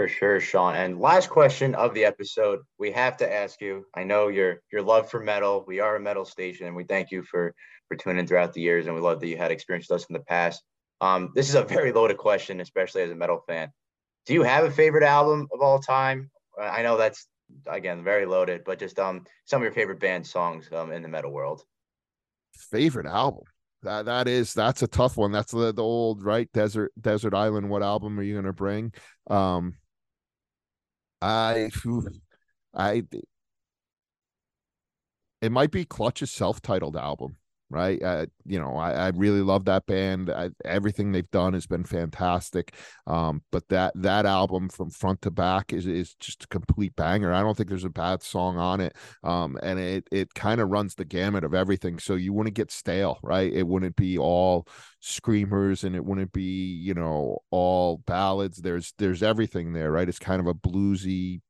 for 0.00 0.08
sure, 0.08 0.40
Shawn. 0.40 0.76
And 0.76 0.98
last 0.98 1.28
question 1.28 1.74
of 1.74 1.92
the 1.92 2.06
episode, 2.06 2.60
we 2.78 2.90
have 2.92 3.18
to 3.18 3.30
ask 3.30 3.60
you. 3.60 3.84
I 3.94 4.02
know 4.02 4.28
your 4.28 4.62
your 4.72 4.80
love 4.80 5.10
for 5.10 5.20
metal. 5.20 5.62
We 5.68 5.80
are 5.80 5.96
a 5.96 6.00
metal 6.00 6.24
station, 6.24 6.66
and 6.66 6.74
we 6.74 6.84
thank 6.84 7.10
you 7.10 7.22
for 7.22 7.54
for 7.86 7.98
tuning 7.98 8.20
in 8.20 8.26
throughout 8.26 8.54
the 8.54 8.62
years. 8.62 8.86
And 8.86 8.94
we 8.94 9.02
love 9.02 9.20
that 9.20 9.28
you 9.28 9.36
had 9.36 9.50
experience 9.50 9.90
with 9.90 10.00
us 10.00 10.06
in 10.08 10.14
the 10.14 10.20
past. 10.20 10.62
Um, 11.02 11.32
this 11.34 11.50
is 11.50 11.54
a 11.54 11.64
very 11.76 11.92
loaded 11.92 12.16
question, 12.16 12.62
especially 12.62 13.02
as 13.02 13.10
a 13.10 13.14
metal 13.14 13.44
fan. 13.46 13.68
Do 14.24 14.32
you 14.32 14.42
have 14.42 14.64
a 14.64 14.70
favorite 14.70 15.02
album 15.02 15.48
of 15.52 15.60
all 15.60 15.80
time? 15.80 16.30
I 16.58 16.80
know 16.80 16.96
that's 16.96 17.28
again 17.66 18.02
very 18.02 18.24
loaded, 18.24 18.62
but 18.64 18.78
just 18.78 18.98
um 18.98 19.26
some 19.44 19.60
of 19.60 19.64
your 19.64 19.72
favorite 19.72 20.00
band 20.00 20.26
songs 20.26 20.66
um 20.72 20.92
in 20.92 21.02
the 21.02 21.08
metal 21.08 21.30
world. 21.30 21.62
Favorite 22.54 23.06
album. 23.06 23.44
That 23.82 24.06
that 24.06 24.28
is 24.28 24.54
that's 24.54 24.82
a 24.82 24.88
tough 24.88 25.18
one. 25.18 25.30
That's 25.30 25.52
the, 25.52 25.74
the 25.74 25.82
old 25.82 26.22
right 26.22 26.50
desert 26.54 26.90
desert 26.98 27.34
island. 27.34 27.68
What 27.68 27.82
album 27.82 28.18
are 28.18 28.22
you 28.22 28.34
gonna 28.34 28.54
bring? 28.54 28.94
Um 29.28 29.74
I, 31.22 31.70
I, 32.74 33.02
it 35.42 35.52
might 35.52 35.70
be 35.70 35.84
Clutch's 35.84 36.30
self-titled 36.30 36.96
album, 36.96 37.36
right? 37.70 38.28
You 38.44 38.60
know, 38.60 38.76
I, 38.76 38.92
I 38.92 39.08
really 39.10 39.40
love 39.40 39.64
that 39.66 39.86
band. 39.86 40.28
I, 40.30 40.50
everything 40.64 41.12
they've 41.12 41.30
done 41.30 41.54
has 41.54 41.66
been 41.66 41.84
fantastic. 41.84 42.74
Um, 43.06 43.42
but 43.52 43.68
that 43.68 43.92
that 43.96 44.26
album 44.26 44.68
from 44.68 44.90
front 44.90 45.22
to 45.22 45.30
back 45.30 45.72
is 45.72 45.86
is 45.86 46.14
just 46.14 46.44
a 46.44 46.48
complete 46.48 46.96
banger. 46.96 47.32
I 47.32 47.42
don't 47.42 47.56
think 47.56 47.68
there's 47.68 47.84
a 47.84 47.90
bad 47.90 48.22
song 48.22 48.58
on 48.58 48.80
it. 48.80 48.96
Um, 49.22 49.58
and 49.62 49.78
it 49.78 50.08
it 50.10 50.34
kind 50.34 50.60
of 50.60 50.68
runs 50.68 50.94
the 50.96 51.04
gamut 51.04 51.44
of 51.44 51.54
everything. 51.54 51.98
So 51.98 52.14
you 52.14 52.32
wouldn't 52.32 52.56
get 52.56 52.72
stale, 52.72 53.18
right? 53.22 53.52
It 53.52 53.66
wouldn't 53.66 53.96
be 53.96 54.18
all 54.18 54.66
screamers 55.00 55.84
and 55.84 55.96
it 55.96 56.04
wouldn't 56.04 56.32
be 56.32 56.42
you 56.42 56.92
know 56.92 57.38
all 57.50 57.98
ballads 58.06 58.58
there's 58.58 58.92
there's 58.98 59.22
everything 59.22 59.72
there 59.72 59.90
right 59.90 60.10
it's 60.10 60.18
kind 60.18 60.40
of 60.40 60.46
a 60.46 60.52
bluesy 60.52 61.40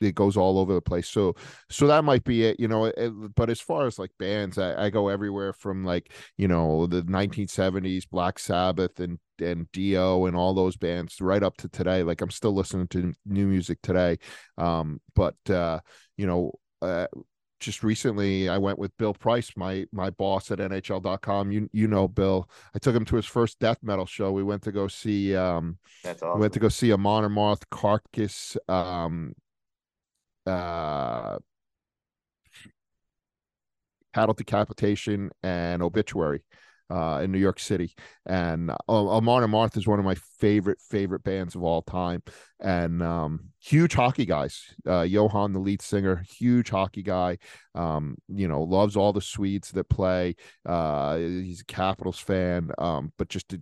it 0.00 0.14
goes 0.14 0.36
all 0.36 0.58
over 0.58 0.74
the 0.74 0.80
place 0.80 1.08
so 1.08 1.34
so 1.70 1.86
that 1.86 2.04
might 2.04 2.24
be 2.24 2.44
it 2.44 2.58
you 2.58 2.68
know 2.68 2.86
it, 2.86 3.10
but 3.34 3.50
as 3.50 3.60
far 3.60 3.86
as 3.86 3.98
like 3.98 4.10
bands 4.18 4.58
I, 4.58 4.86
I, 4.86 4.90
go 4.90 5.08
everywhere 5.08 5.52
from 5.52 5.84
like 5.84 6.12
you 6.36 6.48
know 6.48 6.86
the 6.86 7.02
1970s 7.02 8.08
black 8.10 8.38
sabbath 8.38 9.00
and 9.00 9.18
and 9.40 9.70
dio 9.72 10.26
and 10.26 10.36
all 10.36 10.54
those 10.54 10.76
bands 10.76 11.20
right 11.20 11.42
up 11.42 11.56
to 11.58 11.68
today 11.68 12.02
like 12.02 12.20
i'm 12.20 12.30
still 12.30 12.54
listening 12.54 12.88
to 12.88 13.12
new 13.26 13.46
music 13.46 13.78
today 13.82 14.18
um 14.56 15.00
but 15.14 15.36
uh 15.50 15.80
you 16.16 16.26
know 16.26 16.52
uh, 16.80 17.06
just 17.60 17.82
recently 17.82 18.48
I 18.48 18.58
went 18.58 18.78
with 18.78 18.96
Bill 18.98 19.14
Price, 19.14 19.50
my 19.56 19.86
my 19.92 20.10
boss 20.10 20.50
at 20.50 20.58
NHL.com. 20.58 21.50
You 21.50 21.68
you 21.72 21.88
know 21.88 22.08
Bill. 22.08 22.48
I 22.74 22.78
took 22.78 22.94
him 22.94 23.04
to 23.06 23.16
his 23.16 23.26
first 23.26 23.58
death 23.58 23.78
metal 23.82 24.06
show. 24.06 24.32
We 24.32 24.42
went 24.42 24.62
to 24.62 24.72
go 24.72 24.88
see 24.88 25.34
um 25.34 25.78
That's 26.04 26.22
awesome. 26.22 26.38
we 26.38 26.42
went 26.42 26.52
to 26.54 26.60
go 26.60 26.68
see 26.68 26.92
Amon 26.92 27.24
Amarth 27.24 27.62
Carcass, 27.70 28.56
um 28.68 29.34
uh 30.48 31.38
cattle 34.14 34.34
decapitation 34.34 35.30
and 35.42 35.82
obituary 35.82 36.42
uh, 36.90 37.20
in 37.22 37.32
New 37.32 37.38
York 37.38 37.60
City. 37.60 37.94
And 38.26 38.70
uh, 38.70 38.74
Amon 38.88 39.42
Amarth 39.42 39.76
is 39.76 39.86
one 39.86 39.98
of 39.98 40.04
my 40.04 40.16
favorite, 40.38 40.80
favorite 40.80 41.22
bands 41.22 41.54
of 41.54 41.62
all 41.62 41.82
time. 41.82 42.22
And 42.60 43.02
um, 43.02 43.50
huge 43.60 43.94
hockey 43.94 44.26
guys. 44.26 44.74
Uh, 44.86 45.02
Johan, 45.02 45.52
the 45.52 45.58
lead 45.58 45.82
singer, 45.82 46.24
huge 46.38 46.70
hockey 46.70 47.02
guy. 47.02 47.38
Um, 47.74 48.16
you 48.28 48.48
know, 48.48 48.62
loves 48.62 48.96
all 48.96 49.12
the 49.12 49.20
Swedes 49.20 49.70
that 49.72 49.88
play. 49.88 50.36
Uh, 50.66 51.16
he's 51.16 51.60
a 51.60 51.66
Capitals 51.66 52.18
fan, 52.18 52.70
um, 52.78 53.12
but 53.18 53.28
just 53.28 53.52
a 53.52 53.60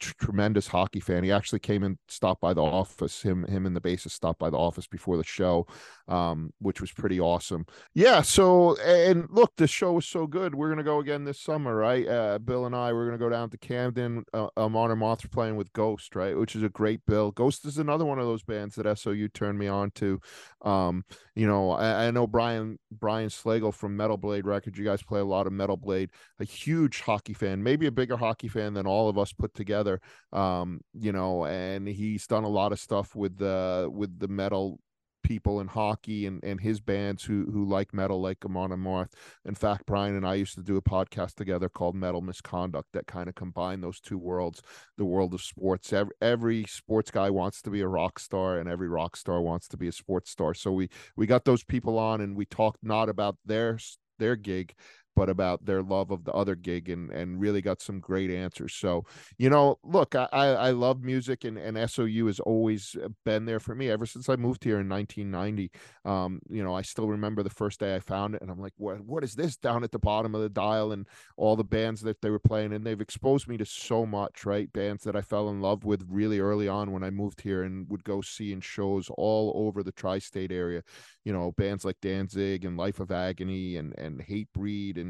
tremendous 0.00 0.66
hockey 0.66 1.00
fan. 1.00 1.22
He 1.22 1.30
actually 1.30 1.58
came 1.60 1.82
and 1.82 1.98
stopped 2.08 2.40
by 2.40 2.54
the 2.54 2.62
office. 2.62 3.22
Him, 3.22 3.44
him, 3.44 3.66
and 3.66 3.76
the 3.76 3.80
bassist 3.80 4.12
stopped 4.12 4.38
by 4.38 4.50
the 4.50 4.56
office 4.56 4.86
before 4.86 5.16
the 5.16 5.24
show, 5.24 5.66
um, 6.10 6.52
which 6.60 6.80
was 6.80 6.92
pretty 6.92 7.18
awesome. 7.18 7.64
Yeah. 7.94 8.20
So, 8.20 8.76
and 8.80 9.26
look, 9.30 9.52
the 9.56 9.66
show 9.66 9.92
was 9.94 10.06
so 10.06 10.26
good. 10.26 10.54
We're 10.54 10.68
gonna 10.68 10.82
go 10.82 11.00
again 11.00 11.24
this 11.24 11.40
summer, 11.40 11.74
right? 11.74 12.06
Uh, 12.06 12.38
Bill 12.38 12.66
and 12.66 12.76
I, 12.76 12.92
we're 12.92 13.06
gonna 13.06 13.18
go 13.18 13.30
down 13.30 13.50
to 13.50 13.58
Camden. 13.58 14.24
Uh, 14.34 14.48
Amon 14.56 14.90
Amarth 14.90 15.30
playing 15.30 15.56
with 15.56 15.72
Ghost, 15.72 16.14
right? 16.14 16.36
Which 16.36 16.54
is 16.54 16.62
a 16.62 16.68
great 16.68 17.00
bill. 17.06 17.30
Ghost 17.30 17.64
is 17.64 17.78
another 17.78 18.04
one 18.04 18.18
of 18.18 18.26
those 18.26 18.42
bands 18.42 18.74
that 18.76 18.98
SOU 18.98 19.28
turned 19.28 19.58
me 19.58 19.68
on 19.68 19.90
to. 19.92 20.20
Um, 20.62 21.04
you 21.34 21.46
know, 21.46 21.70
I, 21.70 22.06
I 22.06 22.10
know 22.10 22.26
Brian 22.26 22.78
Brian 22.92 23.30
Slagel 23.30 23.72
from 23.72 23.96
Metal 23.96 24.18
Blade 24.18 24.46
Records. 24.46 24.78
You 24.78 24.84
guys 24.84 25.02
play 25.02 25.20
a 25.20 25.24
lot 25.24 25.46
of 25.46 25.54
Metal 25.54 25.76
Blade. 25.76 26.10
A 26.38 26.44
huge 26.44 27.00
hockey 27.00 27.32
fan, 27.32 27.62
maybe 27.62 27.86
a 27.86 27.92
bigger 27.92 28.16
hockey 28.16 28.48
fan 28.48 28.74
than 28.74 28.86
all 28.86 29.08
of 29.08 29.16
us 29.16 29.32
put 29.32 29.54
together 29.54 29.70
together. 29.70 30.00
Um, 30.32 30.80
you 30.94 31.12
know, 31.12 31.44
and 31.44 31.86
he's 31.88 32.26
done 32.26 32.44
a 32.44 32.48
lot 32.48 32.72
of 32.72 32.80
stuff 32.80 33.14
with 33.14 33.38
the 33.38 33.88
with 33.92 34.18
the 34.18 34.28
metal 34.28 34.80
people 35.22 35.60
in 35.60 35.66
hockey 35.66 36.26
and, 36.26 36.42
and 36.44 36.60
his 36.60 36.80
bands 36.80 37.24
who 37.24 37.46
who 37.52 37.64
like 37.64 37.94
metal 37.94 38.20
like 38.20 38.44
Amon 38.44 38.70
Amarth. 38.70 39.12
In 39.44 39.54
fact, 39.54 39.86
Brian 39.86 40.16
and 40.16 40.26
I 40.26 40.34
used 40.34 40.54
to 40.54 40.62
do 40.62 40.76
a 40.76 40.82
podcast 40.82 41.34
together 41.34 41.68
called 41.68 41.94
Metal 41.94 42.20
Misconduct 42.20 42.88
that 42.92 43.06
kind 43.06 43.28
of 43.28 43.34
combined 43.34 43.82
those 43.82 44.00
two 44.00 44.18
worlds, 44.18 44.62
the 44.96 45.04
world 45.04 45.34
of 45.34 45.42
sports. 45.42 45.92
Every, 45.92 46.14
every 46.20 46.64
sports 46.64 47.10
guy 47.10 47.30
wants 47.30 47.62
to 47.62 47.70
be 47.70 47.80
a 47.80 47.88
rock 47.88 48.18
star 48.18 48.58
and 48.58 48.68
every 48.68 48.88
rock 48.88 49.16
star 49.16 49.40
wants 49.40 49.68
to 49.68 49.76
be 49.76 49.88
a 49.88 49.92
sports 49.92 50.30
star. 50.30 50.54
So 50.54 50.72
we 50.72 50.88
we 51.16 51.26
got 51.26 51.44
those 51.44 51.64
people 51.64 51.98
on 51.98 52.20
and 52.20 52.36
we 52.36 52.46
talked 52.46 52.82
not 52.82 53.08
about 53.08 53.36
their 53.44 53.78
their 54.18 54.36
gig 54.36 54.74
but 55.20 55.28
about 55.28 55.66
their 55.66 55.82
love 55.82 56.10
of 56.10 56.24
the 56.24 56.32
other 56.32 56.54
gig 56.54 56.88
and 56.88 57.10
and 57.10 57.38
really 57.38 57.60
got 57.60 57.82
some 57.82 58.00
great 58.00 58.30
answers. 58.30 58.72
So, 58.72 59.04
you 59.36 59.50
know, 59.50 59.78
look, 59.84 60.14
I 60.14 60.26
I 60.32 60.70
love 60.70 61.02
music 61.02 61.44
and 61.44 61.58
and 61.58 61.76
SOU 61.90 62.24
has 62.24 62.40
always 62.40 62.96
been 63.26 63.44
there 63.44 63.60
for 63.60 63.74
me 63.74 63.90
ever 63.90 64.06
since 64.06 64.30
I 64.30 64.36
moved 64.36 64.64
here 64.64 64.80
in 64.80 64.88
1990. 64.88 65.70
Um, 66.06 66.40
you 66.48 66.64
know, 66.64 66.74
I 66.74 66.80
still 66.80 67.06
remember 67.06 67.42
the 67.42 67.50
first 67.50 67.80
day 67.80 67.94
I 67.94 68.00
found 68.00 68.34
it 68.34 68.40
and 68.40 68.50
I'm 68.50 68.62
like, 68.62 68.72
what 68.78 69.04
what 69.04 69.22
is 69.22 69.34
this 69.34 69.58
down 69.58 69.84
at 69.84 69.92
the 69.92 69.98
bottom 69.98 70.34
of 70.34 70.40
the 70.40 70.48
dial 70.48 70.90
and 70.90 71.06
all 71.36 71.54
the 71.54 71.64
bands 71.64 72.00
that 72.00 72.22
they 72.22 72.30
were 72.30 72.38
playing 72.38 72.72
and 72.72 72.86
they've 72.86 72.98
exposed 72.98 73.46
me 73.46 73.58
to 73.58 73.66
so 73.66 74.06
much, 74.06 74.46
right? 74.46 74.72
Bands 74.72 75.04
that 75.04 75.16
I 75.16 75.20
fell 75.20 75.50
in 75.50 75.60
love 75.60 75.84
with 75.84 76.02
really 76.08 76.40
early 76.40 76.66
on 76.66 76.92
when 76.92 77.04
I 77.04 77.10
moved 77.10 77.42
here 77.42 77.62
and 77.62 77.86
would 77.90 78.04
go 78.04 78.22
see 78.22 78.54
in 78.54 78.62
shows 78.62 79.10
all 79.18 79.52
over 79.54 79.82
the 79.82 79.92
tri-state 79.92 80.50
area. 80.50 80.82
You 81.26 81.34
know, 81.34 81.52
bands 81.52 81.84
like 81.84 82.00
Danzig 82.00 82.64
and 82.64 82.78
Life 82.78 83.00
of 83.00 83.10
Agony 83.10 83.76
and 83.76 83.92
and 83.98 84.22
Hatebreed 84.22 84.96
and 84.96 85.09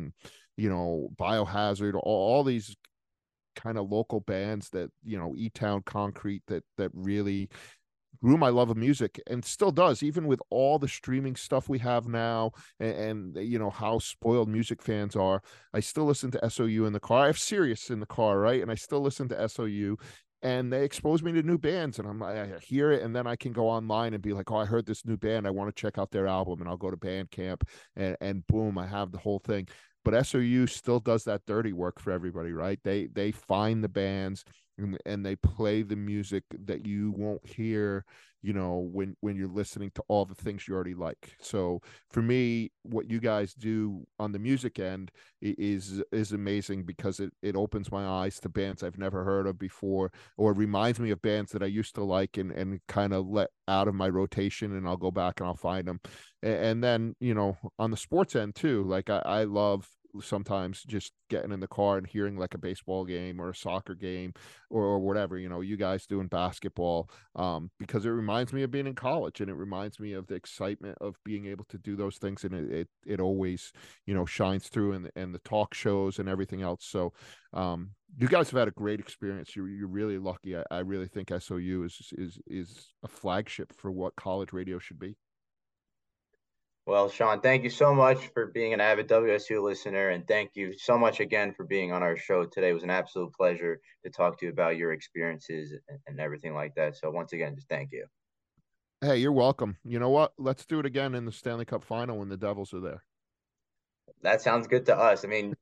you 0.56 0.68
know 0.68 1.08
biohazard 1.16 1.94
all, 1.94 2.02
all 2.04 2.44
these 2.44 2.76
kind 3.56 3.78
of 3.78 3.90
local 3.90 4.20
bands 4.20 4.70
that 4.70 4.90
you 5.04 5.18
know 5.18 5.34
e 5.36 5.50
town 5.50 5.82
concrete 5.84 6.42
that 6.46 6.62
that 6.76 6.90
really 6.94 7.48
grew 8.22 8.36
my 8.36 8.48
love 8.48 8.70
of 8.70 8.76
music 8.76 9.20
and 9.28 9.44
still 9.44 9.70
does 9.70 10.02
even 10.02 10.26
with 10.26 10.40
all 10.50 10.78
the 10.78 10.88
streaming 10.88 11.34
stuff 11.36 11.68
we 11.68 11.78
have 11.78 12.06
now 12.06 12.50
and, 12.78 13.36
and, 13.36 13.48
you 13.48 13.58
know 13.58 13.70
how 13.70 13.98
spoiled 13.98 14.48
music 14.48 14.82
fans 14.82 15.16
are. 15.16 15.42
I 15.72 15.80
still 15.80 16.04
listen 16.04 16.30
to 16.32 16.50
sou 16.50 16.84
in 16.84 16.92
the 16.92 17.00
car. 17.00 17.24
I 17.24 17.26
have 17.26 17.38
sirius 17.38 17.90
in 17.90 18.00
the 18.00 18.06
car 18.06 18.38
right? 18.38 18.60
And 18.60 18.70
i 18.70 18.74
still 18.74 19.00
listen 19.00 19.28
to 19.28 19.48
sou 19.48 19.96
and 20.42 20.72
they 20.72 20.84
expose 20.84 21.22
me 21.22 21.32
to 21.32 21.42
new 21.42 21.58
bands 21.58 21.98
and 21.98 22.08
i'm 22.08 22.18
like, 22.18 22.36
i 22.36 22.58
hear 22.62 22.92
it 22.92 23.02
and 23.02 23.14
then 23.14 23.26
i 23.26 23.36
can 23.36 23.52
go 23.52 23.68
online 23.68 24.14
and 24.14 24.22
be 24.22 24.32
like 24.32 24.50
oh 24.50 24.56
i 24.56 24.64
heard 24.64 24.86
this 24.86 25.04
new 25.04 25.16
band. 25.16 25.46
I 25.46 25.50
want 25.50 25.74
to 25.74 25.80
check 25.80 25.98
out 25.98 26.10
their 26.10 26.26
album 26.26 26.60
and 26.60 26.68
i'll 26.68 26.76
go 26.76 26.90
to 26.90 26.96
bandcamp 26.96 27.62
and 27.96 28.16
and 28.20 28.46
boom 28.46 28.78
i 28.78 28.86
have 28.86 29.12
the 29.12 29.18
whole 29.18 29.38
thing 29.38 29.68
but 30.04 30.26
SOU 30.26 30.66
still 30.66 31.00
does 31.00 31.24
that 31.24 31.46
dirty 31.46 31.72
work 31.72 32.00
for 32.00 32.10
everybody, 32.10 32.52
right? 32.52 32.78
They 32.82 33.06
they 33.06 33.30
find 33.32 33.82
the 33.84 33.88
bands 33.88 34.44
and, 34.80 34.98
and 35.06 35.24
they 35.24 35.36
play 35.36 35.82
the 35.82 35.96
music 35.96 36.44
that 36.64 36.86
you 36.86 37.12
won't 37.16 37.46
hear 37.46 38.04
you 38.42 38.52
know 38.52 38.88
when 38.92 39.16
when 39.20 39.36
you're 39.36 39.48
listening 39.48 39.90
to 39.94 40.02
all 40.08 40.24
the 40.24 40.34
things 40.34 40.66
you 40.66 40.74
already 40.74 40.94
like. 40.94 41.36
So 41.40 41.82
for 42.10 42.22
me 42.22 42.72
what 42.82 43.10
you 43.10 43.20
guys 43.20 43.54
do 43.54 44.06
on 44.18 44.32
the 44.32 44.38
music 44.38 44.78
end 44.78 45.10
is 45.42 46.02
is 46.12 46.32
amazing 46.32 46.84
because 46.84 47.20
it, 47.20 47.32
it 47.42 47.56
opens 47.56 47.90
my 47.90 48.06
eyes 48.06 48.38
to 48.40 48.48
bands 48.48 48.82
i've 48.82 48.98
never 48.98 49.24
heard 49.24 49.46
of 49.46 49.58
before 49.58 50.10
or 50.36 50.52
reminds 50.52 51.00
me 51.00 51.10
of 51.10 51.22
bands 51.22 51.52
that 51.52 51.62
i 51.62 51.66
used 51.66 51.94
to 51.94 52.04
like 52.04 52.36
and 52.36 52.52
and 52.52 52.80
kind 52.88 53.12
of 53.12 53.26
let 53.26 53.48
out 53.68 53.88
of 53.88 53.94
my 53.94 54.08
rotation 54.08 54.76
and 54.76 54.86
i'll 54.86 54.96
go 54.96 55.10
back 55.10 55.40
and 55.40 55.46
i'll 55.46 55.54
find 55.54 55.86
them 55.86 56.00
and, 56.42 56.54
and 56.54 56.84
then 56.84 57.14
you 57.20 57.34
know 57.34 57.56
on 57.78 57.90
the 57.90 57.96
sports 57.96 58.36
end 58.36 58.54
too 58.54 58.82
like 58.84 59.08
i, 59.08 59.18
I 59.24 59.44
love 59.44 59.88
sometimes 60.22 60.82
just 60.82 61.12
getting 61.28 61.52
in 61.52 61.60
the 61.60 61.68
car 61.68 61.98
and 61.98 62.06
hearing 62.06 62.36
like 62.36 62.54
a 62.54 62.58
baseball 62.58 63.04
game 63.04 63.40
or 63.40 63.50
a 63.50 63.54
soccer 63.54 63.94
game 63.94 64.32
or, 64.70 64.82
or 64.82 64.98
whatever 64.98 65.38
you 65.38 65.48
know 65.48 65.60
you 65.60 65.76
guys 65.76 66.06
doing 66.06 66.26
basketball 66.26 67.10
um, 67.36 67.70
because 67.78 68.04
it 68.04 68.10
reminds 68.10 68.52
me 68.52 68.62
of 68.62 68.70
being 68.70 68.86
in 68.86 68.94
college 68.94 69.40
and 69.40 69.50
it 69.50 69.54
reminds 69.54 70.00
me 70.00 70.12
of 70.12 70.26
the 70.26 70.34
excitement 70.34 70.96
of 71.00 71.16
being 71.24 71.46
able 71.46 71.64
to 71.64 71.78
do 71.78 71.96
those 71.96 72.16
things 72.16 72.44
and 72.44 72.54
it 72.54 72.70
it, 72.70 72.88
it 73.06 73.20
always 73.20 73.72
you 74.06 74.14
know 74.14 74.24
shines 74.24 74.68
through 74.68 74.92
and 74.92 75.10
and 75.16 75.34
the 75.34 75.38
talk 75.40 75.74
shows 75.74 76.18
and 76.18 76.28
everything 76.28 76.62
else. 76.62 76.84
So 76.84 77.12
um, 77.52 77.90
you 78.18 78.28
guys 78.28 78.50
have 78.50 78.58
had 78.58 78.68
a 78.68 78.72
great 78.72 79.00
experience. 79.00 79.54
You're, 79.54 79.68
you're 79.68 79.88
really 79.88 80.18
lucky. 80.18 80.56
I, 80.56 80.64
I 80.70 80.78
really 80.78 81.08
think 81.08 81.32
SOU 81.36 81.84
is 81.84 82.12
is 82.12 82.38
is 82.46 82.92
a 83.02 83.08
flagship 83.08 83.72
for 83.76 83.90
what 83.90 84.16
college 84.16 84.52
radio 84.52 84.78
should 84.78 84.98
be 84.98 85.16
well, 86.90 87.08
Shawn, 87.08 87.40
thank 87.40 87.62
you 87.62 87.70
so 87.70 87.94
much 87.94 88.18
for 88.34 88.46
being 88.46 88.74
an 88.74 88.80
avid 88.80 89.06
WSOU 89.06 89.62
listener. 89.62 90.08
And 90.08 90.26
thank 90.26 90.56
you 90.56 90.76
so 90.76 90.98
much 90.98 91.20
again 91.20 91.54
for 91.54 91.62
being 91.62 91.92
on 91.92 92.02
our 92.02 92.16
show 92.16 92.44
today. 92.46 92.70
It 92.70 92.72
was 92.72 92.82
an 92.82 92.90
absolute 92.90 93.32
pleasure 93.32 93.80
to 94.04 94.10
talk 94.10 94.40
to 94.40 94.46
you 94.46 94.50
about 94.50 94.76
your 94.76 94.92
experiences 94.92 95.72
and, 96.08 96.18
everything 96.18 96.52
like 96.52 96.74
that. 96.74 96.96
So, 96.96 97.08
once 97.12 97.32
again, 97.32 97.54
just 97.54 97.68
thank 97.68 97.92
you. 97.92 98.06
Hey, 99.00 99.18
you're 99.18 99.30
welcome. 99.30 99.76
You 99.84 100.00
know 100.00 100.10
what? 100.10 100.32
Let's 100.36 100.66
do 100.66 100.80
it 100.80 100.86
again 100.86 101.14
in 101.14 101.26
the 101.26 101.30
Stanley 101.32 101.64
Cup 101.64 101.84
final 101.84 102.18
when 102.18 102.28
the 102.28 102.36
Devils 102.36 102.74
are 102.74 102.80
there. 102.80 103.04
That 104.22 104.42
sounds 104.42 104.66
good 104.66 104.86
to 104.86 104.98
us. 104.98 105.24
I 105.24 105.28
mean, 105.28 105.54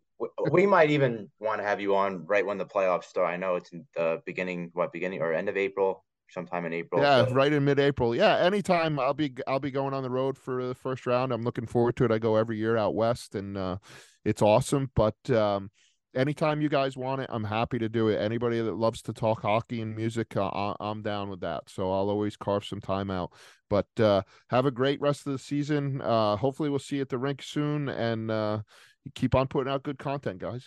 we 0.50 0.64
might 0.64 0.88
even 0.88 1.30
want 1.40 1.60
to 1.60 1.64
have 1.64 1.82
you 1.82 1.94
on 1.94 2.24
right 2.24 2.46
when 2.46 2.56
the 2.56 2.64
playoffs 2.64 3.04
start. 3.04 3.28
I 3.28 3.36
know 3.36 3.56
it's 3.56 3.70
in 3.70 3.86
the 3.94 4.22
beginning, 4.24 4.70
what 4.72 4.94
beginning 4.94 5.20
or 5.20 5.34
end 5.34 5.50
of 5.50 5.58
April 5.58 6.06
sometime 6.30 6.64
in 6.64 6.72
April. 6.72 7.02
Yeah, 7.02 7.26
right 7.30 7.52
in 7.52 7.64
mid-April. 7.64 8.14
Yeah, 8.14 8.36
anytime 8.38 8.98
I'll 8.98 9.14
be 9.14 9.34
I'll 9.46 9.60
be 9.60 9.70
going 9.70 9.94
on 9.94 10.02
the 10.02 10.10
road 10.10 10.36
for 10.38 10.66
the 10.66 10.74
first 10.74 11.06
round. 11.06 11.32
I'm 11.32 11.42
looking 11.42 11.66
forward 11.66 11.96
to 11.96 12.04
it. 12.04 12.10
I 12.10 12.18
go 12.18 12.36
every 12.36 12.56
year 12.56 12.76
out 12.76 12.94
west, 12.94 13.34
and 13.34 13.56
uh, 13.56 13.76
it's 14.24 14.42
awesome. 14.42 14.90
But 14.94 15.30
um, 15.30 15.70
anytime 16.14 16.60
you 16.60 16.68
guys 16.68 16.96
want 16.96 17.20
it, 17.20 17.30
I'm 17.32 17.44
happy 17.44 17.78
to 17.78 17.88
do 17.88 18.08
it. 18.08 18.16
Anybody 18.16 18.60
that 18.60 18.74
loves 18.76 19.02
to 19.02 19.12
talk 19.12 19.42
hockey 19.42 19.80
and 19.80 19.94
music, 19.94 20.36
uh, 20.36 20.74
I'm 20.80 21.02
down 21.02 21.30
with 21.30 21.40
that. 21.40 21.64
So 21.68 21.84
I'll 21.92 22.10
always 22.10 22.36
carve 22.36 22.64
some 22.64 22.80
time 22.80 23.10
out. 23.10 23.32
But 23.70 23.88
uh, 23.98 24.22
have 24.50 24.66
a 24.66 24.70
great 24.70 25.00
rest 25.00 25.26
of 25.26 25.32
the 25.32 25.38
season. 25.38 26.00
Uh, 26.00 26.36
hopefully, 26.36 26.70
we'll 26.70 26.78
see 26.78 26.96
you 26.96 27.02
at 27.02 27.08
the 27.08 27.18
rink 27.18 27.42
soon, 27.42 27.88
and 27.88 28.30
uh, 28.30 28.60
keep 29.14 29.34
on 29.34 29.46
putting 29.46 29.72
out 29.72 29.82
good 29.82 29.98
content, 29.98 30.38
guys. 30.38 30.66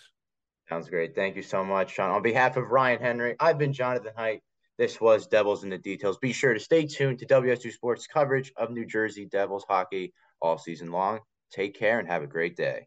Sounds 0.68 0.88
great. 0.88 1.14
Thank 1.14 1.36
you 1.36 1.42
so 1.42 1.64
much, 1.64 1.92
Shawn. 1.92 2.10
On 2.10 2.22
behalf 2.22 2.56
of 2.56 2.70
Ryan 2.70 3.00
Henry, 3.00 3.36
I've 3.38 3.58
been 3.58 3.72
Jonathan 3.72 4.12
Heite. 4.16 4.42
This 4.78 5.00
was 5.00 5.26
Devils 5.26 5.64
in 5.64 5.70
the 5.70 5.78
Details. 5.78 6.18
Be 6.18 6.32
sure 6.32 6.54
to 6.54 6.60
stay 6.60 6.86
tuned 6.86 7.18
to 7.18 7.26
WSOU 7.26 7.72
Sports 7.72 8.06
coverage 8.06 8.52
of 8.56 8.70
New 8.70 8.86
Jersey 8.86 9.26
Devils 9.26 9.64
hockey 9.68 10.14
all 10.40 10.58
season 10.58 10.90
long. 10.90 11.20
Take 11.50 11.74
care 11.74 11.98
and 11.98 12.08
have 12.08 12.22
a 12.22 12.26
great 12.26 12.56
day. 12.56 12.86